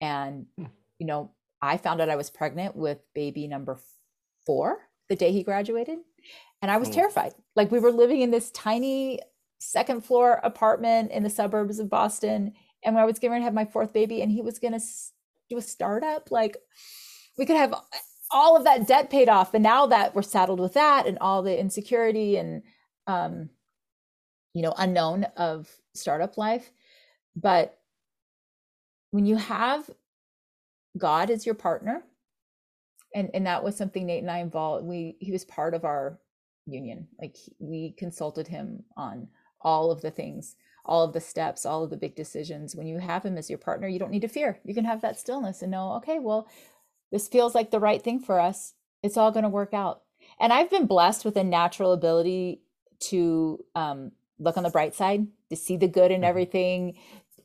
and 0.00 0.46
hmm. 0.56 0.64
you 0.98 1.06
know 1.06 1.30
i 1.62 1.76
found 1.76 2.00
out 2.00 2.08
i 2.08 2.16
was 2.16 2.30
pregnant 2.30 2.74
with 2.74 2.98
baby 3.14 3.46
number 3.46 3.78
four 4.44 4.78
the 5.10 5.16
day 5.16 5.32
he 5.32 5.42
graduated 5.42 5.98
and 6.62 6.70
i 6.70 6.76
was 6.78 6.88
oh. 6.88 6.92
terrified 6.92 7.34
like 7.56 7.70
we 7.70 7.80
were 7.80 7.90
living 7.90 8.22
in 8.22 8.30
this 8.30 8.50
tiny 8.52 9.20
second 9.58 10.02
floor 10.02 10.40
apartment 10.42 11.10
in 11.10 11.22
the 11.22 11.28
suburbs 11.28 11.78
of 11.78 11.90
boston 11.90 12.54
and 12.84 12.94
when 12.94 13.02
i 13.02 13.06
was 13.06 13.18
getting 13.18 13.32
ready 13.32 13.42
to 13.42 13.44
have 13.44 13.52
my 13.52 13.66
fourth 13.66 13.92
baby 13.92 14.22
and 14.22 14.32
he 14.32 14.40
was 14.40 14.58
going 14.58 14.72
to 14.72 14.80
do 15.50 15.58
a 15.58 15.62
startup 15.62 16.30
like 16.30 16.56
we 17.36 17.44
could 17.44 17.56
have 17.56 17.74
all 18.30 18.56
of 18.56 18.64
that 18.64 18.86
debt 18.86 19.10
paid 19.10 19.28
off 19.28 19.52
and 19.52 19.64
now 19.64 19.86
that 19.86 20.14
we're 20.14 20.22
saddled 20.22 20.60
with 20.60 20.74
that 20.74 21.06
and 21.06 21.18
all 21.18 21.42
the 21.42 21.58
insecurity 21.58 22.36
and 22.36 22.62
um 23.08 23.50
you 24.54 24.62
know 24.62 24.72
unknown 24.78 25.24
of 25.36 25.68
startup 25.94 26.38
life 26.38 26.70
but 27.34 27.78
when 29.10 29.26
you 29.26 29.36
have 29.36 29.90
god 30.96 31.30
as 31.30 31.44
your 31.44 31.56
partner 31.56 32.04
and 33.14 33.30
and 33.34 33.46
that 33.46 33.62
was 33.62 33.76
something 33.76 34.06
nate 34.06 34.22
and 34.22 34.30
i 34.30 34.38
involved 34.38 34.84
we 34.84 35.16
he 35.20 35.32
was 35.32 35.44
part 35.44 35.74
of 35.74 35.84
our 35.84 36.18
union 36.66 37.06
like 37.20 37.36
we 37.58 37.92
consulted 37.92 38.46
him 38.46 38.82
on 38.96 39.26
all 39.60 39.90
of 39.90 40.00
the 40.00 40.10
things 40.10 40.56
all 40.84 41.04
of 41.04 41.12
the 41.12 41.20
steps 41.20 41.66
all 41.66 41.84
of 41.84 41.90
the 41.90 41.96
big 41.96 42.14
decisions 42.14 42.74
when 42.74 42.86
you 42.86 42.98
have 42.98 43.24
him 43.24 43.36
as 43.36 43.50
your 43.50 43.58
partner 43.58 43.88
you 43.88 43.98
don't 43.98 44.10
need 44.10 44.22
to 44.22 44.28
fear 44.28 44.58
you 44.64 44.74
can 44.74 44.84
have 44.84 45.00
that 45.00 45.18
stillness 45.18 45.62
and 45.62 45.70
know 45.70 45.92
okay 45.92 46.18
well 46.18 46.48
this 47.10 47.28
feels 47.28 47.54
like 47.54 47.70
the 47.70 47.80
right 47.80 48.02
thing 48.02 48.20
for 48.20 48.40
us. 48.40 48.74
It's 49.02 49.16
all 49.16 49.32
going 49.32 49.42
to 49.42 49.48
work 49.48 49.74
out. 49.74 50.02
And 50.38 50.52
I've 50.52 50.70
been 50.70 50.86
blessed 50.86 51.24
with 51.24 51.36
a 51.36 51.44
natural 51.44 51.92
ability 51.92 52.62
to 53.00 53.64
um, 53.74 54.12
look 54.38 54.56
on 54.56 54.62
the 54.62 54.70
bright 54.70 54.94
side, 54.94 55.26
to 55.48 55.56
see 55.56 55.76
the 55.76 55.88
good 55.88 56.10
in 56.10 56.18
mm-hmm. 56.18 56.28
everything. 56.28 56.98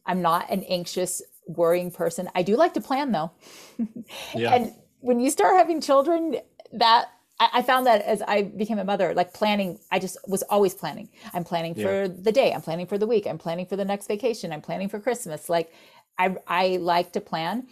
I'm 0.06 0.22
not 0.22 0.50
an 0.50 0.64
anxious, 0.64 1.22
worrying 1.48 1.92
person. 1.92 2.30
I 2.36 2.42
do 2.42 2.56
like 2.56 2.74
to 2.74 2.82
plan 2.82 3.12
though. 3.12 3.32
yeah. 4.36 4.56
And 4.56 4.74
when 5.06 5.20
you 5.20 5.30
start 5.30 5.56
having 5.56 5.82
children, 5.82 6.38
that 6.74 7.12
I, 7.40 7.62
found 7.62 7.86
that 7.86 8.02
as 8.02 8.24
I 8.24 8.42
became 8.42 8.80
a 8.80 8.84
mother, 8.84 9.14
like 9.14 9.34
planning, 9.34 9.78
I 9.92 10.00
just 10.00 10.18
was 10.28 10.42
always 10.44 10.74
planning. 10.74 11.10
I'm 11.32 11.44
planning 11.44 11.76
for 11.76 12.04
yeah. 12.04 12.08
the 12.08 12.32
day. 12.32 12.52
I'm 12.54 12.62
planning 12.62 12.88
for 12.88 12.98
the 12.98 13.06
week. 13.06 13.28
I'm 13.28 13.38
planning 13.38 13.68
for 13.68 13.76
the 13.76 13.86
next 13.86 14.08
vacation. 14.08 14.52
I'm 14.52 14.62
planning 14.62 14.90
for 14.90 15.00
Christmas. 15.00 15.48
Like 15.48 15.72
I, 16.18 16.36
I 16.48 16.78
like 16.78 17.12
to 17.12 17.22
plan. 17.22 17.68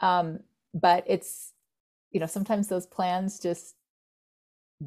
Um, 0.00 0.40
but 0.72 1.04
it's, 1.06 1.52
you 2.10 2.20
know, 2.20 2.26
sometimes 2.26 2.68
those 2.68 2.86
plans 2.86 3.38
just 3.38 3.74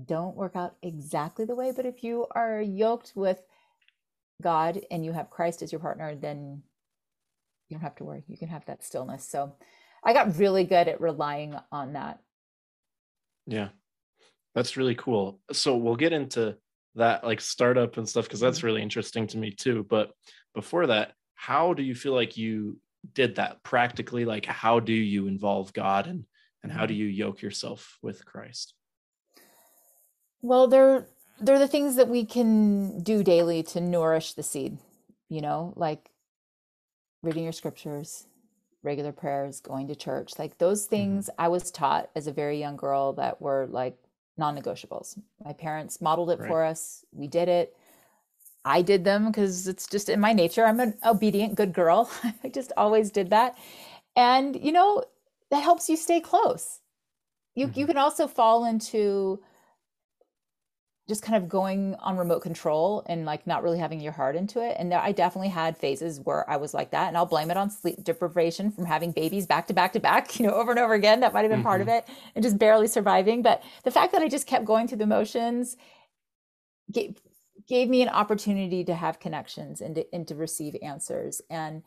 don't 0.06 0.36
work 0.36 0.56
out 0.56 0.78
exactly 0.82 1.46
the 1.46 1.56
way. 1.56 1.72
But 1.76 1.86
if 1.86 2.04
you 2.04 2.26
are 2.32 2.60
yoked 2.60 3.12
with 3.14 3.42
God 4.42 4.82
and 4.90 5.06
you 5.06 5.12
have 5.12 5.30
Christ 5.30 5.62
as 5.62 5.72
your 5.72 5.82
partner, 5.82 6.16
then 6.16 6.64
you 7.70 7.76
don't 7.76 7.84
have 7.84 7.96
to 7.98 8.06
worry. 8.06 8.24
You 8.28 8.38
can 8.38 8.50
have 8.50 8.66
that 8.66 8.84
stillness. 8.84 9.28
So 9.28 9.54
I 10.04 10.14
got 10.14 10.38
really 10.38 10.64
good 10.64 10.88
at 10.88 11.02
relying 11.02 11.56
on 11.72 11.94
that. 11.94 12.20
Yeah. 13.46 13.70
That's 14.56 14.78
really 14.78 14.96
cool. 14.96 15.40
So 15.52 15.78
we'll 15.78 15.96
get 15.96 16.14
into 16.14 16.58
that 16.96 17.24
like 17.24 17.40
startup 17.40 17.98
and 17.98 18.08
stuff 18.08 18.26
because 18.26 18.40
that's 18.40 18.60
mm-hmm. 18.60 18.68
really 18.68 18.82
interesting 18.82 19.28
to 19.28 19.38
me 19.38 19.52
too. 19.52 19.86
But 19.90 20.12
before 20.54 20.88
that, 20.88 21.14
how 21.36 21.74
do 21.74 21.84
you 21.84 21.96
feel 21.96 22.14
like 22.14 22.38
you 22.38 22.78
did 23.14 23.36
that 23.36 23.64
practically? 23.64 24.26
Like 24.26 24.46
how 24.46 24.80
do 24.80 24.94
you 24.94 25.28
involve 25.28 25.74
God 25.74 26.08
and 26.08 26.26
and 26.64 26.72
how 26.72 26.86
do 26.86 26.94
you 26.94 27.06
yoke 27.06 27.42
yourself 27.42 27.98
with 28.02 28.26
Christ? 28.26 28.74
Well, 30.42 30.68
they're 30.68 31.08
they're 31.40 31.60
the 31.60 31.68
things 31.68 31.96
that 31.96 32.08
we 32.08 32.26
can 32.26 33.02
do 33.02 33.24
daily 33.24 33.64
to 33.64 33.82
nourish 33.82 34.34
the 34.34 34.44
seed, 34.44 34.78
you 35.28 35.42
know, 35.42 35.74
like 35.76 36.12
reading 37.24 37.44
your 37.44 37.54
scriptures, 37.54 38.28
regular 38.84 39.12
prayers, 39.12 39.60
going 39.60 39.88
to 39.88 39.96
church. 39.96 40.34
Like 40.40 40.58
those 40.58 40.84
mm-hmm. 40.84 40.96
things 40.96 41.26
mm-hmm. 41.26 41.42
I 41.42 41.48
was 41.48 41.72
taught 41.72 42.10
as 42.16 42.28
a 42.28 42.32
very 42.32 42.60
young 42.60 42.76
girl 42.76 43.14
that 43.14 43.42
were 43.42 43.68
like 43.70 43.98
non-negotiables. 44.38 45.18
My 45.44 45.54
parents 45.54 46.02
modeled 46.02 46.32
it 46.32 46.40
right. 46.40 46.48
for 46.48 46.64
us. 46.64 47.06
We 47.12 47.28
did 47.28 47.48
it. 47.48 47.78
I 48.64 48.82
did 48.82 49.04
them 49.04 49.28
because 49.28 49.68
it's 49.68 49.88
just 49.88 50.10
in 50.10 50.20
my 50.20 50.34
nature. 50.34 50.66
I'm 50.66 50.80
an 50.80 50.96
obedient 51.06 51.56
good 51.56 51.74
girl. 51.74 52.12
I 52.44 52.50
just 52.50 52.72
always 52.78 53.12
did 53.12 53.32
that. 53.32 53.58
And 54.16 54.62
you 54.62 54.72
know, 54.72 55.04
that 55.50 55.64
helps 55.64 55.90
you 55.90 55.98
stay 55.98 56.20
close. 56.20 56.80
You 57.56 57.68
mm-hmm. 57.68 57.80
you 57.80 57.88
can 57.88 57.98
also 57.98 58.28
fall 58.28 58.66
into 58.66 59.42
just 61.08 61.24
kind 61.24 61.42
of 61.42 61.50
going 61.50 61.96
on 61.96 62.16
remote 62.16 62.42
control 62.42 63.04
and 63.08 63.26
like 63.26 63.48
not 63.48 63.64
really 63.64 63.80
having 63.80 64.00
your 64.00 64.12
heart 64.12 64.36
into 64.36 64.62
it. 64.62 64.76
And 64.78 64.94
I 64.94 65.12
definitely 65.12 65.50
had 65.50 65.78
phases 65.78 66.20
where 66.20 66.48
I 66.50 66.58
was 66.58 66.74
like 66.74 66.92
that. 66.92 67.08
And 67.08 67.18
I'll 67.18 67.26
blame 67.26 67.50
it 67.50 67.58
on 67.58 67.70
sleep 67.70 68.04
deprivation 68.04 68.72
from 68.72 68.86
having 68.86 69.12
babies 69.12 69.48
back 69.48 69.68
to 69.68 69.74
back 69.74 69.94
to 69.94 70.00
back, 70.00 70.40
you 70.40 70.46
know, 70.46 70.54
over 70.54 70.72
and 70.72 70.80
over 70.80 70.94
again. 70.94 71.20
That 71.22 71.34
might 71.34 71.42
have 71.42 71.50
been 71.50 71.60
mm-hmm. 71.60 71.68
part 71.68 71.82
of 71.82 71.88
mm-hmm. 71.88 72.10
it 72.10 72.18
and 72.36 72.44
just 72.44 72.58
barely 72.58 72.88
surviving. 72.88 73.42
But 73.42 73.64
the 73.84 73.92
fact 73.92 74.14
that 74.14 74.22
I 74.22 74.28
just 74.28 74.48
kept 74.48 74.66
going 74.66 74.88
through 74.88 75.00
the 75.00 75.08
motions 75.08 75.76
gave, 76.92 77.20
gave 77.68 77.90
me 77.90 78.04
an 78.04 78.10
opportunity 78.10 78.84
to 78.84 78.94
have 78.94 79.20
connections 79.20 79.82
and 79.82 79.96
to, 79.96 80.06
and 80.14 80.28
to 80.28 80.36
receive 80.36 80.76
answers. 80.84 81.42
And, 81.50 81.84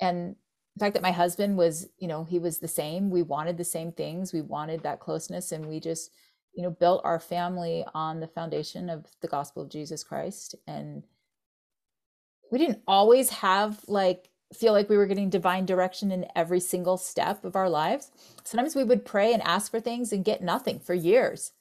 and 0.00 0.36
the 0.76 0.80
fact 0.84 0.94
that 0.94 1.02
my 1.02 1.12
husband 1.12 1.58
was, 1.58 1.88
you 1.98 2.06
know, 2.06 2.24
he 2.24 2.38
was 2.38 2.58
the 2.58 2.68
same. 2.68 3.10
We 3.10 3.22
wanted 3.22 3.58
the 3.58 3.64
same 3.64 3.92
things. 3.92 4.32
We 4.32 4.40
wanted 4.40 4.84
that 4.84 5.00
closeness 5.00 5.52
and 5.52 5.66
we 5.66 5.80
just, 5.80 6.10
you 6.54 6.62
know 6.62 6.70
built 6.70 7.00
our 7.04 7.18
family 7.18 7.84
on 7.94 8.20
the 8.20 8.26
foundation 8.26 8.88
of 8.88 9.06
the 9.20 9.28
gospel 9.28 9.62
of 9.62 9.70
jesus 9.70 10.04
christ 10.04 10.54
and 10.66 11.04
we 12.50 12.58
didn't 12.58 12.82
always 12.86 13.30
have 13.30 13.80
like 13.88 14.28
feel 14.54 14.72
like 14.72 14.88
we 14.88 14.96
were 14.96 15.06
getting 15.06 15.30
divine 15.30 15.64
direction 15.64 16.12
in 16.12 16.26
every 16.36 16.60
single 16.60 16.98
step 16.98 17.44
of 17.44 17.56
our 17.56 17.70
lives. 17.70 18.10
Sometimes 18.44 18.76
we 18.76 18.84
would 18.84 19.04
pray 19.04 19.32
and 19.32 19.42
ask 19.42 19.70
for 19.70 19.80
things 19.80 20.12
and 20.12 20.24
get 20.24 20.42
nothing 20.42 20.78
for 20.78 20.92
years. 20.94 21.52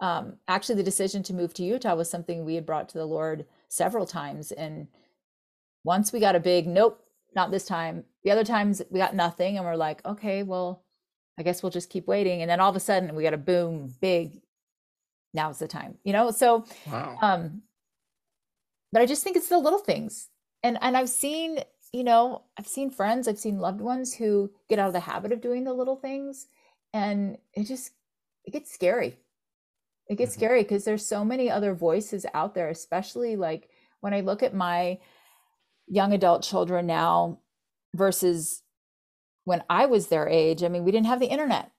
Um, 0.00 0.34
actually 0.48 0.74
the 0.74 0.82
decision 0.82 1.22
to 1.24 1.34
move 1.34 1.54
to 1.54 1.62
utah 1.62 1.94
was 1.94 2.10
something 2.10 2.44
we 2.44 2.56
had 2.56 2.66
brought 2.66 2.88
to 2.90 2.98
the 2.98 3.06
lord 3.06 3.46
several 3.68 4.06
times 4.06 4.50
and 4.50 4.88
once 5.84 6.12
we 6.12 6.18
got 6.18 6.34
a 6.34 6.40
big 6.40 6.66
nope 6.66 7.00
not 7.34 7.52
this 7.52 7.64
time 7.64 8.04
the 8.24 8.32
other 8.32 8.44
times 8.44 8.82
we 8.90 8.98
got 8.98 9.14
nothing 9.14 9.56
and 9.56 9.64
we're 9.64 9.76
like 9.76 10.04
okay 10.04 10.42
well 10.42 10.83
I 11.38 11.42
guess 11.42 11.62
we'll 11.62 11.70
just 11.70 11.90
keep 11.90 12.06
waiting. 12.06 12.42
And 12.42 12.50
then 12.50 12.60
all 12.60 12.70
of 12.70 12.76
a 12.76 12.80
sudden 12.80 13.14
we 13.14 13.22
got 13.22 13.34
a 13.34 13.38
boom, 13.38 13.94
big, 14.00 14.40
now's 15.32 15.58
the 15.58 15.68
time, 15.68 15.96
you 16.04 16.12
know? 16.12 16.30
So, 16.30 16.64
wow. 16.86 17.18
um, 17.20 17.62
but 18.92 19.02
I 19.02 19.06
just 19.06 19.24
think 19.24 19.36
it's 19.36 19.48
the 19.48 19.58
little 19.58 19.80
things. 19.80 20.28
And, 20.62 20.78
and 20.80 20.96
I've 20.96 21.08
seen, 21.08 21.58
you 21.92 22.04
know, 22.04 22.42
I've 22.58 22.68
seen 22.68 22.90
friends, 22.90 23.26
I've 23.26 23.38
seen 23.38 23.58
loved 23.58 23.80
ones 23.80 24.14
who 24.14 24.50
get 24.68 24.78
out 24.78 24.88
of 24.88 24.92
the 24.92 25.00
habit 25.00 25.32
of 25.32 25.40
doing 25.40 25.64
the 25.64 25.72
little 25.72 25.96
things 25.96 26.46
and 26.92 27.36
it 27.52 27.64
just, 27.64 27.92
it 28.44 28.52
gets 28.52 28.72
scary. 28.72 29.18
It 30.08 30.16
gets 30.16 30.32
mm-hmm. 30.32 30.40
scary 30.40 30.62
because 30.62 30.84
there's 30.84 31.04
so 31.04 31.24
many 31.24 31.50
other 31.50 31.74
voices 31.74 32.26
out 32.34 32.54
there, 32.54 32.68
especially 32.68 33.36
like 33.36 33.68
when 34.00 34.14
I 34.14 34.20
look 34.20 34.42
at 34.42 34.54
my 34.54 34.98
young 35.86 36.12
adult 36.12 36.42
children 36.42 36.86
now 36.86 37.40
versus 37.94 38.62
when 39.44 39.62
I 39.68 39.86
was 39.86 40.08
their 40.08 40.28
age, 40.28 40.62
I 40.62 40.68
mean, 40.68 40.84
we 40.84 40.90
didn't 40.90 41.06
have 41.06 41.20
the 41.20 41.26
internet. 41.26 41.70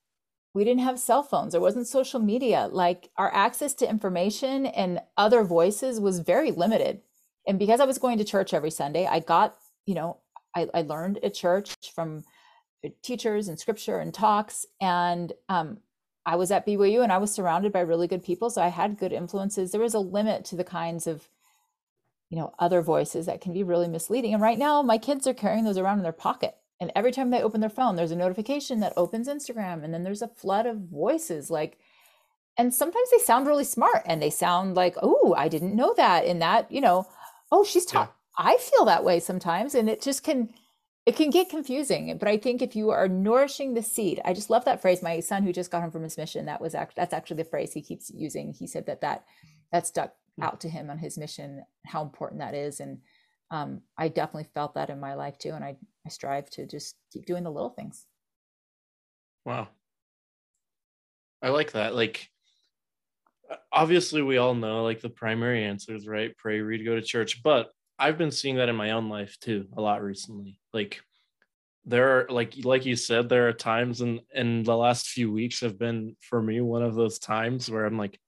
We 0.54 0.64
didn't 0.64 0.84
have 0.84 1.00
cell 1.00 1.24
phones. 1.24 1.52
There 1.52 1.62
wasn't 1.62 1.88
social 1.88 2.20
media. 2.20 2.70
Like 2.72 3.10
our 3.18 3.34
access 3.34 3.74
to 3.76 3.90
information 3.90 4.66
and 4.68 5.02
other 5.18 5.44
voices 5.44 6.00
was 6.00 6.20
very 6.20 6.52
limited. 6.52 7.02
And 7.46 7.60
because 7.60 7.80
I 7.80 7.86
was 7.86 7.98
going 7.98 8.18
to 8.20 8.24
church 8.24 8.54
every 8.54 8.72
Sunday, 8.72 9.06
I 9.06 9.20
got, 9.20 9.58
you 9.86 9.96
know, 9.96 10.18
I, 10.56 10.70
I 10.74 10.82
learned 10.84 11.20
at 11.24 11.34
church 11.34 11.76
from 11.94 12.24
teachers 13.02 13.48
and 13.48 13.60
scripture 13.60 14.00
and 14.00 14.14
talks. 14.14 14.66
And 14.80 15.34
um, 15.50 15.80
I 16.26 16.38
was 16.38 16.52
at 16.52 16.66
BYU 16.66 17.04
and 17.04 17.12
I 17.12 17.18
was 17.18 17.34
surrounded 17.34 17.74
by 17.74 17.82
really 17.82 18.08
good 18.08 18.24
people. 18.24 18.50
So 18.50 18.62
I 18.62 18.70
had 18.70 18.98
good 18.98 19.12
influences. 19.12 19.72
There 19.72 19.82
was 19.82 19.94
a 19.94 20.00
limit 20.00 20.46
to 20.46 20.56
the 20.56 20.64
kinds 20.64 21.06
of, 21.06 21.28
you 22.30 22.38
know, 22.38 22.54
other 22.60 22.82
voices 22.82 23.26
that 23.26 23.42
can 23.42 23.54
be 23.54 23.64
really 23.64 23.88
misleading. 23.88 24.34
And 24.34 24.42
right 24.42 24.58
now, 24.58 24.82
my 24.82 24.98
kids 24.98 25.28
are 25.28 25.34
carrying 25.34 25.66
those 25.66 25.78
around 25.78 25.98
in 25.98 26.04
their 26.04 26.12
pocket 26.12 26.56
and 26.80 26.92
every 26.96 27.12
time 27.12 27.30
they 27.30 27.42
open 27.42 27.62
their 27.62 27.70
phone 27.70 27.96
there's 27.96 28.12
a 28.12 28.16
notification 28.16 28.80
that 28.80 28.94
opens 28.98 29.28
instagram 29.28 29.84
and 29.84 29.94
then 29.94 30.04
there's 30.04 30.22
a 30.22 30.28
flood 30.28 30.66
of 30.66 30.78
voices 30.78 31.50
like 31.50 31.78
and 32.58 32.74
sometimes 32.74 33.10
they 33.12 33.18
sound 33.18 33.48
really 33.48 33.64
smart 33.64 34.02
and 34.06 34.22
they 34.22 34.30
sound 34.30 34.76
like 34.76 34.96
oh 35.02 35.34
i 35.38 35.48
didn't 35.48 35.76
know 35.76 35.94
that 35.96 36.26
in 36.26 36.40
that 36.40 36.72
you 36.72 36.82
know 36.82 37.08
oh 37.52 37.64
she's 37.64 37.86
taught 37.86 38.14
yeah. 38.40 38.46
i 38.46 38.58
feel 38.58 38.86
that 38.86 39.04
way 39.04 39.20
sometimes 39.20 39.76
and 39.76 39.90
it 39.90 40.02
just 40.02 40.24
can 40.24 40.50
it 41.06 41.16
can 41.16 41.30
get 41.30 41.50
confusing 41.50 42.18
but 42.18 42.28
i 42.28 42.38
think 42.38 42.62
if 42.62 42.76
you 42.76 42.90
are 42.90 43.08
nourishing 43.08 43.74
the 43.74 43.84
seed 43.84 44.20
i 44.26 44.34
just 44.34 44.50
love 44.50 44.66
that 44.66 44.82
phrase 44.82 45.02
my 45.02 45.20
son 45.20 45.44
who 45.44 45.54
just 45.54 45.72
got 45.72 45.82
home 45.82 45.92
from 45.92 46.04
his 46.04 46.18
mission 46.18 46.46
that 46.46 46.62
was 46.62 46.76
actually 46.76 47.00
that's 47.02 47.14
actually 47.14 47.38
the 47.38 47.50
phrase 47.50 47.74
he 47.74 47.82
keeps 47.82 48.12
using 48.14 48.54
he 48.54 48.68
said 48.68 48.86
that 48.86 49.02
that 49.02 49.24
that 49.72 49.88
stuck 49.88 50.14
hmm. 50.38 50.44
out 50.44 50.60
to 50.60 50.70
him 50.70 50.90
on 50.90 50.98
his 50.98 51.18
mission 51.18 51.64
how 51.86 52.02
important 52.02 52.42
that 52.42 52.54
is 52.54 52.80
and 52.80 53.00
um, 53.52 53.82
I 53.98 54.08
definitely 54.08 54.50
felt 54.54 54.76
that 54.76 54.90
in 54.90 55.00
my 55.00 55.14
life 55.14 55.38
too. 55.38 55.52
And 55.52 55.64
I, 55.64 55.78
I 56.06 56.10
strive 56.10 56.50
to 56.52 56.66
just 56.66 56.96
keep 57.12 57.26
doing 57.26 57.44
the 57.44 57.52
little 57.52 57.70
things. 57.70 58.06
Wow. 59.46 59.68
I 61.42 61.50
like 61.50 61.74
that. 61.74 61.96
Like, 61.96 62.28
obviously, 63.72 64.22
we 64.22 64.38
all 64.38 64.56
know 64.56 64.84
like 64.84 65.02
the 65.02 65.10
primary 65.10 65.64
answers, 65.64 66.08
right? 66.08 66.36
Pray, 66.38 66.62
read, 66.62 66.86
go 66.86 66.96
to 66.96 67.02
church. 67.02 67.44
But 67.44 67.70
I've 67.98 68.18
been 68.18 68.32
seeing 68.32 68.56
that 68.58 68.70
in 68.70 68.76
my 68.76 68.92
own 68.92 69.10
life 69.10 69.38
too 69.40 69.68
a 69.78 69.82
lot 69.82 70.04
recently. 70.04 70.60
Like, 70.74 71.02
there 71.86 72.18
are 72.18 72.28
like 72.30 72.56
like 72.64 72.84
you 72.84 72.96
said 72.96 73.30
there 73.30 73.48
are 73.48 73.54
times 73.54 74.02
and 74.02 74.20
in, 74.34 74.58
in 74.58 74.64
the 74.64 74.76
last 74.76 75.08
few 75.08 75.32
weeks 75.32 75.62
have 75.62 75.78
been 75.78 76.16
for 76.20 76.42
me 76.42 76.60
one 76.60 76.82
of 76.82 76.96
those 76.96 77.20
times 77.20 77.70
where 77.70 77.86
i'm 77.86 77.96
like 77.96 78.20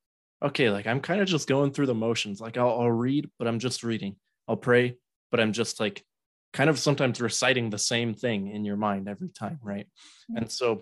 okay 0.46 0.70
like 0.70 0.86
i'm 0.86 1.00
kind 1.00 1.22
of 1.22 1.28
just 1.28 1.48
going 1.48 1.72
through 1.72 1.88
the 1.88 1.96
motions 1.96 2.40
like 2.40 2.56
I'll, 2.56 2.70
I'll 2.70 2.92
read 2.92 3.28
but 3.40 3.48
i'm 3.48 3.58
just 3.58 3.84
reading 3.84 4.16
i'll 4.48 4.58
pray 4.58 4.96
but 5.32 5.40
I'm 5.40 5.54
just 5.54 5.80
like 5.80 6.04
kind 6.58 6.72
of 6.72 6.80
sometimes 6.80 7.22
reciting 7.22 7.70
the 7.70 7.78
same 7.78 8.16
thing 8.16 8.48
in 8.48 8.66
your 8.66 8.78
mind 8.78 9.08
every 9.08 9.30
time, 9.30 9.60
right? 9.62 9.86
Mm-hmm. 10.32 10.38
And 10.38 10.52
so, 10.52 10.82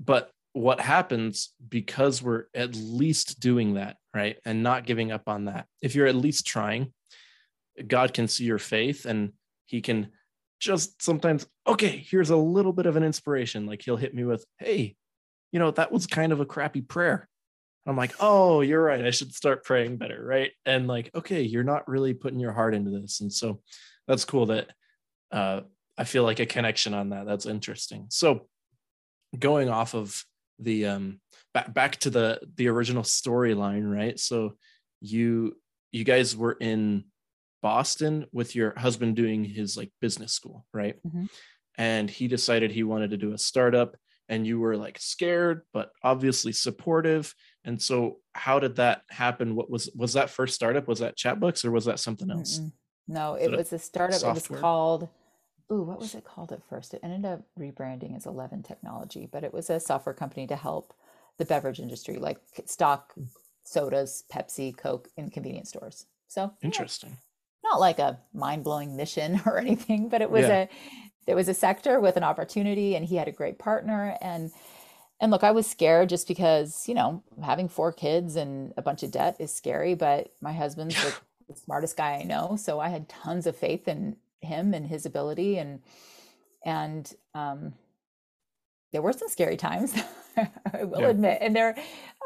but 0.00 0.32
what 0.52 0.80
happens 0.80 1.54
because 1.68 2.20
we're 2.20 2.46
at 2.56 2.74
least 2.74 3.38
doing 3.38 3.74
that, 3.74 3.98
right? 4.12 4.36
And 4.44 4.64
not 4.64 4.84
giving 4.84 5.12
up 5.12 5.28
on 5.28 5.44
that. 5.44 5.66
If 5.80 5.94
you're 5.94 6.08
at 6.08 6.16
least 6.16 6.44
trying, 6.44 6.92
God 7.86 8.14
can 8.14 8.26
see 8.26 8.42
your 8.42 8.58
faith 8.58 9.06
and 9.06 9.32
he 9.66 9.80
can 9.80 10.08
just 10.58 11.00
sometimes, 11.00 11.46
okay, 11.68 12.04
here's 12.04 12.30
a 12.30 12.36
little 12.36 12.72
bit 12.72 12.86
of 12.86 12.96
an 12.96 13.04
inspiration. 13.04 13.64
Like 13.64 13.82
he'll 13.82 13.96
hit 13.96 14.12
me 14.12 14.24
with, 14.24 14.44
hey, 14.58 14.96
you 15.52 15.60
know, 15.60 15.70
that 15.70 15.92
was 15.92 16.08
kind 16.08 16.32
of 16.32 16.40
a 16.40 16.46
crappy 16.46 16.80
prayer. 16.80 17.28
I'm 17.86 17.96
like, 17.96 18.14
oh, 18.18 18.60
you're 18.60 18.82
right. 18.82 19.06
I 19.06 19.10
should 19.10 19.32
start 19.32 19.62
praying 19.62 19.98
better, 19.98 20.20
right? 20.20 20.50
And 20.64 20.88
like, 20.88 21.12
okay, 21.14 21.42
you're 21.42 21.62
not 21.62 21.86
really 21.86 22.12
putting 22.12 22.40
your 22.40 22.52
heart 22.52 22.74
into 22.74 22.90
this, 22.90 23.20
and 23.20 23.32
so 23.32 23.60
that's 24.08 24.24
cool 24.24 24.46
that 24.46 24.70
uh, 25.32 25.60
I 25.98 26.04
feel 26.04 26.24
like 26.24 26.40
a 26.40 26.46
connection 26.46 26.94
on 26.94 27.10
that. 27.10 27.26
That's 27.26 27.46
interesting. 27.46 28.06
So 28.10 28.46
going 29.38 29.68
off 29.68 29.94
of 29.94 30.24
the 30.58 30.86
um 30.86 31.20
back 31.52 31.72
back 31.74 31.96
to 31.96 32.10
the 32.10 32.40
the 32.56 32.68
original 32.68 33.02
storyline, 33.02 33.90
right? 33.90 34.18
So 34.18 34.56
you 35.00 35.56
you 35.92 36.04
guys 36.04 36.36
were 36.36 36.56
in 36.60 37.04
Boston 37.62 38.26
with 38.32 38.54
your 38.54 38.78
husband 38.78 39.16
doing 39.16 39.44
his 39.44 39.76
like 39.76 39.90
business 40.00 40.32
school, 40.32 40.66
right? 40.72 40.96
Mm-hmm. 41.06 41.26
And 41.78 42.10
he 42.10 42.28
decided 42.28 42.70
he 42.70 42.84
wanted 42.84 43.10
to 43.10 43.16
do 43.16 43.32
a 43.32 43.38
startup 43.38 43.96
and 44.28 44.46
you 44.46 44.58
were 44.58 44.76
like 44.76 44.98
scared 44.98 45.62
but 45.72 45.90
obviously 46.02 46.52
supportive 46.52 47.34
And 47.64 47.80
so 47.82 48.18
how 48.32 48.60
did 48.60 48.76
that 48.76 49.02
happen? 49.10 49.56
What 49.56 49.68
was 49.68 49.90
was 49.94 50.12
that 50.14 50.30
first 50.30 50.54
startup? 50.54 50.86
Was 50.88 51.00
that 51.00 51.16
Chatbooks 51.16 51.64
or 51.64 51.70
was 51.70 51.84
that 51.86 51.98
something 51.98 52.30
else? 52.30 52.60
Mm-mm. 52.60 52.72
No, 53.08 53.34
it 53.34 53.50
was 53.52 53.72
a 53.72 53.78
startup. 53.78 54.22
It 54.22 54.34
was 54.34 54.48
called, 54.48 55.08
ooh, 55.72 55.82
what 55.82 55.98
was 56.00 56.14
it 56.14 56.24
called 56.24 56.52
at 56.52 56.62
first? 56.68 56.94
It 56.94 57.00
ended 57.02 57.24
up 57.24 57.42
rebranding 57.58 58.16
as 58.16 58.26
Eleven 58.26 58.62
Technology, 58.62 59.28
but 59.30 59.44
it 59.44 59.52
was 59.54 59.70
a 59.70 59.80
software 59.80 60.14
company 60.14 60.46
to 60.48 60.56
help 60.56 60.92
the 61.38 61.44
beverage 61.44 61.80
industry, 61.80 62.16
like 62.16 62.38
stock 62.66 63.14
sodas, 63.64 64.24
Pepsi, 64.32 64.76
Coke 64.76 65.08
in 65.16 65.30
convenience 65.30 65.68
stores. 65.68 66.06
So 66.28 66.52
yeah, 66.62 66.66
Interesting. 66.66 67.16
not 67.62 67.80
like 67.80 67.98
a 67.98 68.18
mind-blowing 68.32 68.96
mission 68.96 69.40
or 69.46 69.58
anything, 69.58 70.08
but 70.08 70.22
it 70.22 70.30
was 70.30 70.48
Yeah. 70.48 70.62
a 70.62 70.68
there 71.26 71.36
was 71.36 71.48
a 71.48 71.54
sector 71.54 71.98
with 72.00 72.16
an 72.16 72.22
opportunity 72.22 72.94
and 72.94 73.04
he 73.04 73.16
had 73.16 73.26
a 73.28 73.32
great 73.32 73.58
partner 73.58 74.16
and 74.20 74.52
and 75.20 75.30
look, 75.30 75.42
I 75.42 75.50
was 75.52 75.66
scared 75.66 76.10
just 76.10 76.28
because, 76.28 76.86
you 76.88 76.94
know, 76.94 77.22
having 77.42 77.68
four 77.70 77.90
kids 77.90 78.36
and 78.36 78.74
a 78.76 78.82
bunch 78.82 79.02
of 79.02 79.10
debt 79.10 79.36
is 79.40 79.52
scary, 79.54 79.94
but 79.94 80.32
my 80.42 80.52
husband's 80.52 80.96
Yeah. 80.96 81.04
like 81.04 81.20
the 81.48 81.56
smartest 81.56 81.96
guy 81.96 82.14
I 82.14 82.22
know, 82.24 82.56
so 82.56 82.80
I 82.80 82.88
had 82.88 83.08
tons 83.08 83.46
of 83.46 83.56
faith 83.56 83.88
in 83.88 84.16
him 84.40 84.74
and 84.74 84.86
his 84.86 85.06
ability 85.06 85.58
and 85.58 85.80
and 86.64 87.12
um 87.34 87.74
there 88.92 89.02
were 89.02 89.12
some 89.12 89.28
scary 89.28 89.56
times, 89.56 89.94
I 90.36 90.84
will 90.84 91.00
Yeah. 91.00 91.08
admit. 91.08 91.38
And 91.40 91.54
there 91.54 91.76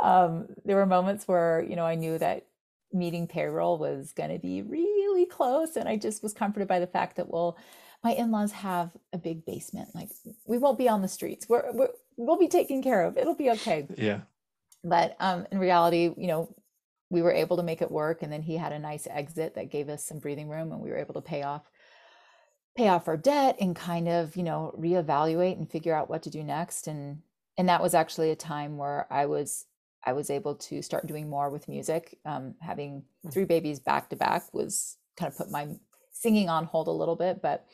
um 0.03 0.47
there 0.65 0.77
were 0.77 0.87
moments 0.87 1.27
where, 1.29 1.63
you 1.69 1.77
know, 1.77 1.87
I 1.87 1.95
knew 1.95 2.19
that 2.19 2.47
meeting 2.93 3.27
payroll 3.27 3.79
was 3.79 4.13
going 4.13 4.31
to 4.31 4.39
be 4.39 4.63
really 4.63 5.27
close 5.27 5.77
and 5.77 5.89
I 5.89 5.97
just 5.97 6.23
was 6.23 6.35
comforted 6.35 6.67
by 6.69 6.81
the 6.81 6.87
fact 6.89 7.17
that 7.17 7.29
well 7.31 7.57
my 8.03 8.13
in-laws 8.13 8.51
have 8.53 8.91
a 9.13 9.19
big 9.19 9.45
basement 9.47 9.91
like 9.95 10.09
we 10.47 10.59
won't 10.59 10.79
be 10.79 10.89
on 10.89 11.01
the 11.01 11.07
streets 11.09 11.49
we're, 11.49 11.71
we're 11.73 11.91
we'll 12.17 12.39
be 12.39 12.49
taken 12.49 12.83
care 12.83 13.05
of 13.05 13.17
it'll 13.17 13.37
be 13.37 13.51
okay 13.51 13.87
Yeah. 13.97 14.23
but 14.83 15.17
um 15.21 15.47
in 15.53 15.59
reality 15.61 16.13
you 16.17 16.27
know 16.27 16.53
we 17.11 17.23
were 17.23 17.33
able 17.33 17.57
to 17.57 17.63
make 17.63 17.83
it 17.83 17.91
work 17.91 18.23
and 18.23 18.33
then 18.33 18.43
he 18.43 18.57
had 18.57 18.73
a 18.73 18.79
nice 18.79 19.07
exit 19.11 19.55
that 19.55 19.71
gave 19.71 19.89
us 19.89 20.05
some 20.05 20.19
breathing 20.19 20.49
room 20.49 20.73
and 20.73 20.81
we 20.81 20.91
were 20.91 20.99
able 20.99 21.15
to 21.15 21.21
pay 21.21 21.43
off 21.43 21.71
pay 22.77 22.89
off 22.89 23.09
our 23.09 23.17
debt 23.17 23.57
and 23.61 23.75
kind 23.77 24.09
of 24.09 24.37
you 24.37 24.43
know 24.43 24.75
reevaluate 24.79 25.59
and 25.59 25.71
figure 25.71 25.95
out 25.95 26.09
what 26.09 26.23
to 26.23 26.31
do 26.31 26.43
next. 26.43 26.87
And 26.87 27.23
and 27.59 27.69
that 27.69 27.83
was 27.83 27.95
actually 27.95 28.31
a 28.31 28.37
time 28.37 28.79
where 28.79 29.07
i 29.13 29.27
was 29.27 29.67
i 30.05 30.13
was 30.13 30.31
able 30.31 30.55
to 30.55 30.81
start 30.83 31.07
doing 31.07 31.29
more 31.29 31.51
with 31.51 31.69
music. 31.69 32.19
Um, 32.25 32.55
having 32.61 33.03
three 33.31 33.45
babies 33.45 33.81
back 33.81 34.09
to 34.11 34.17
back 34.17 34.53
was 34.55 34.97
kind 35.19 35.31
of 35.31 35.37
put 35.37 35.51
my 35.51 35.69
singing 36.13 36.49
on 36.49 36.65
hold 36.65 36.89
a 36.89 36.93
little 36.93 37.17
bit 37.17 37.43
but 37.43 37.67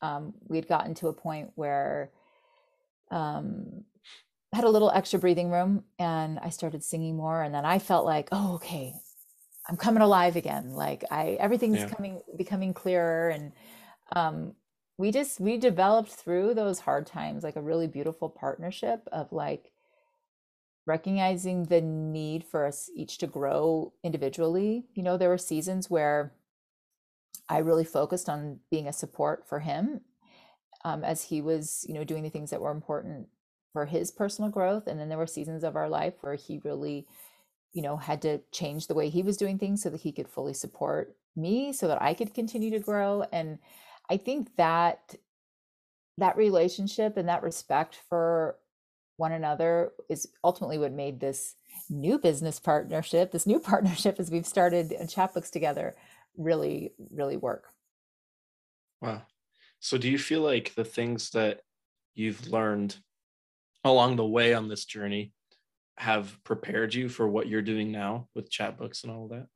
um, 0.00 0.34
we 0.48 0.56
had 0.56 0.68
gotten 0.68 0.94
to 0.94 1.08
a 1.08 1.12
point 1.12 1.50
where 1.54 2.10
um, 3.12 3.84
had 4.52 4.64
a 4.64 4.68
little 4.70 4.90
extra 4.90 5.18
breathing 5.18 5.50
room 5.50 5.84
and 5.98 6.38
i 6.40 6.48
started 6.50 6.82
singing 6.84 7.16
more 7.16 7.42
and 7.42 7.54
then 7.54 7.64
i 7.64 7.78
felt 7.78 8.04
like 8.04 8.28
oh 8.32 8.54
okay 8.54 8.94
i'm 9.68 9.76
coming 9.76 10.02
alive 10.02 10.36
again 10.36 10.70
like 10.74 11.04
i 11.10 11.36
everything's 11.40 11.78
Yeah. 11.80 11.88
coming 11.88 12.20
becoming 12.36 12.74
clearer 12.74 13.30
and 13.30 13.52
um, 14.14 14.54
we 14.98 15.10
just 15.10 15.40
we 15.40 15.56
developed 15.56 16.10
through 16.10 16.54
those 16.54 16.80
hard 16.80 17.06
times 17.06 17.42
like 17.42 17.56
a 17.56 17.62
really 17.62 17.86
beautiful 17.86 18.28
partnership 18.28 19.08
of 19.10 19.32
like 19.32 19.72
recognizing 20.84 21.64
the 21.64 21.80
need 21.80 22.44
for 22.44 22.66
us 22.66 22.90
each 22.94 23.18
to 23.18 23.26
grow 23.26 23.92
individually 24.02 24.84
you 24.94 25.02
know 25.02 25.16
there 25.16 25.28
were 25.28 25.38
seasons 25.38 25.88
where 25.88 26.32
i 27.48 27.58
really 27.58 27.84
focused 27.84 28.28
on 28.28 28.58
being 28.70 28.86
a 28.88 28.92
support 28.92 29.48
for 29.48 29.60
him 29.60 30.00
um, 30.84 31.04
as 31.04 31.24
he 31.24 31.40
was 31.40 31.86
you 31.88 31.94
know 31.94 32.04
doing 32.04 32.22
the 32.22 32.30
things 32.30 32.50
that 32.50 32.60
were 32.60 32.72
important 32.72 33.28
for 33.72 33.86
his 33.86 34.10
personal 34.10 34.50
growth 34.50 34.86
and 34.86 34.98
then 34.98 35.08
there 35.08 35.18
were 35.18 35.26
seasons 35.26 35.64
of 35.64 35.76
our 35.76 35.88
life 35.88 36.14
where 36.20 36.34
he 36.34 36.60
really 36.64 37.06
you 37.72 37.82
know 37.82 37.96
had 37.96 38.22
to 38.22 38.38
change 38.50 38.86
the 38.86 38.94
way 38.94 39.08
he 39.08 39.22
was 39.22 39.36
doing 39.36 39.58
things 39.58 39.82
so 39.82 39.90
that 39.90 40.00
he 40.00 40.12
could 40.12 40.28
fully 40.28 40.54
support 40.54 41.16
me 41.36 41.72
so 41.72 41.88
that 41.88 42.00
i 42.02 42.14
could 42.14 42.34
continue 42.34 42.70
to 42.70 42.78
grow 42.78 43.24
and 43.32 43.58
i 44.10 44.16
think 44.16 44.54
that 44.56 45.16
that 46.18 46.36
relationship 46.36 47.16
and 47.16 47.28
that 47.28 47.42
respect 47.42 47.98
for 48.08 48.56
one 49.16 49.32
another 49.32 49.92
is 50.08 50.28
ultimately 50.44 50.78
what 50.78 50.92
made 50.92 51.20
this 51.20 51.54
new 51.88 52.18
business 52.18 52.60
partnership 52.60 53.32
this 53.32 53.46
new 53.46 53.58
partnership 53.72 54.16
as 54.18 54.30
we've 54.30 54.46
started 54.46 54.92
a 54.92 55.04
Chatbooks 55.04 55.50
together 55.50 55.96
really 56.36 56.92
really 57.10 57.36
work 57.36 57.72
Wow. 59.02 59.22
So 59.80 59.98
do 59.98 60.08
you 60.08 60.16
feel 60.16 60.40
like 60.40 60.74
the 60.74 60.84
things 60.84 61.30
that 61.30 61.62
you've 62.14 62.48
learned 62.48 62.96
along 63.84 64.16
the 64.16 64.26
way 64.26 64.54
on 64.54 64.68
this 64.68 64.84
journey 64.84 65.32
have 65.96 66.42
prepared 66.44 66.94
you 66.94 67.08
for 67.08 67.28
what 67.28 67.48
you're 67.48 67.62
doing 67.62 67.92
now 67.92 68.28
with 68.34 68.50
chatbooks 68.50 69.04
and 69.04 69.12
all 69.12 69.28
that? 69.28 69.46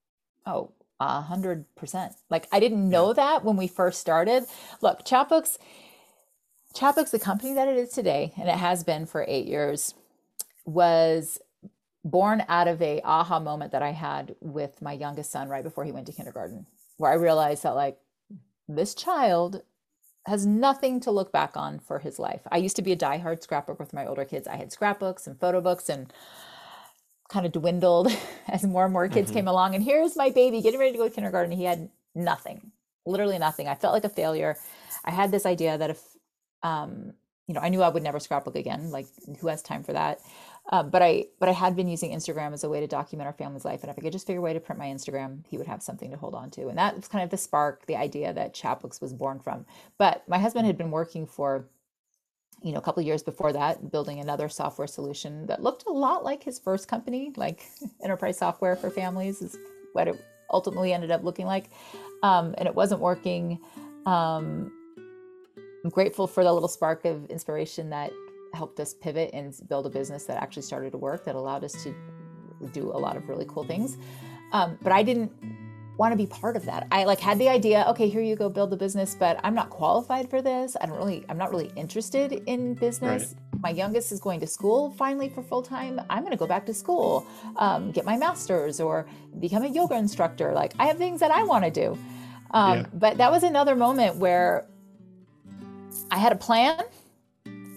Oh, 0.45 0.73
a 1.01 1.21
hundred 1.21 1.65
percent. 1.75 2.13
Like 2.31 2.47
I 2.53 2.61
didn't 2.61 2.89
know 2.89 3.13
that 3.13 3.45
when 3.45 3.57
we 3.57 3.67
first 3.67 4.01
started. 4.01 4.45
Look, 4.81 5.05
Chatbooks, 5.05 5.59
Chatbooks, 6.75 7.11
the 7.11 7.19
company 7.19 7.55
that 7.55 7.69
it 7.69 7.77
is 7.77 7.91
today, 7.91 8.33
and 8.39 8.49
it 8.49 8.57
has 8.57 8.85
been 8.85 9.07
for 9.07 9.25
eight 9.29 9.47
years, 9.47 9.95
was 10.65 11.39
born 12.05 12.45
out 12.49 12.69
of 12.69 12.81
a 12.81 13.01
aha 13.03 13.41
moment 13.41 13.73
that 13.73 13.83
I 13.83 13.91
had 13.91 14.37
with 14.41 14.81
my 14.81 14.93
youngest 14.93 15.33
son 15.33 15.49
right 15.49 15.65
before 15.65 15.85
he 15.85 15.93
went 15.93 16.07
to 16.07 16.13
kindergarten, 16.13 16.67
where 16.97 17.11
I 17.11 17.15
realized 17.15 17.65
that 17.65 17.75
like 17.75 17.99
this 18.69 18.95
child 18.95 19.63
has 20.27 20.45
nothing 20.47 21.01
to 21.01 21.11
look 21.11 21.33
back 21.33 21.57
on 21.57 21.79
for 21.79 21.99
his 22.01 22.19
life. 22.19 22.41
I 22.51 22.57
used 22.59 22.77
to 22.77 22.83
be 22.83 22.93
a 22.93 22.97
diehard 22.97 23.43
scrapbook 23.43 23.79
with 23.79 23.93
my 23.93 24.07
older 24.07 24.25
kids. 24.25 24.49
I 24.49 24.57
had 24.57 24.73
scrapbooks 24.73 25.27
and 25.27 25.39
photo 25.39 25.61
books 25.61 25.89
and 25.89 26.13
kind 27.29 27.47
of 27.47 27.53
dwindled 27.53 28.09
as 28.49 28.65
more 28.65 28.85
and 28.85 28.93
more 28.93 29.09
kids 29.09 29.31
Mhm. 29.31 29.35
came 29.35 29.49
along. 29.49 29.75
And 29.75 29.85
here's 29.85 30.17
my 30.17 30.31
baby 30.31 30.63
getting 30.63 30.81
ready 30.81 30.93
to 30.93 30.99
go 30.99 31.09
to 31.09 31.15
kindergarten. 31.15 31.53
He 31.53 31.65
had 31.65 31.91
nothing, 32.15 32.73
literally 33.05 33.39
nothing. 33.39 33.69
I 33.69 33.75
felt 33.75 33.95
like 33.95 34.05
a 34.05 34.09
failure. 34.09 34.57
I 35.05 35.11
had 35.11 35.31
this 35.31 35.47
idea 35.47 35.79
that 35.79 35.91
if, 35.91 36.03
um, 36.63 37.15
you 37.47 37.55
know, 37.55 37.61
I 37.61 37.69
knew 37.69 37.83
I 37.83 37.89
would 37.89 38.03
never 38.03 38.19
scrapbook 38.19 38.57
again. 38.57 38.91
Like, 38.91 39.07
who 39.41 39.47
has 39.47 39.63
time 39.63 39.85
for 39.85 39.93
that? 39.93 40.21
Um, 40.71 40.91
but 40.91 41.01
I, 41.01 41.27
but 41.39 41.49
I 41.49 41.53
had 41.53 41.77
been 41.77 41.87
using 41.87 42.11
Instagram 42.11 42.53
as 42.53 42.65
a 42.65 42.69
way 42.69 42.81
to 42.81 42.89
document 42.89 43.27
our 43.27 43.33
family's 43.33 43.65
life, 43.65 43.83
and 43.83 43.91
if 43.91 43.97
I 43.99 44.03
could 44.03 44.13
just 44.13 44.27
figure 44.27 44.41
a 44.41 44.43
way 44.43 44.53
to 44.53 44.61
print 44.61 44.81
my 44.81 44.87
Instagram, 44.87 45.45
he 45.49 45.57
would 45.59 45.67
have 45.69 45.83
something 45.83 46.11
to 46.11 46.17
hold 46.17 46.35
on 46.35 46.51
to. 46.53 46.69
And 46.69 46.77
that 46.79 46.97
was 46.97 47.07
kind 47.07 47.23
of 47.23 47.31
the 47.31 47.37
spark, 47.37 47.87
the 47.87 47.97
idea 47.97 48.33
that 48.33 48.55
Chatbooks 48.55 49.01
was 49.01 49.13
born 49.13 49.39
from. 49.39 49.65
But 49.97 50.29
my 50.29 50.39
husband 50.39 50.67
had 50.67 50.77
been 50.77 50.91
working 50.91 51.27
for 51.27 51.69
you 52.63 52.73
know, 52.73 52.79
a 52.79 52.83
couple 52.83 53.03
years 53.03 53.23
before 53.23 53.53
that, 53.53 53.93
building 53.93 54.19
another 54.19 54.49
software 54.49 54.87
solution 54.87 55.47
that 55.47 55.63
looked 55.63 55.85
a 55.87 55.93
lot 55.93 56.25
like 56.25 56.43
his 56.43 56.59
first 56.59 56.89
company, 56.89 57.33
like 57.37 57.63
enterprise 58.03 58.39
software 58.39 58.77
for 58.77 58.91
families, 58.91 59.43
is 59.43 59.57
what 59.93 60.09
it 60.09 60.21
ultimately 60.51 60.93
ended 60.93 61.11
up 61.11 61.23
looking 61.23 61.47
like. 61.47 61.71
Um, 62.23 62.55
and 62.59 62.67
it 62.67 62.75
wasn't 62.75 63.01
working. 63.01 63.61
Um, 64.07 64.73
I'm 65.85 65.91
grateful 65.91 66.27
for 66.27 66.43
the 66.43 66.53
little 66.53 66.69
spark 66.69 67.05
of 67.05 67.27
inspiration 67.27 67.91
that 67.91 68.11
helped 68.57 68.81
us 68.81 68.95
pivot 68.95 69.31
and 69.33 69.55
build 69.69 69.87
a 69.87 69.91
business 69.91 70.25
that 70.25 70.43
actually 70.43 70.63
started 70.63 70.91
to 70.93 70.99
work, 70.99 71.25
that 71.27 71.35
allowed 71.35 71.63
us 71.63 71.75
to 71.85 71.95
do 72.73 72.91
a 72.91 72.99
lot 73.07 73.17
of 73.17 73.29
really 73.29 73.47
cool 73.49 73.65
things. 73.65 73.99
Um, 74.53 74.79
but 74.83 74.93
I 74.93 75.03
didn't 75.03 75.31
want 75.99 76.13
to 76.13 76.17
be 76.17 76.27
part 76.27 76.57
of 76.57 76.65
that. 76.67 76.87
I 76.91 77.05
like 77.05 77.21
had 77.21 77.39
the 77.39 77.49
idea, 77.49 77.85
okay, 77.89 78.09
here 78.09 78.21
you 78.21 78.37
go 78.37 78.49
build 78.49 78.71
the 78.71 78.77
business, 78.77 79.15
but 79.15 79.41
I'm 79.43 79.55
not 79.55 79.71
qualified 79.71 80.29
for 80.29 80.43
this. 80.43 80.77
I 80.81 80.87
don't 80.87 80.97
really 80.97 81.25
I'm 81.29 81.39
not 81.39 81.51
really 81.51 81.71
interested 81.77 82.33
in 82.47 82.75
business. 82.75 83.35
My 83.61 83.71
youngest 83.71 84.13
is 84.13 84.21
going 84.21 84.41
to 84.41 84.47
school 84.47 84.91
finally 84.99 85.29
for 85.29 85.43
full 85.43 85.63
time. 85.63 86.01
I'm 86.11 86.21
going 86.21 86.33
to 86.33 86.39
go 86.39 86.47
back 86.47 86.67
to 86.67 86.75
school, 86.75 87.27
um, 87.57 87.93
get 87.93 88.05
my 88.05 88.17
master's 88.17 88.81
or 88.81 89.07
become 89.41 89.63
a 89.63 89.69
yoga 89.69 89.97
instructor. 89.97 90.53
Like 90.53 90.75
I 90.79 90.87
have 90.87 90.99
things 90.99 91.21
that 91.21 91.31
I 91.31 91.43
want 91.45 91.65
to 91.65 91.71
do. 91.71 91.99
Um, 92.51 92.79
Yeah. 92.79 92.87
But 92.93 93.19
that 93.19 93.31
was 93.31 93.43
another 93.43 93.75
moment 93.75 94.17
where 94.17 94.67
I 96.11 96.19
had 96.19 96.33
a 96.33 96.37
plan 96.37 96.85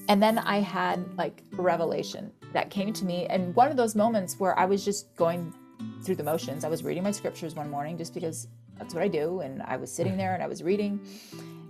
and 0.09 0.21
then 0.21 0.37
I 0.39 0.59
had 0.59 1.17
like 1.17 1.43
a 1.57 1.61
revelation 1.61 2.31
that 2.51 2.69
came 2.69 2.91
to 2.93 3.05
me. 3.05 3.27
And 3.27 3.55
one 3.55 3.71
of 3.71 3.77
those 3.77 3.95
moments 3.95 4.39
where 4.39 4.57
I 4.59 4.65
was 4.65 4.83
just 4.83 5.15
going 5.15 5.53
through 6.03 6.15
the 6.15 6.23
motions. 6.23 6.65
I 6.65 6.69
was 6.69 6.83
reading 6.83 7.03
my 7.03 7.11
scriptures 7.11 7.55
one 7.55 7.69
morning 7.69 7.97
just 7.97 8.13
because 8.13 8.49
that's 8.77 8.93
what 8.93 9.01
I 9.01 9.07
do. 9.07 9.39
And 9.39 9.61
I 9.63 9.77
was 9.77 9.89
sitting 9.89 10.17
there 10.17 10.33
and 10.33 10.43
I 10.43 10.47
was 10.47 10.61
reading, 10.61 10.99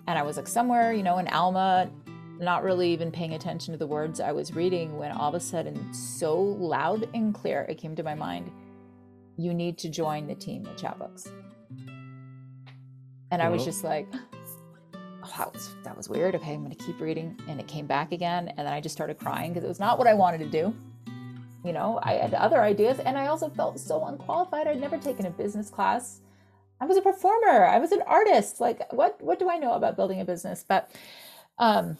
and 0.07 0.17
I 0.17 0.23
was 0.23 0.37
like 0.37 0.47
somewhere, 0.47 0.93
you 0.93 1.03
know, 1.03 1.19
in 1.19 1.27
Alma, 1.27 1.91
not 2.39 2.63
really 2.63 2.91
even 2.91 3.11
paying 3.11 3.35
attention 3.35 3.73
to 3.73 3.77
the 3.77 3.85
words 3.85 4.19
I 4.19 4.31
was 4.31 4.55
reading 4.55 4.97
when 4.97 5.11
all 5.11 5.29
of 5.29 5.35
a 5.35 5.39
sudden, 5.39 5.93
so 5.93 6.41
loud 6.41 7.07
and 7.13 7.35
clear, 7.35 7.67
it 7.69 7.77
came 7.77 7.95
to 7.95 8.03
my 8.03 8.15
mind 8.15 8.49
you 9.39 9.53
need 9.53 9.77
to 9.77 9.89
join 9.89 10.27
the 10.27 10.35
team 10.35 10.67
at 10.67 10.77
Chatbooks. 10.77 11.31
And 13.31 13.41
I 13.41 13.47
was 13.47 13.63
just 13.63 13.85
like, 13.85 14.07
that 15.37 15.53
was 15.53 15.69
that 15.83 15.95
was 15.95 16.09
weird. 16.09 16.35
Okay, 16.35 16.53
I'm 16.53 16.63
going 16.63 16.75
to 16.75 16.83
keep 16.83 16.99
reading, 16.99 17.39
and 17.47 17.59
it 17.59 17.67
came 17.67 17.85
back 17.85 18.11
again, 18.11 18.49
and 18.49 18.59
then 18.59 18.73
I 18.73 18.81
just 18.81 18.95
started 18.95 19.17
crying 19.17 19.51
because 19.51 19.63
it 19.63 19.67
was 19.67 19.79
not 19.79 19.97
what 19.97 20.07
I 20.07 20.13
wanted 20.13 20.39
to 20.39 20.49
do. 20.49 20.73
You 21.63 21.73
know, 21.73 21.99
I 22.03 22.13
had 22.13 22.33
other 22.33 22.61
ideas, 22.61 22.99
and 22.99 23.17
I 23.17 23.27
also 23.27 23.49
felt 23.49 23.79
so 23.79 24.05
unqualified. 24.05 24.67
I'd 24.67 24.79
never 24.79 24.97
taken 24.97 25.25
a 25.25 25.29
business 25.29 25.69
class. 25.69 26.21
I 26.79 26.85
was 26.85 26.97
a 26.97 27.01
performer. 27.01 27.65
I 27.65 27.79
was 27.79 27.91
an 27.91 28.01
artist. 28.03 28.61
Like, 28.61 28.91
what 28.93 29.21
what 29.21 29.39
do 29.39 29.49
I 29.49 29.57
know 29.57 29.73
about 29.73 29.95
building 29.95 30.21
a 30.21 30.25
business? 30.25 30.63
But 30.67 30.89
um, 31.57 31.97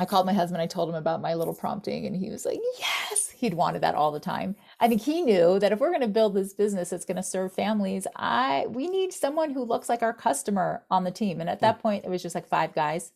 I 0.00 0.06
called 0.06 0.24
my 0.24 0.32
husband. 0.32 0.62
I 0.62 0.66
told 0.66 0.88
him 0.88 0.94
about 0.94 1.20
my 1.20 1.34
little 1.34 1.52
prompting, 1.52 2.06
and 2.06 2.16
he 2.16 2.30
was 2.30 2.46
like, 2.46 2.58
"Yes." 2.78 3.28
He'd 3.36 3.52
wanted 3.52 3.82
that 3.82 3.94
all 3.94 4.12
the 4.12 4.18
time. 4.18 4.56
I 4.80 4.88
think 4.88 5.02
he 5.02 5.20
knew 5.20 5.58
that 5.58 5.72
if 5.72 5.78
we're 5.78 5.90
going 5.90 6.00
to 6.00 6.08
build 6.08 6.34
this 6.34 6.54
business 6.54 6.88
that's 6.88 7.04
going 7.04 7.18
to 7.18 7.22
serve 7.22 7.52
families, 7.52 8.06
I 8.16 8.64
we 8.70 8.88
need 8.88 9.12
someone 9.12 9.50
who 9.50 9.62
looks 9.62 9.90
like 9.90 10.02
our 10.02 10.14
customer 10.14 10.84
on 10.90 11.04
the 11.04 11.10
team. 11.10 11.38
And 11.38 11.50
at 11.50 11.60
that 11.60 11.80
point, 11.80 12.06
it 12.06 12.10
was 12.10 12.22
just 12.22 12.34
like 12.34 12.48
five 12.48 12.74
guys. 12.74 13.12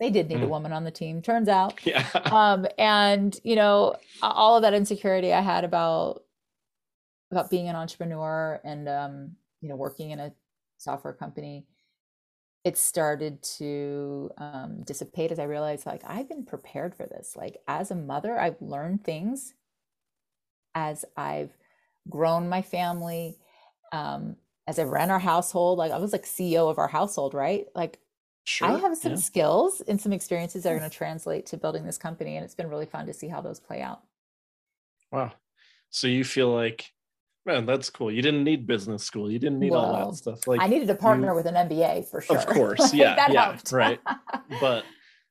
They 0.00 0.08
did 0.08 0.28
need 0.28 0.38
mm. 0.38 0.44
a 0.44 0.48
woman 0.48 0.72
on 0.72 0.84
the 0.84 0.90
team. 0.90 1.20
Turns 1.20 1.48
out, 1.48 1.78
yeah. 1.84 2.06
Um, 2.14 2.66
and 2.78 3.38
you 3.44 3.56
know, 3.56 3.96
all 4.22 4.56
of 4.56 4.62
that 4.62 4.72
insecurity 4.72 5.34
I 5.34 5.42
had 5.42 5.64
about 5.64 6.22
about 7.30 7.50
being 7.50 7.68
an 7.68 7.76
entrepreneur 7.76 8.60
and 8.64 8.88
um, 8.88 9.36
you 9.60 9.68
know 9.68 9.76
working 9.76 10.10
in 10.12 10.20
a 10.20 10.32
software 10.78 11.12
company 11.12 11.66
it 12.68 12.76
started 12.76 13.42
to 13.42 14.30
um, 14.36 14.82
dissipate 14.84 15.32
as 15.32 15.38
I 15.38 15.44
realized, 15.44 15.86
like, 15.86 16.02
I've 16.06 16.28
been 16.28 16.44
prepared 16.44 16.94
for 16.94 17.06
this. 17.06 17.34
Like, 17.34 17.56
as 17.66 17.90
a 17.90 17.94
mother, 17.94 18.38
I've 18.38 18.60
learned 18.60 19.04
things 19.04 19.54
as 20.74 21.06
I've 21.16 21.56
grown 22.10 22.50
my 22.50 22.60
family, 22.60 23.38
um, 23.90 24.36
as 24.66 24.78
I 24.78 24.82
ran 24.82 25.10
our 25.10 25.18
household. 25.18 25.78
Like, 25.78 25.92
I 25.92 25.96
was 25.96 26.12
like 26.12 26.24
CEO 26.26 26.70
of 26.70 26.76
our 26.76 26.88
household, 26.88 27.32
right? 27.32 27.64
Like, 27.74 28.00
sure, 28.44 28.68
I 28.68 28.78
have 28.78 28.98
some 28.98 29.12
yeah. 29.12 29.16
skills 29.18 29.80
and 29.88 29.98
some 29.98 30.12
experiences 30.12 30.64
that 30.64 30.72
are 30.74 30.78
going 30.78 30.90
to 30.90 30.94
translate 30.94 31.46
to 31.46 31.56
building 31.56 31.86
this 31.86 31.96
company. 31.96 32.36
And 32.36 32.44
it's 32.44 32.54
been 32.54 32.68
really 32.68 32.84
fun 32.84 33.06
to 33.06 33.14
see 33.14 33.28
how 33.28 33.40
those 33.40 33.60
play 33.60 33.80
out. 33.80 34.02
Wow. 35.10 35.32
So 35.88 36.06
you 36.06 36.22
feel 36.22 36.50
like 36.50 36.92
Man, 37.48 37.64
that's 37.64 37.88
cool. 37.88 38.12
You 38.12 38.20
didn't 38.20 38.44
need 38.44 38.66
business 38.66 39.02
school. 39.02 39.30
You 39.30 39.38
didn't 39.38 39.58
need 39.58 39.70
well, 39.70 39.80
all 39.80 40.10
that 40.10 40.16
stuff. 40.16 40.46
Like 40.46 40.60
I 40.60 40.66
needed 40.66 40.90
a 40.90 40.94
partner 40.94 41.28
you, 41.28 41.34
with 41.34 41.46
an 41.46 41.54
MBA 41.54 42.06
for 42.10 42.20
sure. 42.20 42.36
Of 42.36 42.44
course, 42.44 42.92
yeah, 42.94 43.14
that 43.14 43.32
yeah, 43.32 43.44
helped. 43.46 43.72
right. 43.72 43.98
But 44.60 44.84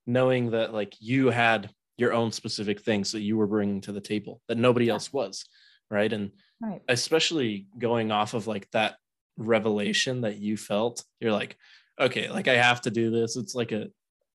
knowing 0.08 0.50
that 0.52 0.74
like 0.74 0.96
you 1.00 1.30
had 1.30 1.70
your 1.96 2.14
own 2.14 2.32
specific 2.32 2.82
things 2.82 3.12
that 3.12 3.20
you 3.22 3.38
were 3.38 3.46
bringing 3.46 3.82
to 3.82 3.92
the 3.92 4.02
table 4.02 4.42
that 4.48 4.58
nobody 4.58 4.88
yeah. 4.88 4.94
else 4.94 5.14
was, 5.14 5.46
right? 5.92 6.12
And 6.12 6.32
right. 6.60 6.82
especially 6.88 7.68
going 7.78 8.12
off 8.12 8.34
of 8.34 8.48
like 8.48 8.68
that 8.72 8.96
revelation 9.38 10.22
that 10.22 10.38
you 10.38 10.58
felt, 10.58 11.04
you're 11.20 11.32
like, 11.32 11.56
okay, 12.02 12.32
like 12.32 12.48
I 12.48 12.56
have 12.56 12.82
to 12.82 12.90
do 12.90 13.12
this. 13.12 13.38
It's 13.38 13.54
like 13.54 13.72
a, 13.72 13.90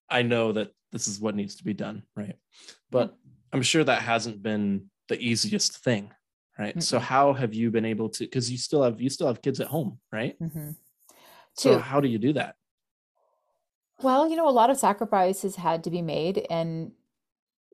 I 0.09 0.21
know 0.21 0.53
that 0.53 0.71
this 0.93 1.09
is 1.09 1.19
what 1.19 1.35
needs 1.35 1.57
to 1.57 1.65
be 1.65 1.73
done, 1.73 2.03
right? 2.15 2.35
But 2.91 3.09
yeah. 3.09 3.31
I'm 3.51 3.61
sure 3.61 3.83
that 3.83 4.03
hasn't 4.03 4.41
been 4.41 4.89
the 5.09 5.19
easiest 5.19 5.83
thing 5.83 6.13
right? 6.57 6.69
Mm-hmm. 6.69 6.79
so 6.81 6.99
how 6.99 7.33
have 7.33 7.53
you 7.53 7.71
been 7.71 7.85
able 7.85 8.09
to 8.09 8.23
because 8.25 8.51
you 8.51 8.57
still 8.57 8.83
have 8.83 9.01
you 9.01 9.09
still 9.09 9.27
have 9.27 9.41
kids 9.41 9.59
at 9.59 9.67
home 9.67 9.99
right? 10.11 10.39
Mm-hmm. 10.39 10.71
so 11.53 11.79
how 11.79 11.99
do 11.99 12.07
you 12.07 12.17
do 12.17 12.33
that? 12.33 12.55
Well 14.01 14.29
you 14.29 14.35
know 14.35 14.47
a 14.47 14.51
lot 14.51 14.69
of 14.69 14.77
sacrifices 14.77 15.55
had 15.55 15.83
to 15.85 15.89
be 15.89 16.01
made 16.01 16.45
and 16.49 16.91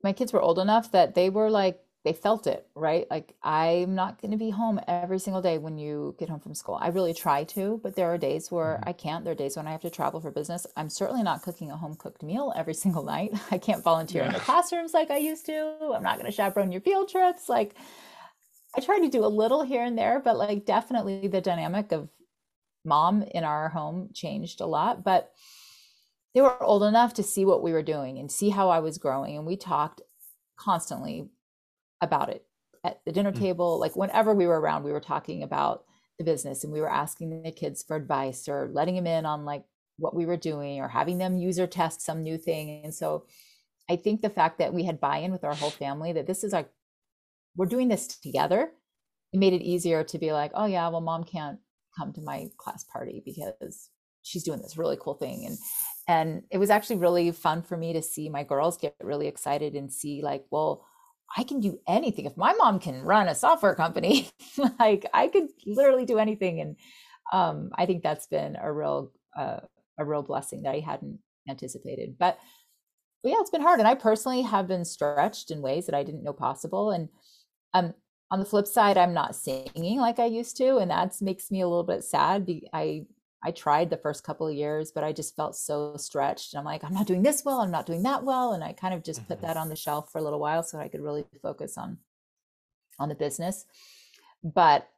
my 0.02 0.12
kids 0.12 0.32
were 0.32 0.40
old 0.40 0.58
enough 0.58 0.92
that 0.92 1.14
they 1.14 1.30
were 1.30 1.50
like 1.50 1.80
they 2.02 2.14
felt 2.14 2.46
it 2.46 2.66
right? 2.74 3.06
Like 3.10 3.34
i'm 3.42 3.94
not 3.94 4.20
going 4.22 4.30
to 4.30 4.38
be 4.38 4.48
home 4.48 4.80
every 4.88 5.18
single 5.18 5.42
day 5.42 5.58
when 5.58 5.76
you 5.76 6.14
get 6.18 6.30
home 6.30 6.40
from 6.40 6.54
school. 6.54 6.78
I 6.80 6.88
really 6.88 7.12
try 7.12 7.44
to 7.44 7.78
but 7.82 7.94
there 7.96 8.10
are 8.12 8.16
days 8.16 8.50
where 8.50 8.76
mm-hmm. 8.76 8.88
i 8.88 8.92
can't. 8.92 9.24
There 9.24 9.32
are 9.32 9.36
days 9.36 9.56
when 9.56 9.66
i 9.66 9.72
have 9.72 9.82
to 9.82 9.90
travel 9.90 10.20
for 10.20 10.30
business. 10.30 10.66
I'm 10.76 10.88
certainly 10.88 11.22
not 11.22 11.42
cooking 11.42 11.70
a 11.70 11.76
home 11.76 11.96
cooked 11.96 12.22
meal 12.22 12.54
every 12.56 12.74
single 12.84 13.02
night. 13.02 13.32
I 13.50 13.58
can't 13.58 13.84
volunteer 13.84 14.22
yeah. 14.22 14.28
in 14.28 14.34
the 14.34 14.40
classrooms 14.40 14.94
like 14.94 15.10
i 15.10 15.18
used 15.18 15.44
to. 15.46 15.92
I'm 15.94 16.02
not 16.02 16.14
going 16.18 16.30
to 16.30 16.32
chaperone 16.32 16.72
your 16.72 16.80
field 16.80 17.10
trips. 17.10 17.48
Like 17.48 17.74
I 18.76 18.80
try 18.80 19.00
to 19.00 19.08
do 19.08 19.24
a 19.24 19.26
little 19.26 19.62
here 19.62 19.82
and 19.82 19.98
there, 19.98 20.20
but 20.24 20.36
like 20.36 20.64
definitely 20.64 21.26
the 21.28 21.40
dynamic 21.40 21.92
of 21.92 22.08
mom 22.84 23.22
in 23.22 23.44
our 23.44 23.68
home 23.68 24.10
changed 24.14 24.60
a 24.60 24.66
lot. 24.66 25.02
But 25.04 25.32
they 26.34 26.40
were 26.40 26.62
old 26.62 26.84
enough 26.84 27.14
to 27.14 27.22
see 27.22 27.44
what 27.44 27.62
we 27.62 27.72
were 27.72 27.82
doing 27.82 28.18
and 28.18 28.30
see 28.30 28.50
how 28.50 28.68
I 28.68 28.78
was 28.78 28.98
growing. 28.98 29.36
And 29.36 29.46
we 29.46 29.56
talked 29.56 30.02
constantly 30.56 31.28
about 32.00 32.28
it 32.28 32.44
at 32.84 33.00
the 33.04 33.12
dinner 33.12 33.32
mm. 33.32 33.38
table. 33.38 33.80
Like 33.80 33.96
whenever 33.96 34.34
we 34.34 34.46
were 34.46 34.60
around, 34.60 34.84
we 34.84 34.92
were 34.92 35.00
talking 35.00 35.42
about 35.42 35.84
the 36.18 36.24
business 36.24 36.62
and 36.62 36.72
we 36.72 36.80
were 36.80 36.90
asking 36.90 37.42
the 37.42 37.50
kids 37.50 37.82
for 37.82 37.96
advice 37.96 38.48
or 38.48 38.70
letting 38.72 38.94
them 38.94 39.06
in 39.06 39.26
on 39.26 39.44
like 39.44 39.64
what 39.96 40.14
we 40.14 40.26
were 40.26 40.36
doing 40.36 40.80
or 40.80 40.88
having 40.88 41.18
them 41.18 41.36
user 41.36 41.66
test 41.66 42.02
some 42.02 42.22
new 42.22 42.38
thing. 42.38 42.82
And 42.84 42.94
so 42.94 43.26
I 43.88 43.96
think 43.96 44.22
the 44.22 44.30
fact 44.30 44.58
that 44.58 44.72
we 44.72 44.84
had 44.84 45.00
buy 45.00 45.18
in 45.18 45.32
with 45.32 45.44
our 45.44 45.54
whole 45.54 45.70
family, 45.70 46.12
that 46.12 46.26
this 46.26 46.44
is 46.44 46.52
like 46.52 46.70
we're 47.56 47.66
doing 47.66 47.88
this 47.88 48.06
together 48.18 48.70
it 49.32 49.38
made 49.38 49.52
it 49.52 49.62
easier 49.62 50.02
to 50.04 50.18
be 50.18 50.32
like 50.32 50.50
oh 50.54 50.66
yeah 50.66 50.88
well 50.88 51.00
mom 51.00 51.24
can't 51.24 51.58
come 51.96 52.12
to 52.12 52.20
my 52.20 52.48
class 52.58 52.84
party 52.84 53.22
because 53.24 53.90
she's 54.22 54.44
doing 54.44 54.60
this 54.60 54.76
really 54.76 54.98
cool 55.00 55.14
thing. 55.14 55.46
And 55.46 55.58
and 56.08 56.42
it 56.50 56.58
was 56.58 56.70
actually 56.70 56.96
really 56.96 57.30
fun 57.32 57.62
for 57.62 57.76
me 57.76 57.92
to 57.92 58.02
see 58.02 58.28
my 58.28 58.42
girls 58.42 58.76
get 58.76 58.94
really 59.02 59.28
excited 59.28 59.74
and 59.74 59.92
see 59.92 60.22
like 60.22 60.44
well 60.50 60.84
i 61.36 61.44
can 61.44 61.60
do 61.60 61.78
anything. 61.88 62.26
If 62.26 62.36
my 62.36 62.52
mom 62.54 62.80
can 62.80 63.02
run 63.02 63.28
a 63.28 63.34
software 63.34 63.74
company 63.74 64.30
like 64.78 65.06
i 65.14 65.28
could 65.28 65.48
literally 65.66 66.04
do 66.04 66.18
anything. 66.18 66.60
And 66.60 66.76
um, 67.32 67.70
i 67.74 67.86
think 67.86 68.02
that's 68.02 68.26
been 68.26 68.56
a 68.60 68.72
real 68.72 69.12
uh, 69.36 69.60
a 69.98 70.04
real 70.04 70.22
blessing 70.22 70.62
that 70.62 70.74
i 70.74 70.80
hadn't 70.80 71.18
anticipated. 71.48 72.16
But, 72.18 72.38
but 73.22 73.30
yeah 73.30 73.40
it's 73.40 73.50
been 73.50 73.62
hard. 73.62 73.78
And 73.78 73.88
i 73.88 73.94
personally 73.94 74.42
have 74.42 74.66
been 74.68 74.84
stretched 74.84 75.50
in 75.50 75.62
ways 75.62 75.86
that 75.86 75.94
i 75.94 76.02
didn't 76.02 76.24
know 76.24 76.32
possible. 76.32 76.90
And 76.90 77.08
um, 77.74 77.94
on 78.30 78.38
the 78.38 78.44
flip 78.44 78.66
side, 78.66 78.96
I'm 78.96 79.14
not 79.14 79.34
singing 79.34 79.98
like 79.98 80.18
I 80.18 80.26
used 80.26 80.56
to, 80.58 80.76
and 80.76 80.90
that 80.90 81.20
makes 81.20 81.50
me 81.50 81.60
a 81.62 81.68
little 81.68 81.84
bit 81.84 82.04
sad. 82.04 82.48
I 82.72 83.06
I 83.42 83.50
tried 83.52 83.88
the 83.88 83.96
first 83.96 84.22
couple 84.22 84.46
of 84.46 84.54
years, 84.54 84.92
but 84.92 85.02
I 85.02 85.12
just 85.12 85.34
felt 85.34 85.56
so 85.56 85.96
stretched. 85.96 86.54
I'm 86.54 86.64
like, 86.64 86.84
I'm 86.84 86.92
not 86.92 87.06
doing 87.06 87.22
this 87.22 87.42
well, 87.44 87.60
I'm 87.60 87.70
not 87.70 87.86
doing 87.86 88.02
that 88.02 88.22
well, 88.22 88.52
and 88.52 88.62
I 88.62 88.72
kind 88.72 88.94
of 88.94 89.02
just 89.02 89.20
mm-hmm. 89.20 89.28
put 89.28 89.40
that 89.42 89.56
on 89.56 89.68
the 89.68 89.76
shelf 89.76 90.12
for 90.12 90.18
a 90.18 90.22
little 90.22 90.40
while 90.40 90.62
so 90.62 90.78
I 90.78 90.88
could 90.88 91.00
really 91.00 91.24
focus 91.42 91.78
on 91.78 91.98
on 92.98 93.08
the 93.08 93.14
business. 93.14 93.64
But 94.44 94.88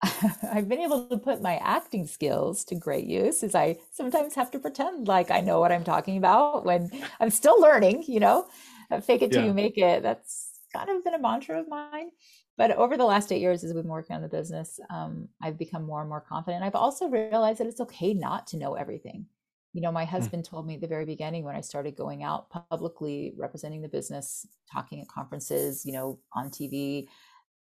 I've 0.02 0.68
been 0.68 0.80
able 0.80 1.06
to 1.08 1.18
put 1.18 1.42
my 1.42 1.56
acting 1.56 2.06
skills 2.06 2.64
to 2.66 2.74
great 2.74 3.06
use 3.06 3.42
as 3.42 3.54
I 3.54 3.76
sometimes 3.92 4.34
have 4.34 4.50
to 4.52 4.58
pretend 4.58 5.08
like 5.08 5.30
I 5.30 5.40
know 5.40 5.58
what 5.60 5.72
I'm 5.72 5.84
talking 5.84 6.16
about 6.16 6.64
when 6.64 6.90
I'm 7.20 7.30
still 7.30 7.60
learning, 7.60 8.04
you 8.06 8.20
know, 8.20 8.46
fake 9.02 9.22
it 9.22 9.32
till 9.32 9.42
yeah. 9.42 9.48
you 9.48 9.54
make 9.54 9.78
it. 9.78 10.02
That's 10.02 10.47
kind 10.86 10.98
of 10.98 11.04
been 11.04 11.14
a 11.14 11.18
mantra 11.18 11.60
of 11.60 11.68
mine. 11.68 12.10
But 12.56 12.72
over 12.72 12.96
the 12.96 13.04
last 13.04 13.32
eight 13.32 13.40
years, 13.40 13.62
as 13.62 13.72
we've 13.72 13.82
been 13.82 13.90
working 13.90 14.16
on 14.16 14.22
the 14.22 14.28
business, 14.28 14.80
um, 14.90 15.28
I've 15.42 15.58
become 15.58 15.84
more 15.84 16.00
and 16.00 16.08
more 16.08 16.20
confident. 16.20 16.64
I've 16.64 16.74
also 16.74 17.08
realized 17.08 17.60
that 17.60 17.66
it's 17.66 17.80
okay 17.80 18.14
not 18.14 18.46
to 18.48 18.56
know 18.56 18.74
everything. 18.74 19.26
You 19.74 19.82
know, 19.82 19.92
my 19.92 20.04
hmm. 20.04 20.10
husband 20.10 20.44
mm. 20.44 20.48
told 20.48 20.66
me 20.66 20.74
at 20.74 20.80
the 20.80 20.88
very 20.88 21.04
beginning 21.04 21.44
when 21.44 21.54
I 21.54 21.60
started 21.60 21.94
going 21.94 22.22
out 22.22 22.50
publicly 22.50 23.34
representing 23.36 23.82
the 23.82 23.88
business, 23.88 24.46
talking 24.72 25.00
at 25.00 25.08
conferences, 25.08 25.84
you 25.84 25.92
know, 25.92 26.18
on 26.32 26.50
TV, 26.50 27.06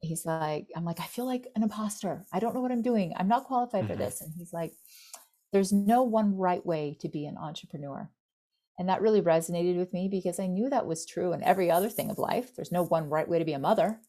he's 0.01 0.25
like, 0.25 0.69
I'm 0.77 0.85
like, 0.85 1.01
I 1.01 1.05
feel 1.05 1.27
like 1.27 1.49
an 1.57 1.63
imposter. 1.63 2.25
I 2.33 2.39
don't 2.39 2.55
know 2.55 2.61
what 2.61 2.73
I'm 2.73 2.83
doing. 2.83 3.13
I'm 3.17 3.29
not 3.29 3.45
qualified 3.45 3.85
mm-hmm. 3.85 3.93
for 3.93 3.99
this. 3.99 4.21
And 4.21 4.33
he's 4.33 4.53
like, 4.53 4.73
there's 5.53 5.73
no 5.73 6.03
one 6.03 6.37
right 6.37 6.65
way 6.65 6.97
to 7.01 7.09
be 7.09 7.27
an 7.27 7.37
entrepreneur. 7.37 8.09
And 8.79 8.89
that 8.89 9.03
really 9.03 9.23
resonated 9.23 9.77
with 9.77 9.93
me 9.93 10.09
because 10.09 10.39
I 10.39 10.47
knew 10.47 10.71
that 10.71 10.87
was 10.87 11.05
true 11.05 11.33
in 11.33 11.43
every 11.43 11.71
other 11.71 11.89
thing 11.89 12.11
of 12.11 12.19
life. 12.19 12.55
There's 12.55 12.73
no 12.73 12.85
one 12.85 13.11
right 13.11 13.29
way 13.29 13.41
to 13.41 13.45
be 13.45 13.55
a 13.55 13.59
mother. 13.59 14.01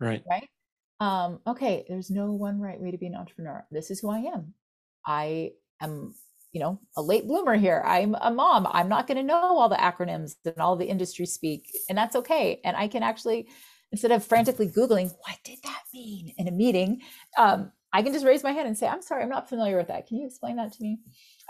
Right. 0.00 0.22
Right. 0.28 0.48
Um, 1.00 1.40
okay, 1.46 1.84
there's 1.88 2.10
no 2.10 2.30
one 2.30 2.60
right 2.60 2.78
way 2.78 2.90
to 2.90 2.98
be 2.98 3.06
an 3.06 3.16
entrepreneur. 3.16 3.66
This 3.70 3.90
is 3.90 4.00
who 4.00 4.10
I 4.10 4.18
am. 4.18 4.54
I 5.04 5.52
am, 5.80 6.14
you 6.52 6.60
know, 6.60 6.78
a 6.96 7.02
late 7.02 7.26
bloomer 7.26 7.56
here. 7.56 7.82
I'm 7.84 8.14
a 8.20 8.30
mom. 8.30 8.68
I'm 8.70 8.88
not 8.88 9.06
going 9.06 9.16
to 9.16 9.22
know 9.24 9.34
all 9.34 9.68
the 9.68 9.76
acronyms 9.76 10.34
and 10.44 10.58
all 10.58 10.76
the 10.76 10.86
industry 10.86 11.26
speak, 11.26 11.66
and 11.88 11.98
that's 11.98 12.14
okay. 12.14 12.60
And 12.64 12.76
I 12.76 12.86
can 12.86 13.02
actually, 13.02 13.48
instead 13.90 14.12
of 14.12 14.24
frantically 14.24 14.68
Googling, 14.68 15.10
what 15.10 15.38
did 15.44 15.58
that 15.64 15.82
mean 15.92 16.34
in 16.38 16.46
a 16.46 16.52
meeting, 16.52 17.00
um, 17.36 17.72
I 17.92 18.02
can 18.02 18.12
just 18.12 18.24
raise 18.24 18.44
my 18.44 18.52
hand 18.52 18.68
and 18.68 18.78
say, 18.78 18.86
I'm 18.86 19.02
sorry, 19.02 19.22
I'm 19.22 19.28
not 19.28 19.48
familiar 19.48 19.76
with 19.76 19.88
that. 19.88 20.06
Can 20.06 20.18
you 20.18 20.26
explain 20.26 20.56
that 20.56 20.72
to 20.72 20.82
me? 20.82 20.98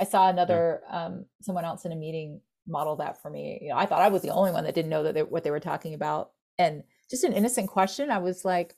I 0.00 0.04
saw 0.04 0.30
another, 0.30 0.80
um, 0.88 1.26
someone 1.42 1.64
else 1.64 1.84
in 1.84 1.92
a 1.92 1.96
meeting 1.96 2.40
model 2.66 2.96
that 2.96 3.20
for 3.20 3.30
me. 3.30 3.58
You 3.62 3.70
know, 3.70 3.76
I 3.76 3.86
thought 3.86 4.02
I 4.02 4.08
was 4.08 4.22
the 4.22 4.30
only 4.30 4.52
one 4.52 4.64
that 4.64 4.74
didn't 4.74 4.90
know 4.90 5.02
that 5.04 5.14
they, 5.14 5.22
what 5.22 5.44
they 5.44 5.50
were 5.50 5.60
talking 5.60 5.94
about. 5.94 6.30
And 6.58 6.82
just 7.10 7.24
an 7.24 7.32
innocent 7.32 7.68
question, 7.68 8.10
I 8.10 8.18
was 8.18 8.44
like, 8.44 8.74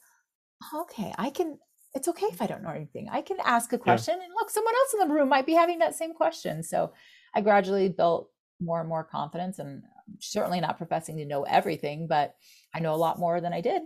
okay, 0.75 1.13
I 1.19 1.31
can. 1.31 1.59
It's 1.95 2.09
okay 2.09 2.27
if 2.27 2.43
I 2.43 2.47
don't 2.47 2.65
know 2.65 2.71
anything. 2.71 3.09
I 3.09 3.21
can 3.21 3.37
ask 3.45 3.73
a 3.73 3.79
question, 3.79 4.17
yeah. 4.19 4.25
and 4.25 4.35
look, 4.35 4.51
someone 4.51 4.75
else 4.75 4.95
in 4.95 5.09
the 5.09 5.15
room 5.15 5.29
might 5.29 5.47
be 5.47 5.53
having 5.53 5.79
that 5.79 5.95
same 5.95 6.13
question. 6.13 6.65
So 6.65 6.93
I 7.35 7.41
gradually 7.41 7.89
built 7.89 8.31
more 8.61 8.81
and 8.81 8.89
more 8.89 9.05
confidence, 9.05 9.61
and 9.61 9.83
certainly 10.19 10.61
not 10.61 10.79
professing 10.79 11.19
to 11.19 11.25
know 11.25 11.45
everything, 11.45 12.09
but 12.09 12.35
I 12.75 12.81
know 12.81 12.95
a 12.95 12.97
lot 12.97 13.19
more 13.21 13.41
than 13.41 13.53
I 13.53 13.61
did. 13.61 13.83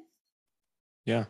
Yeah, 1.05 1.25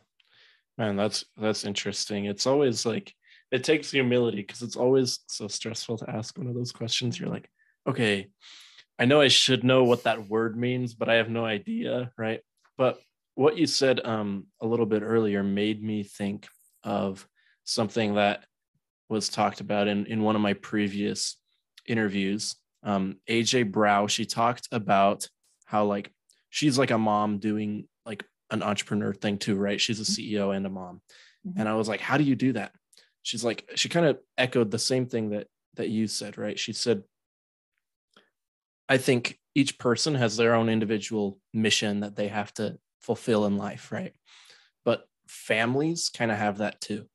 man, 0.76 0.96
that's 0.96 1.24
that's 1.37 1.64
interesting. 1.64 2.26
It's 2.26 2.46
always 2.46 2.87
like 2.87 3.12
it 3.50 3.64
takes 3.64 3.90
humility 3.90 4.38
because 4.38 4.62
it's 4.62 4.76
always 4.76 5.20
so 5.26 5.48
stressful 5.48 5.98
to 5.98 6.11
ask 6.11 6.37
one 6.38 6.46
of 6.46 6.54
those 6.54 6.72
questions. 6.72 7.18
You're 7.18 7.31
like, 7.31 7.48
okay, 7.88 8.29
I 8.98 9.07
know 9.07 9.20
I 9.20 9.29
should 9.29 9.64
know 9.64 9.85
what 9.85 10.05
that 10.05 10.29
word 10.29 10.57
means, 10.57 10.94
but 10.94 11.09
I 11.09 11.14
have 11.14 11.31
no 11.31 11.44
idea, 11.44 12.12
right? 12.18 12.40
But 12.77 13.01
what 13.35 13.57
you 13.57 13.66
said 13.66 14.05
um, 14.05 14.46
a 14.61 14.66
little 14.66 14.87
bit 14.87 15.03
earlier 15.03 15.42
made 15.42 15.83
me 15.83 16.03
think 16.03 16.48
of 16.83 17.27
something 17.64 18.14
that 18.14 18.44
was 19.09 19.29
talked 19.29 19.61
about 19.61 19.88
in, 19.88 20.07
in 20.07 20.22
one 20.22 20.37
of 20.37 20.42
my 20.42 20.55
previous 20.55 21.37
interviews. 21.87 22.57
um, 22.83 23.16
AJ 23.29 23.72
Brow. 23.72 24.07
She 24.07 24.27
talked 24.27 24.68
about 24.70 25.29
how 25.64 25.85
like 25.85 26.12
she's 26.51 26.79
like 26.79 26.90
a 26.90 26.98
mom 26.98 27.38
doing 27.38 27.88
like 28.05 28.24
an 28.51 28.62
entrepreneur 28.62 29.12
thing 29.12 29.38
too, 29.38 29.57
right? 29.57 29.81
She's 29.81 30.01
a 30.01 30.03
mm-hmm. 30.03 30.35
CEO 30.35 30.57
and 30.57 30.66
a 30.66 30.70
mom. 30.70 31.01
Mm-hmm. 31.46 31.61
And 31.61 31.68
I 31.68 31.74
was 31.74 31.88
like, 31.88 32.01
how 32.01 32.18
do 32.18 32.24
you 32.24 32.37
do 32.37 32.53
that? 32.53 32.72
She's 33.22 33.44
like, 33.44 33.68
she 33.74 33.88
kind 33.88 34.07
of 34.07 34.18
echoed 34.37 34.70
the 34.70 34.79
same 34.79 35.07
thing 35.07 35.31
that 35.31 35.46
that 35.74 35.88
you 35.88 36.07
said, 36.07 36.38
right? 36.38 36.59
She 36.59 36.72
said, 36.72 37.03
I 38.88 38.98
think 38.98 39.38
each 39.55 39.79
person 39.79 40.14
has 40.14 40.37
their 40.37 40.55
own 40.55 40.68
individual 40.68 41.38
mission 41.53 42.01
that 42.01 42.16
they 42.16 42.29
have 42.29 42.53
to 42.55 42.79
fulfill 43.01 43.46
in 43.46 43.57
life, 43.57 43.92
right? 43.92 44.12
But 44.85 45.05
families 45.27 46.11
kind 46.11 46.31
of 46.31 46.38
have 46.38 46.59
that 46.59 46.81
too. 46.81 47.07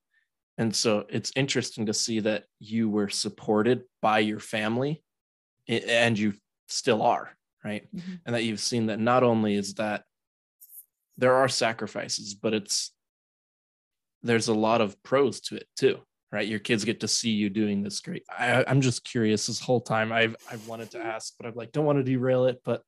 And 0.58 0.76
so 0.76 1.06
it's 1.10 1.32
interesting 1.36 1.88
to 1.88 1.94
see 1.94 2.20
that 2.20 2.46
you 2.60 2.90
were 2.90 3.10
supported 3.10 3.84
by 4.02 4.20
your 4.20 4.40
family 4.40 5.04
and 5.68 6.18
you 6.18 6.34
still 6.68 7.02
are, 7.02 7.36
right? 7.64 7.88
Mm-hmm. 7.96 8.14
And 8.26 8.36
that 8.36 8.44
you've 8.44 8.60
seen 8.60 8.88
that 8.88 9.00
not 9.00 9.24
only 9.24 9.56
is 9.56 9.76
that 9.76 10.04
there 11.18 11.36
are 11.36 11.48
sacrifices, 11.48 12.34
but 12.36 12.54
it's 12.54 12.92
there's 14.22 14.48
a 14.48 14.54
lot 14.54 14.82
of 14.82 15.02
pros 15.04 15.42
to 15.42 15.56
it 15.56 15.68
too, 15.76 16.00
right? 16.34 16.48
Your 16.48 16.60
kids 16.60 16.84
get 16.84 17.00
to 17.02 17.08
see 17.08 17.30
you 17.30 17.48
doing 17.48 17.84
this 17.84 18.00
great. 18.00 18.24
I, 18.28 18.66
I'm 18.68 18.82
just 18.82 19.06
curious 19.06 19.46
this 19.46 19.60
whole 19.60 19.80
time. 19.80 20.12
I've 20.12 20.36
I've 20.52 20.68
wanted 20.68 20.90
to 20.92 21.00
ask, 21.00 21.36
but 21.38 21.46
I'm 21.46 21.54
like, 21.54 21.72
don't 21.72 21.86
want 21.86 22.00
to 22.00 22.04
derail 22.04 22.46
it. 22.46 22.60
But 22.66 22.82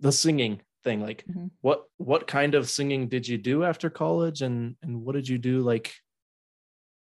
the 0.00 0.10
singing 0.10 0.60
thing, 0.82 1.00
like 1.00 1.24
mm-hmm. 1.30 1.46
what 1.60 1.84
what 1.98 2.26
kind 2.26 2.56
of 2.56 2.68
singing 2.68 3.06
did 3.06 3.28
you 3.28 3.38
do 3.38 3.62
after 3.62 3.88
college 3.88 4.42
and 4.42 4.74
and 4.82 5.02
what 5.04 5.14
did 5.14 5.28
you 5.28 5.38
do 5.38 5.60
like 5.60 5.94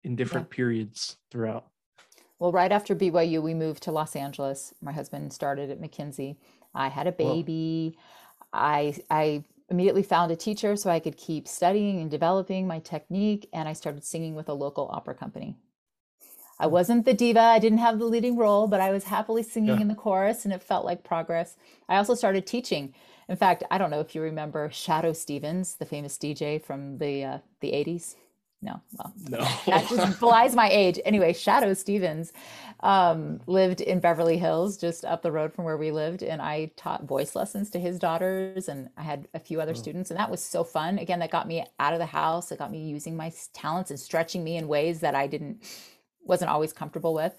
in 0.04 0.14
different 0.14 0.48
yeah. 0.50 0.56
periods 0.56 1.16
throughout? 1.30 1.64
Well, 2.38 2.52
right 2.52 2.72
after 2.72 2.94
BYU, 2.94 3.40
we 3.42 3.54
moved 3.54 3.84
to 3.84 3.92
Los 3.92 4.14
Angeles. 4.14 4.74
My 4.82 4.92
husband 4.92 5.32
started 5.32 5.70
at 5.70 5.80
McKinsey. 5.80 6.36
I 6.74 6.88
had 6.88 7.06
a 7.06 7.12
baby. 7.12 7.96
Whoa. 7.96 8.02
I 8.52 8.94
I 9.08 9.44
immediately 9.72 10.02
found 10.02 10.30
a 10.30 10.36
teacher 10.36 10.76
so 10.76 10.90
I 10.90 11.00
could 11.00 11.16
keep 11.16 11.48
studying 11.48 12.00
and 12.00 12.10
developing 12.10 12.66
my 12.66 12.78
technique. 12.78 13.48
And 13.52 13.68
I 13.68 13.72
started 13.72 14.04
singing 14.04 14.34
with 14.34 14.48
a 14.48 14.54
local 14.54 14.88
opera 14.92 15.14
company. 15.14 15.56
I 16.60 16.66
hmm. 16.66 16.72
wasn't 16.72 17.04
the 17.04 17.14
diva, 17.14 17.40
I 17.40 17.58
didn't 17.58 17.78
have 17.78 17.98
the 17.98 18.04
leading 18.04 18.36
role, 18.36 18.68
but 18.68 18.80
I 18.80 18.90
was 18.90 19.04
happily 19.04 19.42
singing 19.42 19.76
yeah. 19.76 19.80
in 19.80 19.88
the 19.88 19.94
chorus 19.94 20.44
and 20.44 20.54
it 20.54 20.62
felt 20.62 20.84
like 20.84 21.02
progress. 21.02 21.56
I 21.88 21.96
also 21.96 22.14
started 22.14 22.46
teaching. 22.46 22.94
In 23.28 23.36
fact, 23.36 23.64
I 23.70 23.78
don't 23.78 23.90
know 23.90 24.00
if 24.00 24.14
you 24.14 24.20
remember 24.20 24.68
Shadoe 24.68 25.16
Stevens, 25.16 25.74
the 25.74 25.86
famous 25.86 26.18
DJ 26.18 26.62
from 26.62 26.98
the 26.98 27.24
uh, 27.24 27.38
the 27.60 27.72
80s 27.72 28.16
no, 28.62 28.80
well, 28.92 29.12
no. 29.28 29.38
that 29.66 29.88
just 29.88 30.20
belies 30.20 30.54
my 30.54 30.68
age. 30.70 31.00
Anyway, 31.04 31.32
Shadoe 31.32 31.76
Stevens 31.76 32.32
um, 32.80 33.40
lived 33.46 33.80
in 33.80 33.98
Beverly 33.98 34.38
Hills, 34.38 34.76
just 34.76 35.04
up 35.04 35.22
the 35.22 35.32
road 35.32 35.52
from 35.52 35.64
where 35.64 35.76
we 35.76 35.90
lived, 35.90 36.22
and 36.22 36.40
I 36.40 36.70
taught 36.76 37.04
voice 37.04 37.34
lessons 37.34 37.70
to 37.70 37.80
his 37.80 37.98
daughters, 37.98 38.68
and 38.68 38.88
I 38.96 39.02
had 39.02 39.26
a 39.34 39.40
few 39.40 39.60
other 39.60 39.72
oh. 39.72 39.74
students, 39.74 40.10
and 40.10 40.18
that 40.18 40.30
was 40.30 40.42
so 40.42 40.62
fun. 40.62 40.98
Again, 40.98 41.18
that 41.18 41.32
got 41.32 41.48
me 41.48 41.64
out 41.80 41.92
of 41.92 41.98
the 41.98 42.06
house. 42.06 42.52
It 42.52 42.58
got 42.60 42.70
me 42.70 42.84
using 42.84 43.16
my 43.16 43.32
talents 43.52 43.90
and 43.90 43.98
stretching 43.98 44.44
me 44.44 44.56
in 44.56 44.68
ways 44.68 45.00
that 45.00 45.14
I 45.14 45.26
didn't 45.26 45.62
wasn't 46.24 46.50
always 46.50 46.72
comfortable 46.72 47.14
with. 47.14 47.34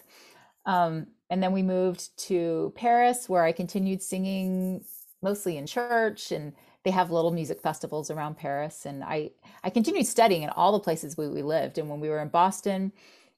Um, 0.65 1.07
and 1.29 1.41
then 1.41 1.53
we 1.53 1.63
moved 1.63 2.17
to 2.27 2.73
Paris, 2.75 3.29
where 3.29 3.43
I 3.43 3.53
continued 3.53 4.01
singing 4.01 4.83
mostly 5.21 5.57
in 5.57 5.65
church 5.65 6.31
and 6.31 6.53
they 6.83 6.91
have 6.91 7.11
little 7.11 7.31
music 7.31 7.61
festivals 7.61 8.11
around 8.11 8.37
Paris. 8.37 8.85
And 8.85 9.03
I, 9.03 9.31
I 9.63 9.69
continued 9.69 10.05
studying 10.05 10.43
in 10.43 10.49
all 10.49 10.71
the 10.71 10.79
places 10.79 11.17
we, 11.17 11.27
we 11.29 11.41
lived. 11.41 11.77
And 11.77 11.89
when 11.89 11.99
we 11.99 12.09
were 12.09 12.21
in 12.21 12.27
Boston, 12.27 12.91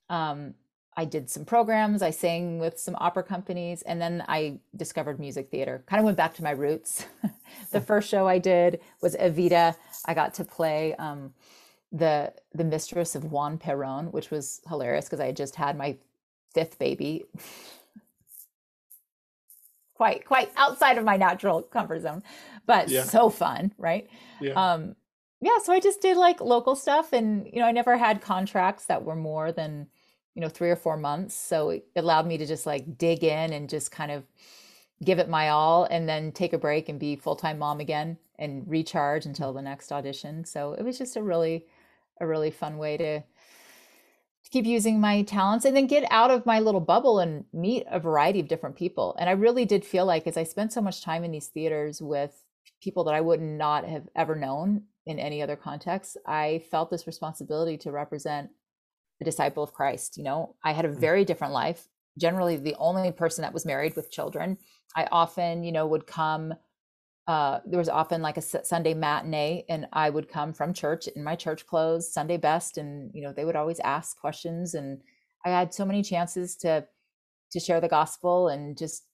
um, 0.10 0.56
I 0.98 1.06
did 1.06 1.30
some 1.30 1.46
programs. 1.46 2.02
I 2.02 2.10
sang 2.12 2.60
with 2.60 2.80
some 2.80 2.96
opera 3.00 3.24
companies, 3.24 3.82
and 3.82 4.02
then 4.02 4.24
I 4.28 4.60
discovered 4.76 5.20
music 5.20 5.50
theater. 5.50 5.84
Kind 5.88 6.00
of 6.00 6.06
went 6.06 6.18
back 6.18 6.34
to 6.36 6.44
my 6.44 6.52
roots. 6.52 7.06
the 7.72 7.82
first 7.82 8.10
show 8.10 8.28
I 8.28 8.40
did 8.40 8.80
was 9.02 9.16
Evita. 9.16 9.76
I 10.06 10.14
got 10.14 10.34
to 10.36 10.46
play 10.46 10.96
um, 10.96 11.34
the 11.92 12.34
the 12.54 12.64
mistress 12.64 13.14
of 13.14 13.26
Juan 13.26 13.58
Perón, 13.58 14.12
which 14.12 14.32
was 14.32 14.62
hilarious 14.70 15.06
because 15.06 15.20
I 15.20 15.28
had 15.28 15.36
just 15.36 15.56
had 15.56 15.78
my 15.78 15.98
fifth 16.54 16.80
baby. 16.80 17.26
quite 19.96 20.26
quite 20.26 20.52
outside 20.58 20.98
of 20.98 21.04
my 21.04 21.18
natural 21.18 21.64
comfort 21.64 22.02
zone 22.02 22.22
but 22.66 22.90
yeah. 22.90 23.04
so 23.04 23.30
fun, 23.30 23.72
right? 23.78 24.10
Yeah. 24.40 24.54
Um, 24.54 24.96
yeah. 25.42 25.58
So 25.64 25.74
I 25.74 25.80
just 25.80 26.02
did 26.02 26.18
like 26.18 26.42
local 26.42 26.76
stuff, 26.76 27.14
and 27.14 27.48
you 27.52 27.60
know, 27.60 27.66
I 27.66 27.72
never 27.72 27.98
had 27.98 28.22
contracts 28.22 28.86
that 28.86 29.04
were 29.04 29.16
more 29.16 29.52
than 29.52 29.88
you 30.34 30.42
know 30.42 30.50
three 30.50 30.70
or 30.70 30.76
four 30.76 30.98
months, 30.98 31.36
so 31.36 31.72
it 31.72 31.88
allowed 31.96 32.28
me 32.28 32.38
to 32.38 32.46
just 32.46 32.66
like 32.66 32.98
dig 32.98 33.24
in 33.24 33.54
and 33.54 33.70
just 33.70 33.92
kind 33.92 34.12
of 34.12 34.24
give 35.04 35.20
it 35.20 35.30
my 35.30 35.50
all, 35.50 35.86
and 35.86 36.08
then 36.08 36.32
take 36.32 36.54
a 36.54 36.58
break 36.58 36.90
and 36.90 37.00
be 37.00 37.16
full 37.16 37.36
time 37.36 37.60
mom 37.60 37.80
again 37.80 38.18
and 38.38 38.68
recharge 38.68 39.26
until 39.26 39.54
the 39.54 39.62
next 39.62 39.92
audition. 39.92 40.44
So 40.44 40.74
it 40.74 40.84
was 40.84 40.98
just 40.98 41.16
a 41.16 41.24
really 41.24 41.66
a 42.20 42.28
really 42.28 42.52
fun 42.52 42.78
way 42.78 42.98
to 42.98 43.22
keep 44.52 44.66
using 44.66 45.00
my 45.00 45.24
talents 45.24 45.66
and 45.66 45.76
then 45.76 45.88
get 45.88 46.06
out 46.12 46.32
of 46.32 46.46
my 46.46 46.60
little 46.60 46.82
bubble 46.82 47.20
and 47.20 47.46
meet 47.54 47.86
a 47.90 48.00
variety 48.00 48.40
of 48.40 48.48
different 48.48 48.76
people. 48.76 49.16
And 49.20 49.30
I 49.30 49.34
really 49.34 49.66
did 49.66 49.84
feel 49.84 50.06
like 50.06 50.28
as 50.28 50.38
I 50.38 50.44
spent 50.44 50.72
so 50.72 50.82
much 50.82 51.02
time 51.02 51.24
in 51.24 51.32
these 51.32 51.48
theaters 51.48 52.02
with 52.02 52.44
people 52.82 53.04
that 53.06 53.16
I 53.16 53.22
would 53.22 53.42
not 53.42 53.86
have 53.86 54.08
ever 54.16 54.36
known 54.36 54.84
in 55.06 55.20
any 55.20 55.42
other 55.42 55.56
context, 55.56 56.18
I 56.26 56.64
felt 56.72 56.90
this 56.90 57.08
responsibility 57.08 57.78
to 57.80 57.92
represent 57.92 58.50
a 59.22 59.26
disciple 59.26 59.64
of 59.64 59.74
Christ. 59.74 60.18
You 60.18 60.24
know, 60.24 60.56
I 60.64 60.74
had 60.74 60.86
a 60.86 60.90
mm. 60.90 61.00
very 61.00 61.26
different 61.26 61.54
life, 61.54 61.88
generally 62.18 62.58
the 62.58 62.76
only 62.78 63.12
person 63.12 63.42
that 63.44 63.54
was 63.54 63.66
married 63.66 63.96
with 63.96 64.12
children. 64.12 64.58
I 64.96 65.08
often, 65.12 65.64
you 65.64 65.72
know, 65.72 65.88
would 65.88 66.08
come. 66.08 66.54
Uh, 67.28 67.60
there 67.66 67.80
was 67.80 67.90
often 67.90 68.22
like 68.22 68.38
a 68.38 68.42
Sunday 68.42 68.94
matinee, 68.94 69.66
and 69.68 69.88
I 69.92 70.10
would 70.10 70.30
come 70.30 70.54
from 70.54 70.74
church 70.74 71.08
in 71.08 71.24
my 71.24 71.36
church 71.36 71.66
clothes, 71.66 72.14
Sunday 72.14 72.38
best, 72.38 72.78
and 72.78 73.12
you 73.14 73.22
know 73.22 73.34
they 73.34 73.46
would 73.46 73.56
always 73.56 73.80
ask 73.80 74.20
questions, 74.20 74.76
and 74.76 75.02
I 75.44 75.50
had 75.50 75.74
so 75.74 75.86
many 75.86 76.04
chances 76.04 76.56
to 76.58 76.86
to 77.52 77.60
share 77.60 77.82
the 77.82 77.88
gospel 77.88 78.50
and 78.50 78.78
just 78.78 79.06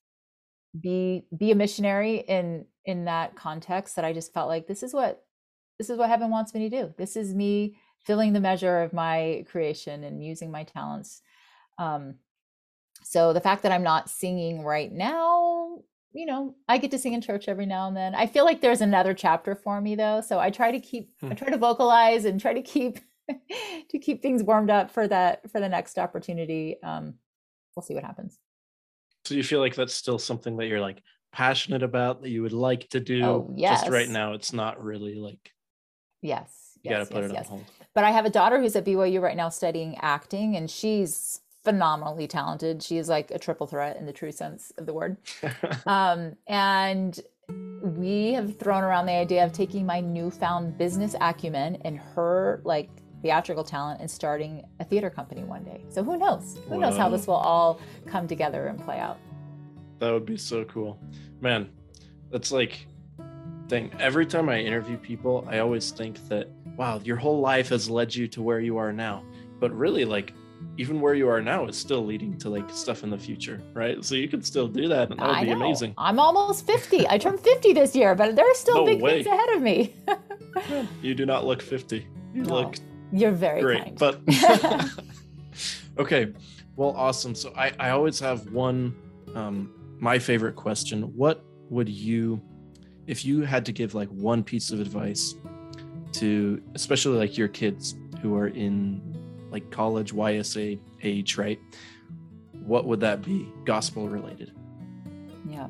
be 0.80 1.26
be 1.38 1.52
a 1.52 1.56
missionary 1.56 2.18
in 2.28 2.66
in 2.86 3.06
that 3.06 3.36
context 3.36 3.96
that 3.96 4.06
I 4.06 4.14
just 4.14 4.34
felt 4.34 4.48
like 4.50 4.68
this 4.68 4.84
is 4.84 4.94
what 4.94 5.24
this 5.78 5.90
is 5.90 5.98
what 5.98 6.10
heaven 6.10 6.30
wants 6.30 6.54
me 6.54 6.70
to 6.70 6.82
do. 6.84 6.94
This 6.98 7.16
is 7.16 7.34
me 7.34 7.78
filling 8.06 8.34
the 8.34 8.40
measure 8.40 8.82
of 8.82 8.94
my 8.94 9.46
creation 9.50 10.04
and 10.04 10.24
using 10.24 10.52
my 10.52 10.64
talents. 10.64 11.22
Um, 11.78 12.16
so 13.04 13.34
the 13.34 13.42
fact 13.42 13.64
that 13.64 13.72
I'm 13.72 13.84
not 13.84 14.10
singing 14.10 14.64
right 14.64 14.92
now, 14.92 15.80
you 16.14 16.26
know, 16.26 16.56
I 16.68 16.78
get 16.78 16.92
to 16.92 17.00
sing 17.00 17.14
in 17.14 17.22
church 17.22 17.48
every 17.48 17.66
now 17.66 17.88
and 17.88 17.96
then. 17.96 18.16
I 18.16 18.28
feel 18.28 18.46
like 18.46 18.62
there's 18.62 18.82
another 18.82 19.14
chapter 19.14 19.56
for 19.56 19.80
me 19.80 19.96
though, 19.96 20.22
so 20.22 20.40
I 20.40 20.50
try 20.50 20.72
to 20.72 20.80
keep 20.80 21.12
hmm. 21.20 21.32
I 21.32 21.36
try 21.36 21.50
to 21.50 21.58
vocalize 21.58 22.26
and 22.26 22.40
try 22.40 22.54
to 22.54 22.62
keep 22.62 23.00
to 23.90 24.00
keep 24.00 24.22
things 24.22 24.44
warmed 24.44 24.70
up 24.70 24.92
for 24.92 25.08
that 25.08 25.50
for 25.52 25.60
the 25.60 25.70
next 25.70 25.98
opportunity. 25.98 26.78
Um, 26.84 27.16
we'll 27.76 27.84
see 27.84 27.96
what 27.96 28.04
happens. 28.04 28.38
So 29.26 29.36
you 29.36 29.44
feel 29.44 29.60
like 29.60 29.76
that's 29.76 29.94
still 29.94 30.20
something 30.20 30.58
that 30.58 30.68
you're 30.68 30.82
like 30.82 31.02
passionate 31.32 31.84
about 31.84 32.22
that 32.22 32.30
you 32.30 32.42
would 32.42 32.54
like 32.54 32.90
to 32.90 33.00
do? 33.00 33.24
Oh, 33.24 33.54
yes. 33.56 33.82
Just 33.82 33.92
right 33.92 34.10
now, 34.10 34.34
it's 34.34 34.54
not 34.54 34.84
really 34.84 35.16
like. 35.16 35.52
Yes. 36.22 36.78
You 36.84 36.92
yes, 36.92 36.98
got 36.98 37.08
to 37.08 37.14
put 37.14 37.22
yes, 37.22 37.32
it 37.32 37.34
yes. 37.34 37.46
on 37.46 37.52
hold. 37.52 37.66
But 37.94 38.04
I 38.04 38.12
have 38.12 38.26
a 38.26 38.30
daughter 38.30 38.60
who's 38.60 38.76
at 38.76 38.86
BYU 38.86 39.22
right 39.22 39.36
now 39.36 39.50
studying 39.50 39.98
acting, 40.02 40.56
and 40.56 40.70
she's 40.70 41.42
phenomenally 41.64 42.28
talented. 42.28 42.82
She 42.82 42.98
is 42.98 43.10
like 43.10 43.32
a 43.32 43.40
triple 43.40 43.68
threat 43.68 43.98
in 43.98 44.06
the 44.06 44.14
true 44.14 44.32
sense 44.32 44.72
of 44.78 44.86
the 44.86 44.94
word. 44.94 45.18
um, 45.86 46.36
and 46.48 47.20
we 47.82 48.34
have 48.34 48.58
thrown 48.58 48.84
around 48.84 49.06
the 49.06 49.14
idea 49.14 49.46
of 49.46 49.52
taking 49.52 49.86
my 49.86 50.00
newfound 50.00 50.78
business 50.78 51.16
acumen 51.20 51.78
and 51.84 51.98
her 51.98 52.62
like 52.64 52.90
theatrical 53.22 53.64
talent 53.64 54.02
and 54.02 54.10
starting 54.10 54.66
a 54.80 54.84
theater 54.84 55.10
company 55.10 55.44
one 55.44 55.64
day. 55.64 55.84
So 55.90 56.04
who 56.04 56.18
knows? 56.18 56.58
Who 56.70 56.80
knows 56.80 56.98
how 56.98 57.10
this 57.10 57.28
will 57.28 57.36
all 57.36 57.80
come 58.08 58.28
together 58.28 58.68
and 58.68 58.84
play 58.84 59.00
out? 59.00 59.20
That 60.00 60.12
would 60.12 60.26
be 60.26 60.38
so 60.38 60.64
cool. 60.66 61.00
Man, 61.40 61.70
that's 62.32 62.52
like 62.52 62.88
thing. 63.72 63.92
Every 64.00 64.26
time 64.26 64.50
I 64.50 64.60
interview 64.60 64.98
people, 64.98 65.48
I 65.48 65.60
always 65.60 65.92
think 65.92 66.28
that, 66.28 66.50
wow, 66.76 67.00
your 67.04 67.16
whole 67.16 67.40
life 67.40 67.70
has 67.70 67.90
led 67.90 68.14
you 68.14 68.28
to 68.30 68.42
where 68.42 68.60
you 68.60 68.78
are 68.78 68.92
now. 68.92 69.24
But 69.60 69.72
really, 69.74 70.04
like, 70.04 70.34
even 70.78 71.02
where 71.02 71.14
you 71.14 71.28
are 71.28 71.42
now 71.42 71.66
is 71.68 71.78
still 71.78 72.06
leading 72.06 72.38
to 72.40 72.50
like 72.50 72.70
stuff 72.70 73.04
in 73.04 73.10
the 73.10 73.18
future, 73.18 73.62
right? 73.74 74.04
So 74.04 74.16
you 74.16 74.28
could 74.28 74.46
still 74.46 74.68
do 74.68 74.88
that, 74.88 75.12
and 75.12 75.20
that 75.20 75.28
would 75.28 75.36
I 75.36 75.44
be 75.44 75.50
know. 75.50 75.58
amazing. 75.58 75.94
I'm 75.98 76.20
almost 76.20 76.66
50. 76.66 77.08
I 77.08 77.18
turned 77.18 77.40
50 77.40 77.74
this 77.74 77.96
year, 77.96 78.16
but 78.16 78.36
there 78.36 78.50
are 78.50 78.56
still 78.56 78.78
no 78.78 78.86
big 78.86 79.02
way. 79.02 79.24
things 79.24 79.28
ahead 79.28 79.50
of 79.56 79.62
me. 79.62 79.96
you 81.02 81.14
do 81.14 81.26
not 81.26 81.46
look 81.46 81.62
50. 81.62 82.08
You 82.34 82.44
no. 82.44 82.54
look 82.54 82.76
you're 83.12 83.32
very 83.32 83.62
great. 83.62 83.84
Kind. 83.84 83.98
But 83.98 84.22
okay, 85.98 86.34
well, 86.76 86.94
awesome. 86.96 87.36
So 87.36 87.54
I 87.56 87.72
I 87.80 87.90
always 87.90 88.20
have 88.20 88.52
one 88.52 88.96
um 89.36 89.74
my 90.00 90.18
favorite 90.18 90.56
question. 90.56 91.04
What 91.16 91.44
would 91.70 91.88
you, 91.88 92.42
if 93.08 93.24
you 93.24 93.42
had 93.42 93.66
to 93.68 93.72
give 93.72 93.94
like 93.94 94.10
one 94.10 94.44
piece 94.44 94.72
of 94.72 94.82
advice 94.82 95.36
to, 96.14 96.62
especially 96.74 97.18
like 97.18 97.38
your 97.38 97.48
kids 97.48 97.96
who 98.22 98.36
are 98.36 98.48
in 98.48 99.11
like 99.52 99.70
college 99.70 100.14
YSA 100.14 100.80
age, 101.04 101.38
right? 101.38 101.60
What 102.66 102.86
would 102.86 103.00
that 103.02 103.22
be? 103.22 103.48
Gospel 103.66 104.08
related. 104.08 104.54
Yeah. 105.50 105.68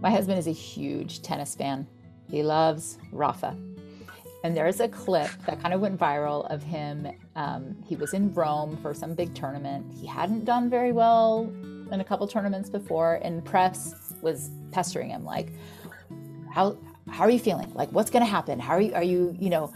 My 0.00 0.10
husband 0.10 0.38
is 0.38 0.46
a 0.46 0.52
huge 0.52 1.22
tennis 1.22 1.54
fan. 1.54 1.86
He 2.30 2.42
loves 2.42 2.98
Rafa. 3.12 3.56
And 4.42 4.56
there's 4.56 4.80
a 4.80 4.88
clip 4.88 5.30
that 5.46 5.60
kind 5.60 5.74
of 5.74 5.80
went 5.80 5.98
viral 5.98 6.50
of 6.50 6.62
him. 6.62 7.06
Um, 7.36 7.76
he 7.86 7.96
was 7.96 8.14
in 8.14 8.32
Rome 8.32 8.78
for 8.78 8.94
some 8.94 9.14
big 9.14 9.34
tournament. 9.34 9.92
He 9.92 10.06
hadn't 10.06 10.46
done 10.46 10.70
very 10.70 10.92
well 10.92 11.52
in 11.92 12.00
a 12.00 12.04
couple 12.04 12.26
tournaments 12.26 12.70
before, 12.70 13.20
and 13.22 13.44
press 13.44 14.14
was 14.22 14.50
pestering 14.72 15.10
him 15.10 15.24
like, 15.24 15.52
"How 16.50 16.78
how 17.10 17.24
are 17.24 17.30
you 17.30 17.38
feeling? 17.38 17.70
Like, 17.74 17.90
what's 17.90 18.10
going 18.10 18.24
to 18.24 18.30
happen? 18.30 18.58
How 18.58 18.74
are 18.74 18.80
you? 18.80 18.94
Are 18.94 19.02
you 19.02 19.36
you 19.38 19.50
know?" 19.50 19.72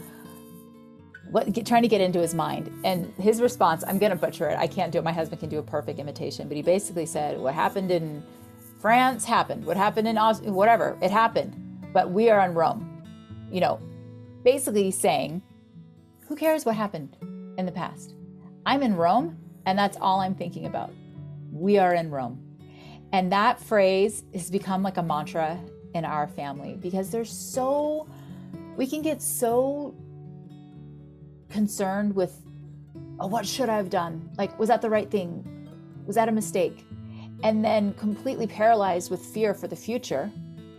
What, 1.31 1.51
get, 1.51 1.65
trying 1.65 1.81
to 1.81 1.87
get 1.87 2.01
into 2.01 2.19
his 2.19 2.33
mind 2.33 2.71
and 2.83 3.11
his 3.17 3.41
response 3.41 3.83
i'm 3.87 3.97
going 3.97 4.11
to 4.11 4.17
butcher 4.17 4.47
it 4.47 4.57
i 4.57 4.67
can't 4.67 4.91
do 4.91 4.99
it 4.99 5.03
my 5.03 5.11
husband 5.11 5.39
can 5.39 5.49
do 5.49 5.59
a 5.59 5.63
perfect 5.63 5.99
imitation 5.99 6.47
but 6.47 6.55
he 6.55 6.63
basically 6.63 7.05
said 7.05 7.39
what 7.39 7.53
happened 7.53 7.91
in 7.91 8.23
france 8.79 9.25
happened 9.25 9.65
what 9.65 9.75
happened 9.75 10.07
in 10.07 10.17
Aus- 10.17 10.41
whatever 10.41 10.97
it 11.01 11.11
happened 11.11 11.55
but 11.93 12.11
we 12.11 12.29
are 12.29 12.45
in 12.45 12.53
rome 12.53 13.03
you 13.51 13.59
know 13.59 13.79
basically 14.45 14.91
saying, 14.91 15.41
who 16.27 16.35
cares 16.35 16.65
what 16.65 16.75
happened 16.75 17.17
in 17.57 17.65
the 17.65 17.71
past? 17.71 18.13
I'm 18.65 18.83
in 18.83 18.95
Rome, 18.95 19.37
and 19.65 19.77
that's 19.77 19.97
all 19.99 20.21
I'm 20.21 20.35
thinking 20.35 20.67
about. 20.67 20.93
We 21.51 21.77
are 21.79 21.95
in 21.95 22.11
Rome. 22.11 22.39
And 23.11 23.31
that 23.31 23.59
phrase 23.59 24.23
has 24.33 24.49
become 24.49 24.83
like 24.83 24.97
a 24.97 25.03
mantra 25.03 25.59
in 25.95 26.05
our 26.05 26.27
family 26.27 26.77
because 26.79 27.09
there's 27.09 27.31
so, 27.31 28.07
we 28.77 28.85
can 28.87 29.01
get 29.01 29.21
so 29.21 29.95
concerned 31.55 32.15
with, 32.15 32.33
oh, 33.19 33.27
what 33.27 33.45
should 33.45 33.69
I 33.69 33.77
have 33.77 33.89
done? 33.89 34.29
Like, 34.37 34.59
was 34.59 34.69
that 34.69 34.81
the 34.81 34.89
right 34.89 35.09
thing? 35.09 35.29
Was 36.05 36.15
that 36.15 36.27
a 36.29 36.31
mistake? 36.31 36.85
And 37.43 37.63
then 37.63 37.93
completely 37.93 38.47
paralyzed 38.47 39.09
with 39.09 39.21
fear 39.21 39.53
for 39.53 39.67
the 39.67 39.75
future 39.75 40.31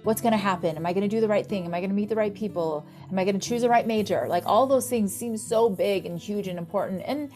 what's 0.06 0.20
going 0.20 0.32
to 0.32 0.38
happen? 0.38 0.76
Am 0.76 0.86
I 0.86 0.92
going 0.92 1.02
to 1.02 1.08
do 1.08 1.20
the 1.20 1.26
right 1.26 1.44
thing? 1.44 1.64
Am 1.64 1.74
I 1.74 1.80
going 1.80 1.90
to 1.90 1.96
meet 1.96 2.08
the 2.08 2.14
right 2.14 2.32
people? 2.32 2.86
Am 3.10 3.18
I 3.18 3.24
going 3.24 3.38
to 3.38 3.48
choose 3.48 3.62
the 3.62 3.68
right 3.68 3.84
major? 3.84 4.26
Like 4.28 4.46
all 4.46 4.68
those 4.68 4.88
things 4.88 5.12
seem 5.12 5.36
so 5.36 5.68
big 5.68 6.06
and 6.06 6.16
huge 6.16 6.46
and 6.46 6.60
important. 6.60 7.02
And 7.04 7.32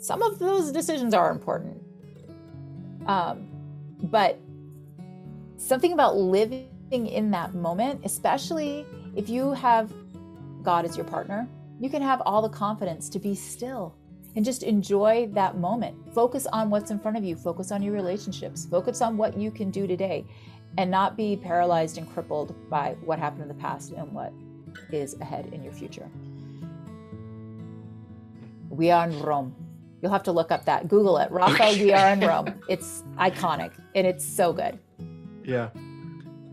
some 0.00 0.22
of 0.22 0.38
those 0.38 0.70
decisions 0.70 1.14
are 1.14 1.32
important. 1.32 1.82
Um, 3.06 3.48
but 4.04 4.38
something 5.56 5.92
about 5.92 6.16
living 6.16 6.68
in 6.92 7.32
that 7.32 7.54
moment, 7.54 8.02
especially 8.04 8.86
if 9.16 9.28
you 9.28 9.52
have 9.54 9.92
God 10.62 10.84
as 10.84 10.96
your 10.96 11.06
partner, 11.06 11.48
you 11.80 11.90
can 11.90 12.02
have 12.02 12.22
all 12.24 12.42
the 12.42 12.48
confidence 12.48 13.08
to 13.10 13.18
be 13.18 13.34
still 13.34 13.94
and 14.36 14.44
just 14.44 14.62
enjoy 14.62 15.28
that 15.32 15.58
moment. 15.58 15.96
Focus 16.12 16.46
on 16.46 16.70
what's 16.70 16.90
in 16.90 16.98
front 16.98 17.16
of 17.16 17.24
you, 17.24 17.36
focus 17.36 17.72
on 17.72 17.82
your 17.82 17.92
relationships, 17.92 18.66
focus 18.66 19.00
on 19.00 19.16
what 19.16 19.36
you 19.36 19.50
can 19.50 19.70
do 19.70 19.86
today 19.86 20.24
and 20.76 20.90
not 20.90 21.16
be 21.16 21.36
paralyzed 21.36 21.98
and 21.98 22.12
crippled 22.12 22.54
by 22.68 22.96
what 23.04 23.18
happened 23.18 23.42
in 23.42 23.48
the 23.48 23.54
past 23.54 23.92
and 23.92 24.10
what 24.12 24.32
is 24.90 25.14
ahead 25.20 25.46
in 25.52 25.62
your 25.62 25.72
future. 25.72 26.08
We 28.70 28.90
are 28.90 29.08
in 29.08 29.20
Rome. 29.20 29.54
You'll 30.02 30.12
have 30.12 30.24
to 30.24 30.32
look 30.32 30.50
up 30.50 30.64
that. 30.64 30.88
Google 30.88 31.16
it. 31.18 31.30
Rafa, 31.30 31.82
we 31.82 31.92
are 31.92 32.12
in 32.12 32.20
Rome. 32.20 32.60
It's 32.68 33.04
iconic 33.16 33.72
and 33.94 34.06
it's 34.06 34.26
so 34.26 34.52
good. 34.52 34.78
Yeah. 35.44 35.70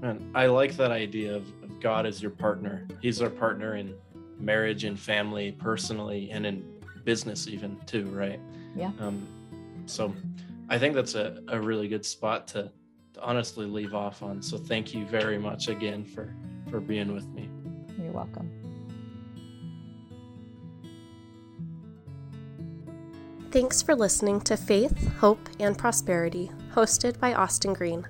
Man, 0.02 0.32
I 0.36 0.48
like 0.48 0.76
that 0.78 0.92
idea 0.92 1.36
of, 1.36 1.48
of 1.64 1.80
God 1.80 2.06
as 2.06 2.22
your 2.22 2.32
partner. 2.32 2.88
He's 3.02 3.22
our 3.22 3.30
partner 3.30 3.76
in 3.76 3.96
marriage 4.42 4.84
and 4.84 5.00
family, 5.00 5.52
personally, 5.52 6.30
and 6.32 6.46
in 6.46 6.64
business, 7.04 7.48
even 7.48 7.78
too, 7.86 8.06
right? 8.08 8.40
Yeah. 8.76 8.92
Um, 9.00 9.28
so 9.86 10.14
I 10.70 10.78
think 10.78 10.96
that's 10.96 11.16
a, 11.16 11.42
a 11.48 11.60
really 11.60 11.88
good 11.88 12.06
spot 12.06 12.48
to 12.50 12.72
honestly 13.20 13.66
leave 13.66 13.94
off 13.94 14.24
on. 14.24 14.42
So 14.42 14.58
thank 14.58 14.94
you 14.94 15.06
very 15.06 15.38
much 15.38 15.68
again 15.68 16.04
for 16.06 16.34
for 16.70 16.80
being 16.80 17.14
with 17.14 17.28
me. 17.30 17.50
You're 18.02 18.12
welcome. 18.12 18.50
Thanks 23.52 23.82
for 23.82 23.96
listening 23.96 24.40
to 24.42 24.56
Faith, 24.56 25.14
Hope, 25.18 25.50
and 25.60 25.78
Prosperity, 25.78 26.50
hosted 26.74 27.20
by 27.20 27.34
Austin 27.34 27.74
Green. 27.74 28.08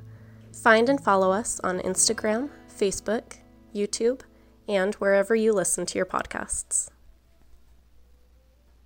Find 0.54 0.88
and 0.88 1.04
follow 1.04 1.32
us 1.32 1.60
on 1.62 1.80
Instagram, 1.80 2.52
Facebook, 2.70 3.38
YouTube, 3.74 4.22
and 4.72 4.96
wherever 4.96 5.36
you 5.36 5.52
listen 5.52 5.86
to 5.86 5.98
your 5.98 6.06
podcasts. 6.06 6.90